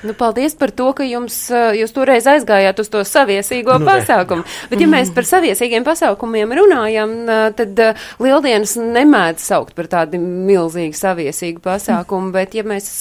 nu, 0.07 0.15
paldies 0.17 0.57
par 0.59 0.73
to, 0.75 0.89
ka 0.97 1.07
jums, 1.07 1.39
jūs 1.77 1.95
toreiz 1.95 2.27
aizgājāt 2.29 2.81
uz 2.83 2.91
to 2.93 3.03
saviesīgo 3.07 3.79
nu, 3.81 3.87
pasākumu. 3.87 4.45
Ne. 4.45 4.69
Bet, 4.71 4.83
ja 4.83 4.89
mēs 4.91 5.13
par 5.15 5.27
saviesīgiem 5.29 5.87
pasākumiem 5.87 6.55
runājam, 6.59 7.15
tad 7.57 7.83
Lieldienas 8.23 8.77
nemēdz 8.81 9.47
saukt 9.51 9.75
par 9.77 9.89
tādu 9.91 10.21
milzīgu 10.21 10.97
saviesīgu 10.97 11.63
pasākumu, 11.63 12.33
bet, 12.35 12.57
ja 12.57 12.65
mēs 12.67 12.91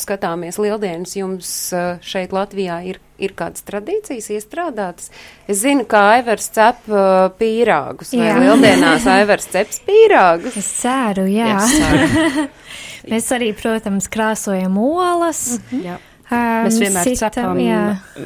skatāmies 0.00 0.60
Lieldienas, 0.62 1.16
jums 1.18 1.56
šeit 2.04 2.34
Latvijā 2.34 2.82
ir 2.90 3.02
ir 3.22 3.34
kādas 3.38 3.64
tradīcijas 3.66 4.30
iestrādātas. 4.34 5.10
Es 5.46 5.60
zinu, 5.62 5.86
ka 5.88 6.00
Aivars 6.14 6.48
cep 6.54 6.88
uh, 6.90 7.28
pīrāgus, 7.38 8.14
vai 8.16 8.30
jā. 8.30 8.40
lieldienās 8.42 9.06
Aivars 9.10 9.46
ceps 9.52 9.82
pīrāgus. 9.86 10.56
Es 10.60 10.70
ceru, 10.80 11.28
jā. 11.30 11.54
jā 11.60 12.48
Mēs 13.12 13.28
arī, 13.36 13.52
protams, 13.56 14.08
krāsojam 14.10 14.78
olas. 14.80 15.46
Mm 15.58 15.64
-hmm. 15.70 15.86
jā. 15.90 16.00
Um, 16.24 16.64
mēs 16.64 16.78
vienmēr 16.80 17.04
sitam, 17.04 17.30
cepam, 17.30 17.58
jā. 17.60 17.80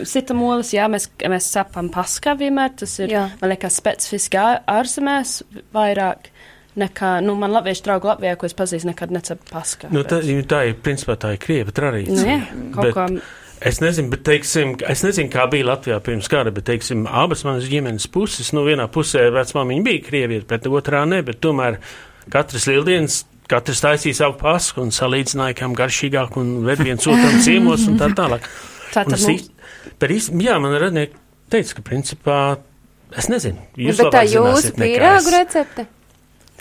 sitam 0.06 0.42
olas, 0.46 0.68
jā, 0.72 0.84
mēs, 0.86 1.08
mēs 1.18 1.48
cepam 1.50 1.88
paskā 1.90 2.36
vienmēr, 2.38 2.70
tas 2.78 2.98
ir, 2.98 3.10
jā. 3.10 3.24
man 3.40 3.50
liekas, 3.50 3.74
specifiski 3.74 4.38
ārzemēs 4.38 5.42
vairāk 5.74 6.30
nekā, 6.78 7.10
nu, 7.26 7.34
man 7.34 7.50
latviešu 7.56 7.82
draugu 7.88 8.06
Latvijā, 8.06 8.36
ko 8.38 8.46
es 8.46 8.54
pazīstu, 8.54 8.86
nekad 8.92 9.10
necepu 9.10 9.50
paskā. 9.50 9.90
Nu, 9.90 10.04
tā, 10.06 10.20
tā 10.22 10.62
ir, 10.70 10.76
principā, 10.84 11.18
tā 11.18 11.34
ir 11.34 11.42
krieva 11.42 11.74
tradīcija. 11.74 12.22
Nu, 12.22 12.28
jā, 12.30 12.70
kaut 12.76 12.86
bet, 12.86 12.94
kā 12.94 13.06
Es 13.60 13.80
nezinu, 13.82 14.12
bet, 14.12 14.22
teiksim, 14.26 14.76
es 14.86 15.02
nezinu, 15.02 15.30
kā 15.32 15.48
bija 15.50 15.66
Latvijā 15.72 15.98
pirms 16.04 16.28
kara, 16.30 16.52
bet, 16.54 16.66
teiksim, 16.68 17.06
abas 17.10 17.42
manas 17.46 17.66
ģimenes 17.70 18.06
puses, 18.14 18.52
nu, 18.54 18.62
vienā 18.66 18.86
pusē 18.94 19.24
vecmāmiņa 19.34 19.86
bija 19.86 20.04
krievieta, 20.06 20.46
bet 20.52 20.68
otrā 20.70 21.02
ne, 21.10 21.18
bet 21.26 21.40
tomēr 21.42 21.80
katras 22.30 22.68
lieldienas, 22.70 23.24
katrs 23.50 23.82
taisīja 23.82 24.20
savu 24.20 24.38
pasku 24.38 24.84
un 24.84 24.94
salīdzināja, 24.94 25.58
kam 25.58 25.74
garšīgāk 25.78 26.38
un 26.38 26.54
ved 26.68 26.84
viens 26.86 27.10
otram 27.10 27.40
ciemos 27.46 27.88
un 27.90 27.98
tā 27.98 28.12
tālāk. 28.14 28.46
Tā 28.94 29.02
tad 29.02 29.16
mums... 29.16 29.50
Bet 29.98 30.14
īsti, 30.14 30.38
jā, 30.44 30.58
man 30.62 30.78
radnieki 30.78 31.18
teica, 31.50 31.78
ka 31.78 31.86
principā, 31.90 32.40
es 33.18 33.30
nezinu, 33.32 33.64
jūs 33.80 33.98
bet 34.04 34.14
tā 34.14 34.26
jūsu 34.28 34.76
pīrāgu 34.78 35.34
recepte? 35.34 35.88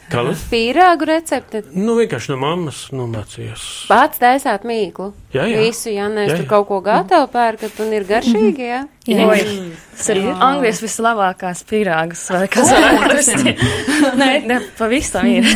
Kādu? 0.07 0.31
Pīrāgu 0.47 1.07
recepti. 1.09 1.61
Nu, 1.75 1.97
vienkārši 1.99 2.31
no 2.31 2.37
mammas 2.39 2.85
nomācījos. 2.95 3.63
Pats 3.89 4.21
taisāt 4.21 4.63
mīklu. 4.67 5.09
Jā, 5.35 5.43
jā. 5.51 5.63
Visu, 5.65 5.89
ja 5.91 6.07
nevis 6.11 6.37
tur 6.39 6.45
kaut 6.47 6.67
ko 6.69 6.77
gatavu 6.85 7.27
pērkat 7.33 7.81
un 7.83 7.91
ir 7.97 8.05
garšīgi, 8.07 8.69
jā. 8.69 8.81
Jā, 9.07 9.25
jā. 9.35 9.55
tas 9.97 10.09
ir 10.13 10.21
Anglijas 10.31 10.79
vislabākās 10.83 11.63
pīrāgas, 11.67 12.23
vai 12.31 12.45
kas 12.51 12.71
varētu 12.71 13.55
Nē, 14.21 14.29
ne, 14.47 14.61
pavisam 14.79 15.27
ir. 15.27 15.47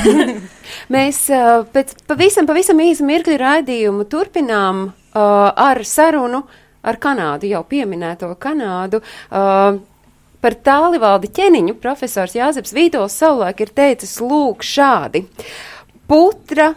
Mēs 0.96 1.24
uh, 1.32 1.64
pēc 1.72 1.96
pavisam, 2.10 2.48
pavisam 2.50 2.82
īsa 2.84 3.08
mirkļa 3.08 3.38
raidījumu 3.40 4.08
turpinām 4.12 4.90
uh, 4.90 5.24
ar 5.52 5.84
sarunu 5.88 6.44
ar 6.82 7.00
Kanādu, 7.00 7.48
jau 7.52 7.64
pieminēto 7.72 8.34
Kanādu. 8.42 9.00
Uh, 9.30 9.80
Par 10.42 10.56
tālivaldi 10.66 11.30
ķeniņu 11.38 11.76
profesors 11.82 12.34
Jāzeps 12.34 12.74
Vītols 12.74 13.18
savulaik 13.22 13.62
ir 13.62 13.74
teicis 13.78 14.16
lūk 14.24 14.66
šādi. 14.66 15.28
Putra, 16.10 16.72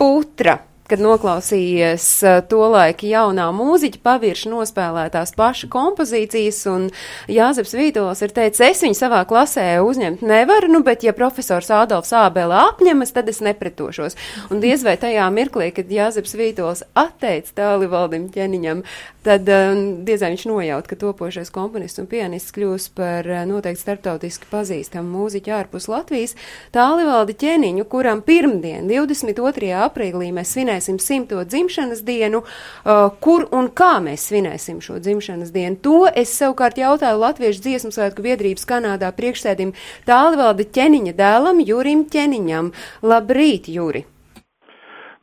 putra, 0.00 0.58
kad 0.90 1.00
noklausījies 1.00 2.06
to 2.50 2.66
laika 2.68 3.06
jaunā 3.08 3.46
mūziķa 3.56 4.00
pavirši 4.04 4.50
nospēlētās 4.52 5.32
paša 5.38 5.70
kompozīcijas, 5.72 6.58
un 6.68 6.90
Jāzeps 7.32 7.72
Vītols 7.78 8.20
ir 8.26 8.34
teicis, 8.36 8.60
es 8.68 8.82
viņu 8.84 8.98
savā 8.98 9.22
klasē 9.28 9.78
uzņemt 9.80 10.24
nevaru, 10.26 10.68
nu, 10.74 10.82
bet 10.84 11.06
ja 11.06 11.14
profesors 11.16 11.70
Ādolfs 11.72 12.12
Ābela 12.16 12.66
apņemas, 12.68 13.14
tad 13.16 13.30
es 13.32 13.40
nepretošos. 13.44 14.18
Un 14.52 14.60
diez 14.60 14.84
vai 14.84 14.98
tajā 15.00 15.24
mirklī, 15.32 15.70
kad 15.72 15.88
Jāzeps 15.88 16.36
Vītols 16.36 16.84
atteica 16.92 17.56
tālivaldim 17.62 18.28
ķeniņam, 18.34 18.84
tad 19.24 19.48
diez 19.48 20.20
vai 20.20 20.34
viņš 20.34 20.46
nojaut, 20.50 20.90
ka 20.90 21.00
topošais 21.00 21.52
komponists 21.54 22.02
un 22.02 22.10
pianists 22.10 22.52
kļūs 22.52 22.90
par 22.98 23.30
noteikti 23.48 23.80
starptautiski 23.80 24.50
pazīstamu 24.52 25.16
mūziķu 25.16 25.56
ārpus 25.62 25.88
Latvijas, 25.88 26.36
tālivaldi 26.76 27.38
ķeniņu, 27.40 27.88
kuram 27.88 28.20
pirmdien, 28.26 28.84
22. 28.90 29.72
aprīlī, 29.88 30.28
mēs 30.36 30.52
svinējam 30.52 30.73
svinēsim 30.74 30.98
simto 30.98 31.44
dzimšanas 31.44 32.02
dienu, 32.04 32.42
uh, 32.42 33.10
kur 33.20 33.46
un 33.52 33.68
kā 33.70 34.00
mēs 34.02 34.28
svinēsim 34.30 34.80
šo 34.82 34.98
dzimšanas 34.98 35.52
dienu. 35.52 35.76
To 35.82 36.06
es 36.08 36.34
savukārt 36.34 36.78
jautāju 36.78 37.18
Latviešu 37.18 37.62
dziesmu 37.62 37.92
svētku 37.92 38.22
biedrības 38.22 38.66
Kanādā 38.66 39.12
priekšsēdim 39.14 39.74
tālvalda 40.06 40.64
ķeniņa 40.64 41.14
dēlam 41.14 41.60
Jurim 41.62 42.06
ķeniņam. 42.10 42.72
Labrīt, 43.02 43.68
Juri! 43.68 44.04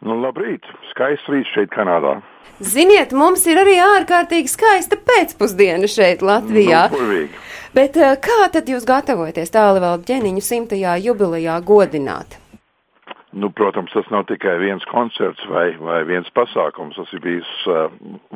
Nu, 0.02 0.16
labrīt! 0.18 0.64
Skaists 0.92 1.30
rīts 1.30 1.52
šeit 1.54 1.70
Kanādā! 1.76 2.22
Ziniet, 2.62 3.12
mums 3.12 3.44
ir 3.50 3.58
arī 3.58 3.80
ārkārtīgi 3.82 4.50
skaista 4.50 4.96
pēcpusdiena 4.96 5.90
šeit 5.90 6.22
Latvijā. 6.22 6.88
Nu, 6.92 6.98
burvīgi. 7.00 7.42
Bet 7.74 7.98
uh, 7.98 8.14
kā 8.22 8.48
tad 8.54 8.70
jūs 8.70 8.86
gatavojaties 8.88 9.54
tālvalda 9.54 10.06
ķeniņu 10.08 10.46
simtajā 10.46 11.00
jubilejā 11.02 11.58
godināt? 11.66 12.41
Nu, 13.32 13.50
protams, 13.50 13.92
tas 13.96 14.08
nav 14.12 14.26
tikai 14.28 14.58
viens 14.60 14.84
koncerts 14.92 15.44
vai, 15.48 15.72
vai 15.80 16.02
viens 16.04 16.28
pasākums. 16.36 16.98
Tas 17.00 17.14
ir 17.16 17.22
bijis 17.24 17.52
uh, 17.72 17.88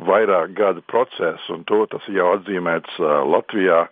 vairāk 0.08 0.54
gadu 0.56 0.80
process, 0.88 1.50
un 1.52 1.66
to 1.68 1.82
tas 1.92 2.06
jau 2.08 2.30
atzīmēts 2.38 2.96
uh, 3.02 3.20
Latvijā. 3.28 3.84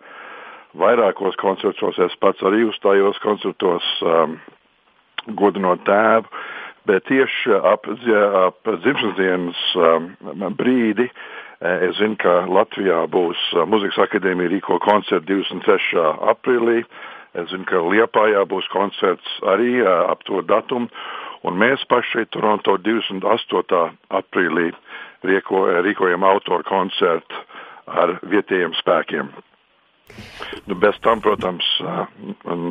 Vairākos 0.75 1.37
koncertos 1.39 1.99
es 2.01 2.17
pats 2.19 2.41
arī 2.43 2.65
uzstājos 2.65 3.21
koncertos, 3.23 3.85
um, 4.01 4.39
godinot 5.37 5.85
tēvu, 5.85 6.27
bet 6.89 7.05
tieši 7.07 7.53
ap, 7.61 7.85
ap 8.41 8.73
dzimšanas 8.81 9.15
dienas 9.21 9.61
um, 9.77 10.09
brīdi 10.57 11.05
uh, 11.05 11.21
es 11.61 11.95
zinu, 12.01 12.17
ka 12.19 12.43
Latvijā 12.49 13.05
būs 13.13 13.45
uh, 13.53 13.63
Muzikas 13.69 14.01
akadēmija 14.09 14.51
rīko 14.57 14.81
koncertu 14.83 15.37
23. 15.37 16.01
aprīlī. 16.33 16.81
Es 17.35 17.49
zinu, 17.51 17.65
ka 17.67 17.81
Liepājā 17.83 18.45
būs 18.47 18.67
koncerts 18.71 19.39
arī 19.51 19.81
ap 19.85 20.23
to 20.27 20.39
datumu, 20.47 20.87
un 21.43 21.57
mēs 21.59 21.83
paši 21.91 22.23
Toronto 22.31 22.77
28. 22.79 23.81
aprīlī 24.19 24.69
rieko, 25.27 25.65
rīkojam 25.83 26.23
autoru 26.23 26.63
koncertu 26.67 27.43
ar 27.91 28.15
vietējiem 28.23 28.73
spēkiem. 28.79 29.33
Nu, 30.69 30.77
bez 30.79 30.95
tam, 31.03 31.19
protams, 31.19 31.65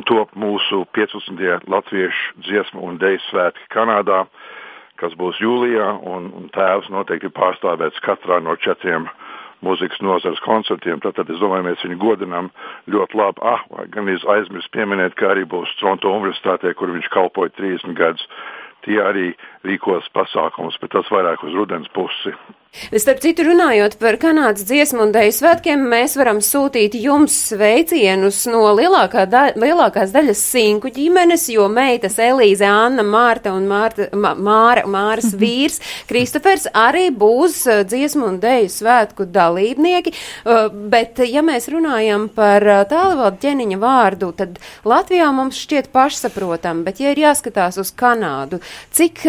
top 0.09 0.33
mūsu 0.39 0.81
15. 0.97 1.69
latviešu 1.69 2.41
dziesmu 2.47 2.87
un 2.89 2.97
deju 2.97 3.21
svētki 3.27 3.69
Kanādā, 3.75 4.23
kas 4.97 5.13
būs 5.19 5.37
jūlijā, 5.43 5.91
un, 6.09 6.31
un 6.39 6.49
tēvs 6.55 6.89
noteikti 6.89 7.29
pārstāvēts 7.35 8.01
katrā 8.07 8.39
no 8.41 8.55
četriem 8.63 9.05
uh, 9.05 9.34
mūzikas 9.63 10.01
nozares 10.03 10.41
koncertiem. 10.45 10.99
Tātad 11.03 11.29
es 11.31 11.39
domāju, 11.41 11.67
mēs 11.69 11.85
viņu 11.85 11.99
godinām 12.01 12.51
ļoti 12.91 13.19
labi. 13.19 13.43
Ah, 13.45 13.63
gan 13.93 14.09
aizmirst 14.35 14.71
pieminēt, 14.75 15.15
ka 15.19 15.31
arī 15.33 15.45
būs 15.49 15.73
Toronto 15.79 16.11
universitātē, 16.17 16.73
kur 16.75 16.91
viņš 16.95 17.11
kalpoja 17.13 17.53
30 17.55 17.95
gadus. 17.97 18.27
Tie 18.85 18.99
arī 19.01 19.31
rīkos 19.65 20.11
pasākumus, 20.13 20.77
bet 20.81 20.93
tas 20.93 21.09
vairāk 21.13 21.43
uz 21.47 21.57
rudens 21.57 21.89
pusi. 21.95 22.35
Starp 22.75 23.21
citu, 23.23 23.45
runājot 23.47 23.95
par 24.01 24.17
Kanādas 24.19 24.65
dziesmu 24.67 25.05
un 25.05 25.11
dēļu 25.15 25.33
svētkiem, 25.37 25.83
mēs 25.89 26.17
varam 26.19 26.41
sūtīt 26.43 26.97
jums 26.99 27.33
sveicienus 27.53 28.41
no 28.51 28.65
lielākā 28.75 29.23
da 29.31 29.45
lielākās 29.55 30.11
daļas 30.11 30.41
sinku 30.51 30.91
ģimenes, 30.93 31.47
jo 31.53 31.69
meitas 31.71 32.19
Elīze, 32.19 32.67
Anna, 32.67 33.05
Mārta 33.07 33.53
un 33.55 33.63
Mārta, 33.69 34.09
Mā, 34.11 34.33
Māra, 34.35 34.83
Māras 34.91 35.31
vīrs 35.41 35.79
Kristofers 36.09 36.67
arī 36.75 37.07
būs 37.15 37.61
uh, 37.71 37.85
dziesmu 37.87 38.27
un 38.33 38.41
dēļu 38.43 38.73
svētku 38.75 39.29
dalībnieki. 39.31 40.11
Uh, 40.43 40.67
bet, 40.91 41.23
ja 41.31 41.45
mēs 41.47 41.69
runājam 41.71 42.27
par 42.35 42.67
uh, 42.67 42.83
tālvaldu 42.91 43.39
ķeniņa 43.47 43.79
vārdu, 43.81 44.33
tad 44.35 44.59
Latvijā 44.83 45.31
mums 45.31 45.63
šķiet 45.63 45.93
pašsaprotam, 45.95 46.83
bet, 46.83 46.99
ja 46.99 47.15
ir 47.15 47.23
jāskatās 47.23 47.79
uz 47.81 47.95
Kanādu, 47.95 48.59
cik 48.95 49.23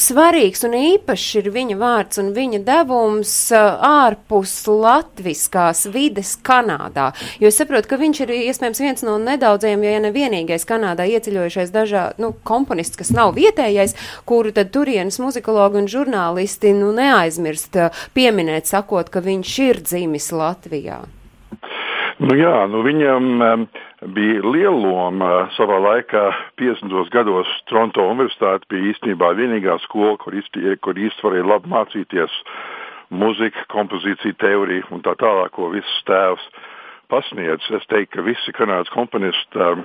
svarīgs 0.00 0.64
un 0.68 0.76
īpašs 0.78 1.28
ir 1.40 1.50
viņa 1.54 1.76
vārds 1.80 2.20
un 2.22 2.32
viņa 2.36 2.62
devums 2.66 3.34
ārpus 3.54 4.54
latviskās 4.70 5.86
vides 5.92 6.36
Kanādā? 6.46 7.10
Jo 7.42 7.50
es 7.50 7.60
saprotu, 7.60 7.90
ka 7.90 8.00
viņš 8.00 8.22
ir 8.24 8.34
iespējams 8.36 8.82
viens 8.82 9.06
no 9.06 9.18
nedaudzajiem, 9.22 9.84
ja 9.86 10.02
ne 10.04 10.12
vienīgais 10.14 10.66
Kanādā 10.68 11.06
ieceļojušais 11.10 11.72
dažā, 11.74 12.04
nu, 12.22 12.32
komponists, 12.46 12.98
kas 13.00 13.12
nav 13.16 13.34
vietējais, 13.38 13.96
kuru 14.28 14.54
tad 14.56 14.72
turienes 14.74 15.20
muzikologi 15.22 15.82
un 15.82 15.88
žurnālisti, 15.90 16.74
nu, 16.76 16.92
neaizmirst 16.96 17.78
pieminēt, 18.16 18.70
sakot, 18.70 19.10
ka 19.12 19.22
viņš 19.24 19.56
ir 19.68 19.82
dzimis 19.86 20.30
Latvijā. 20.34 21.02
Nu 22.20 22.36
jā, 22.36 22.56
nu 22.68 22.82
viņam 22.84 23.28
um, 23.40 23.62
bija 24.06 24.40
liela 24.44 24.76
loma 24.76 25.28
uh, 25.28 25.48
savā 25.56 25.76
laikā, 25.84 26.22
50. 26.60 27.10
gados 27.12 27.48
Toronto 27.68 28.06
Universitāte 28.08 28.68
bija 28.72 28.94
īstenībā 28.94 29.34
vienīgā 29.36 29.76
skola, 29.84 30.16
kur 30.20 30.36
īsti, 30.36 30.76
kur 30.80 30.96
īsti 30.96 31.26
varēja 31.26 31.48
labi 31.50 31.72
mācīties 31.72 32.38
muziku, 33.10 33.66
kompozīciju 33.74 34.38
teoriju 34.40 34.88
un 34.94 35.04
tā 35.04 35.16
tālāk, 35.20 35.52
ko 35.52 35.68
viss 35.74 36.04
tēvs 36.08 36.46
pasniedz. 37.12 37.68
Es 37.76 37.86
teiktu, 37.92 38.16
ka 38.16 38.26
visi 38.26 38.56
kanādas 38.56 38.92
komponisti, 38.94 39.60
um, 39.60 39.84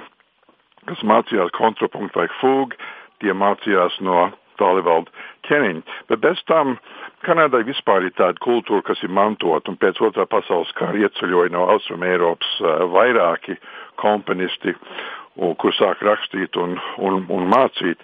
kas 0.88 1.04
mācījās 1.04 1.52
kontrapunktu 1.58 2.22
vai 2.22 2.30
fūgu, 2.40 2.80
tie 3.24 3.36
mācījās 3.36 4.00
no 4.06 4.30
Tālivalda 4.56 5.12
ķēniņa. 5.50 5.82
Bet 6.08 6.22
bez 6.24 6.40
tam 6.48 6.78
Kanādai 7.26 7.64
vispār 7.66 8.06
ir 8.06 8.14
tāda 8.16 8.38
kultūra, 8.44 8.84
kas 8.86 9.00
ir 9.04 9.10
mantota, 9.12 9.72
un 9.72 9.80
pēc 9.82 9.98
otrā 10.06 10.28
pasaules 10.30 10.70
kara 10.78 11.00
ieceļoja 11.08 11.52
no 11.56 11.66
Austrum 11.74 12.06
Eiropas 12.06 12.52
uh, 12.62 12.86
vairāki 12.94 13.58
komponisti, 14.02 14.76
un, 15.36 15.56
kur 15.60 15.74
sāk 15.76 16.04
rakstīt 16.06 16.58
un, 16.62 16.78
un, 16.98 17.26
un 17.32 17.50
mācīt. 17.52 18.02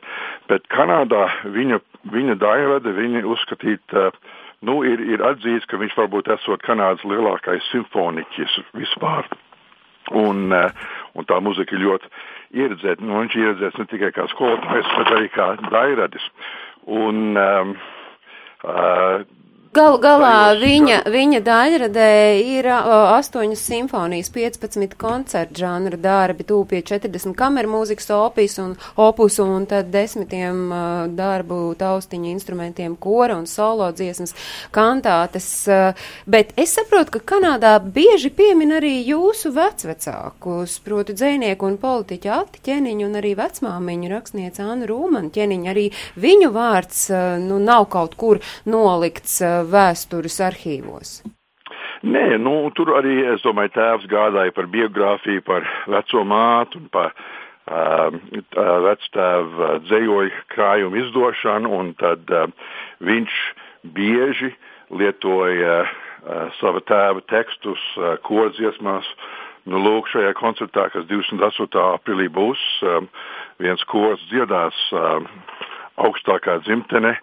Bet 0.51 0.67
Kanādā 0.73 1.27
viņa, 1.45 1.79
viņa 2.11 2.37
dairade, 2.41 2.95
viņa 2.97 3.23
uzskatīt, 3.33 3.95
uh, 3.95 4.09
nu, 4.67 4.81
ir, 4.87 5.03
ir 5.13 5.23
atzīts, 5.25 5.67
ka 5.69 5.79
viņš 5.81 5.95
varbūt 5.99 6.31
esot 6.35 6.65
Kanādas 6.67 7.05
lielākais 7.07 7.71
simfoniķis 7.71 8.59
vispār. 8.77 9.29
Un, 10.17 10.49
uh, 10.51 10.71
un 11.15 11.27
tā 11.29 11.37
muzika 11.43 11.77
ir 11.77 11.85
ļoti 11.85 12.11
ieredzēta. 12.57 13.03
Nu, 13.05 13.21
viņš 13.21 13.37
ir 13.37 13.45
ieredzēts 13.45 13.79
ne 13.79 13.87
tikai 13.91 14.11
kā 14.15 14.27
skolotājs, 14.33 14.95
bet 14.97 15.13
arī 15.15 15.29
kā 15.31 15.53
dairadis. 15.69 16.25
Un, 16.89 17.37
um, 17.37 17.75
uh, 18.65 19.21
Gal, 19.71 19.93
galā 20.03 20.51
viņa, 20.59 20.97
viņa 21.07 21.39
daļradē 21.47 22.07
ir 22.43 22.65
uh, 22.67 23.13
8 23.15 23.53
simfonijas, 23.55 24.27
15 24.35 24.97
koncertu 24.99 25.61
žanra 25.61 25.95
darbi, 25.95 26.43
tūpie 26.43 26.81
40 26.83 27.31
kameru 27.39 27.71
mūzikas 27.77 28.11
opus 28.11 28.57
un, 28.59 28.73
opus 28.99 29.39
un 29.39 29.63
tad 29.71 29.87
desmitiem 29.93 30.57
uh, 30.67 30.81
darbu 31.15 31.59
taustiņu 31.79 32.27
instrumentiem, 32.33 32.97
kora 32.99 33.37
un 33.39 33.47
solo 33.47 33.87
dziesmas, 33.95 34.35
kantātes. 34.75 35.47
Uh, 35.71 35.95
bet 36.27 36.51
es 36.59 36.75
saprotu, 36.75 37.15
ka 37.15 37.23
Kanādā 37.31 37.77
bieži 37.79 38.33
piemin 38.35 38.75
arī 38.75 38.97
jūsu 39.07 39.53
vecvecākus, 39.55 40.81
proti 40.83 41.15
dzēnieku 41.15 41.71
un 41.71 41.79
politiķu 41.79 42.33
Ati 42.41 42.65
ķeniņu 42.67 43.07
un 43.07 43.15
arī 43.21 43.37
vecmāmiņu 43.39 44.11
rakstniece 44.17 44.67
Anna 44.67 44.91
Rūman 44.91 45.31
ķeniņu. 45.31 45.71
Arī 45.71 45.87
viņu 46.27 46.51
vārds 46.59 47.07
uh, 47.15 47.39
nu, 47.39 47.63
nav 47.71 47.87
kaut 47.95 48.19
kur 48.19 48.43
nolikts. 48.67 49.39
Uh, 49.39 49.60
vēstures 49.67 50.39
arhīvos? 50.43 51.21
Nē, 52.01 52.37
nu, 52.41 52.55
tur 52.73 52.95
arī, 52.97 53.19
es 53.35 53.43
domāju, 53.45 53.75
tēvs 53.75 54.07
gādāja 54.09 54.53
par 54.57 54.65
biogrāfiju, 54.73 55.43
par 55.45 55.67
veco 55.91 56.23
mātu 56.25 56.81
un 56.81 56.87
par 56.93 57.13
vectēva 58.85 59.79
dzējoļu 59.85 60.31
krājumu 60.49 60.97
izdošanu, 60.97 61.69
un 61.69 61.93
tad 61.99 62.25
uh, 62.33 62.49
viņš 62.99 63.35
bieži 63.93 64.51
lietoja 64.89 65.85
uh, 65.85 66.49
sava 66.59 66.81
tēva 66.81 67.21
tekstus 67.29 67.79
uh, 67.97 68.17
kordziesmās. 68.25 69.05
Nu, 69.69 69.77
lūk, 69.77 70.09
šajā 70.09 70.33
koncertā, 70.33 70.89
kas 70.89 71.05
28. 71.05 71.77
aprīlī 71.93 72.27
būs, 72.33 72.59
um, 72.81 73.07
viens 73.61 73.83
kors 73.85 74.21
dziedās 74.31 74.73
uh, 74.97 75.21
augstākā 76.01 76.57
dzimtene, 76.65 77.13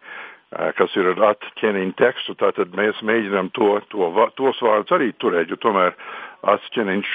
kas 0.51 0.95
ir 0.97 1.11
ar 1.13 1.23
atķēniņu 1.33 1.95
tekstu. 1.99 2.35
Tātad 2.41 2.73
mēs 2.77 3.01
mēģinām 3.05 3.51
to, 3.57 3.75
to, 3.93 4.09
tos 4.39 4.63
vārdus 4.65 4.95
arī 4.97 5.11
turēt, 5.21 5.53
jo 5.53 5.59
tomēr 5.61 5.97
atķēniņš 6.49 7.13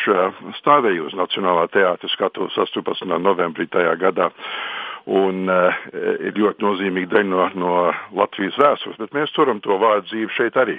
stāvēja 0.59 1.07
uz 1.07 1.17
Nacionālā 1.17 1.67
teātra 1.73 2.11
skatuves 2.11 2.57
18. 2.59 3.07
novembrī 3.23 3.67
tajā 3.71 3.95
gadā. 4.01 4.29
Un 5.03 5.49
uh, 5.51 5.75
ir 6.23 6.37
ļoti 6.39 6.63
nozīmīga 6.63 7.17
daļa 7.17 7.27
no, 7.27 7.47
no 7.59 7.71
Latvijas 8.15 8.55
vēstures, 8.61 8.99
bet 9.01 9.15
mēs 9.17 9.33
turam 9.35 9.59
to 9.65 9.75
vārdu 9.81 10.07
dzīvi 10.07 10.35
šeit 10.37 10.59
arī. 10.61 10.77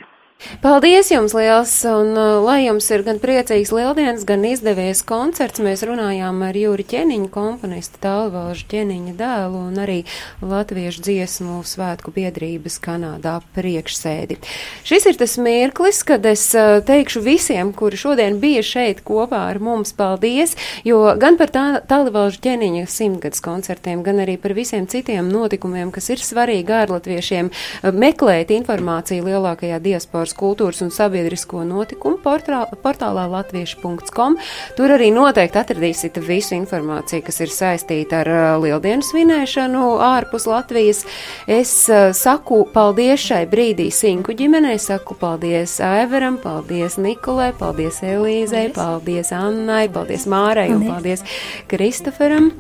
Paldies 0.61 1.09
jums 1.11 1.32
liels, 1.37 1.72
un 1.89 2.12
uh, 2.16 2.39
lai 2.45 2.64
jums 2.66 2.87
ir 2.93 3.03
gan 3.07 3.18
priecīgs 3.20 3.70
lieldienas, 3.72 4.24
gan 4.28 4.45
izdevies 4.45 5.01
koncerts. 5.07 5.62
Mēs 5.64 5.82
runājām 5.87 6.43
ar 6.45 6.57
Jūri 6.57 6.85
Ķeniņu, 6.89 7.28
komponistu 7.32 8.01
Tālvalžu 8.03 8.66
Ķeniņa 8.72 9.14
dēlu 9.18 9.61
un 9.70 9.80
arī 9.80 9.97
Latviešu 10.45 11.05
dziesmu 11.07 11.59
svētku 11.68 12.12
biedrības 12.14 12.76
Kanādā 12.85 13.39
priekšsēdi. 13.57 14.39
Šis 14.85 15.09
ir 15.11 15.18
tas 15.20 15.37
mirklis, 15.41 16.03
kad 16.07 16.26
es 16.28 16.45
uh, 16.57 16.78
teikšu 16.85 17.24
visiem, 17.24 17.72
kuri 17.76 18.01
šodien 18.01 18.39
bija 18.43 18.64
šeit 18.64 19.05
kopā 19.07 19.47
ar 19.53 19.62
mums 19.64 19.95
paldies, 19.97 20.57
jo 20.85 21.01
gan 21.20 21.41
par 21.41 21.53
tā, 21.55 21.66
Tālvalžu 21.89 22.43
Ķeniņa 22.45 22.85
simtgads 22.93 23.45
koncertiem, 23.45 24.05
gan 24.05 24.20
arī 24.24 24.37
par 24.41 24.57
visiem 24.57 24.89
citiem 24.91 25.32
notikumiem, 25.32 25.93
kas 25.95 26.12
ir 26.12 26.24
svarīgi 26.24 26.78
ārlatviešiem, 26.82 27.53
uh, 27.53 27.91
meklēt 28.05 28.53
informāciju 28.61 29.28
lielākajā 29.30 29.80
diasporas 30.25 30.35
kultūras 30.35 30.83
un 30.83 30.91
sabiedrisko 30.91 31.64
notikumu 31.64 32.18
portālā, 32.22 32.66
portālā 32.83 33.27
latviešu.com. 33.29 34.37
Tur 34.77 34.95
arī 34.95 35.11
noteikti 35.12 35.59
atradīsiet 35.61 36.18
visu 36.25 36.55
informāciju, 36.57 37.25
kas 37.25 37.41
ir 37.41 37.53
saistīta 37.53 38.22
ar 38.22 38.61
lieldienu 38.62 39.05
svinēšanu 39.05 39.99
ārpus 40.01 40.47
Latvijas. 40.47 41.05
Es 41.47 41.72
saku 42.16 42.64
paldies 42.72 43.20
šai 43.20 43.45
brīdī 43.51 43.91
Sinku 43.93 44.35
ģimenei, 44.37 44.79
saku 44.79 45.14
paldies 45.14 45.81
Aiveram, 45.81 46.39
paldies 46.39 46.97
Nikolai, 46.99 47.53
paldies 47.59 48.01
Elīzei, 48.03 48.70
paldies, 48.72 49.31
paldies 49.31 49.35
Annai, 49.35 49.89
paldies 49.93 50.29
Mārai 50.31 50.70
un 50.75 50.87
paldies 50.89 51.25
Kristoferam. 51.68 52.53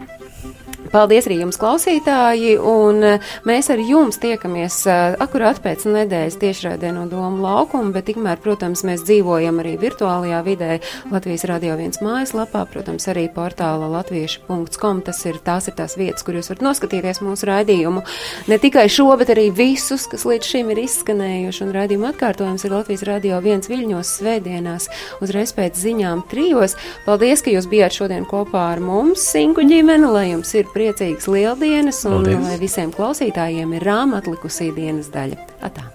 Paldies 0.94 1.26
arī 1.26 1.40
jums, 1.40 1.56
klausītāji, 1.58 2.52
un 2.54 3.02
eh, 3.02 3.30
mēs 3.48 3.66
ar 3.72 3.80
jums 3.82 4.20
tiekamies 4.22 4.76
eh, 4.86 5.16
akurāt 5.18 5.58
pēc 5.64 5.88
nedēļas 5.90 6.36
tiešraidē 6.38 6.92
no 6.94 7.08
Doma 7.10 7.40
laukuma, 7.42 7.90
bet 7.96 8.06
tikmēr, 8.06 8.38
protams, 8.44 8.84
mēs 8.86 9.02
dzīvojam 9.02 9.58
arī 9.58 9.72
virtuālajā 9.82 10.38
vidē 10.46 10.76
Latvijas 11.10 11.48
Radio 11.50 11.74
1 11.74 11.98
mājaslapā, 11.98 12.62
protams, 12.70 13.08
arī 13.10 13.24
portāla 13.34 13.88
latvieši.com. 13.90 15.00
Tas 15.08 15.24
ir 15.26 15.40
tās 15.42 15.66
ir 15.66 15.74
tās 15.80 15.96
vietas, 15.98 16.22
kur 16.22 16.38
jūs 16.38 16.52
varat 16.52 16.62
noskatīties 16.62 17.20
mūsu 17.26 17.50
raidījumu. 17.50 18.04
Ne 18.52 18.60
tikai 18.62 18.86
šo, 18.86 19.08
bet 19.18 19.34
arī 19.34 19.48
visus, 19.50 20.06
kas 20.06 20.22
līdz 20.30 20.52
šim 20.52 20.70
ir 20.76 20.84
izskanējuši, 20.84 21.64
un 21.66 21.74
raidījuma 21.74 22.12
atkārtojums 22.14 22.68
ir 22.68 22.76
Latvijas 22.76 23.02
Radio 23.10 23.42
1 23.42 23.66
viļņos 23.66 24.14
svētdienās 24.20 24.86
uzreiz 25.26 25.56
pēc 25.58 25.82
ziņām 25.88 26.22
trijos. 26.30 26.78
Paldies, 27.08 27.42
ka 27.42 27.50
jūs 27.50 27.66
bijāt 27.74 27.98
šodien 27.98 28.30
kopā 28.30 28.70
ar 28.76 28.84
mums, 28.84 29.26
Sinku 29.34 29.66
ģimene, 29.66 30.06
lai 30.14 30.28
jums 30.30 30.54
ir 30.54 30.70
prieks 30.70 30.83
priecīgas 30.84 31.28
lieldienas 31.32 32.02
un 32.04 32.18
Paldies. 32.18 32.44
lai 32.44 32.58
visiem 32.60 32.92
klausītājiem 32.92 33.72
ir 33.78 33.88
rāma 33.88 34.20
atlikusī 34.20 34.68
dienas 34.76 35.08
daļa. 35.14 35.40
Atā. 35.64 35.88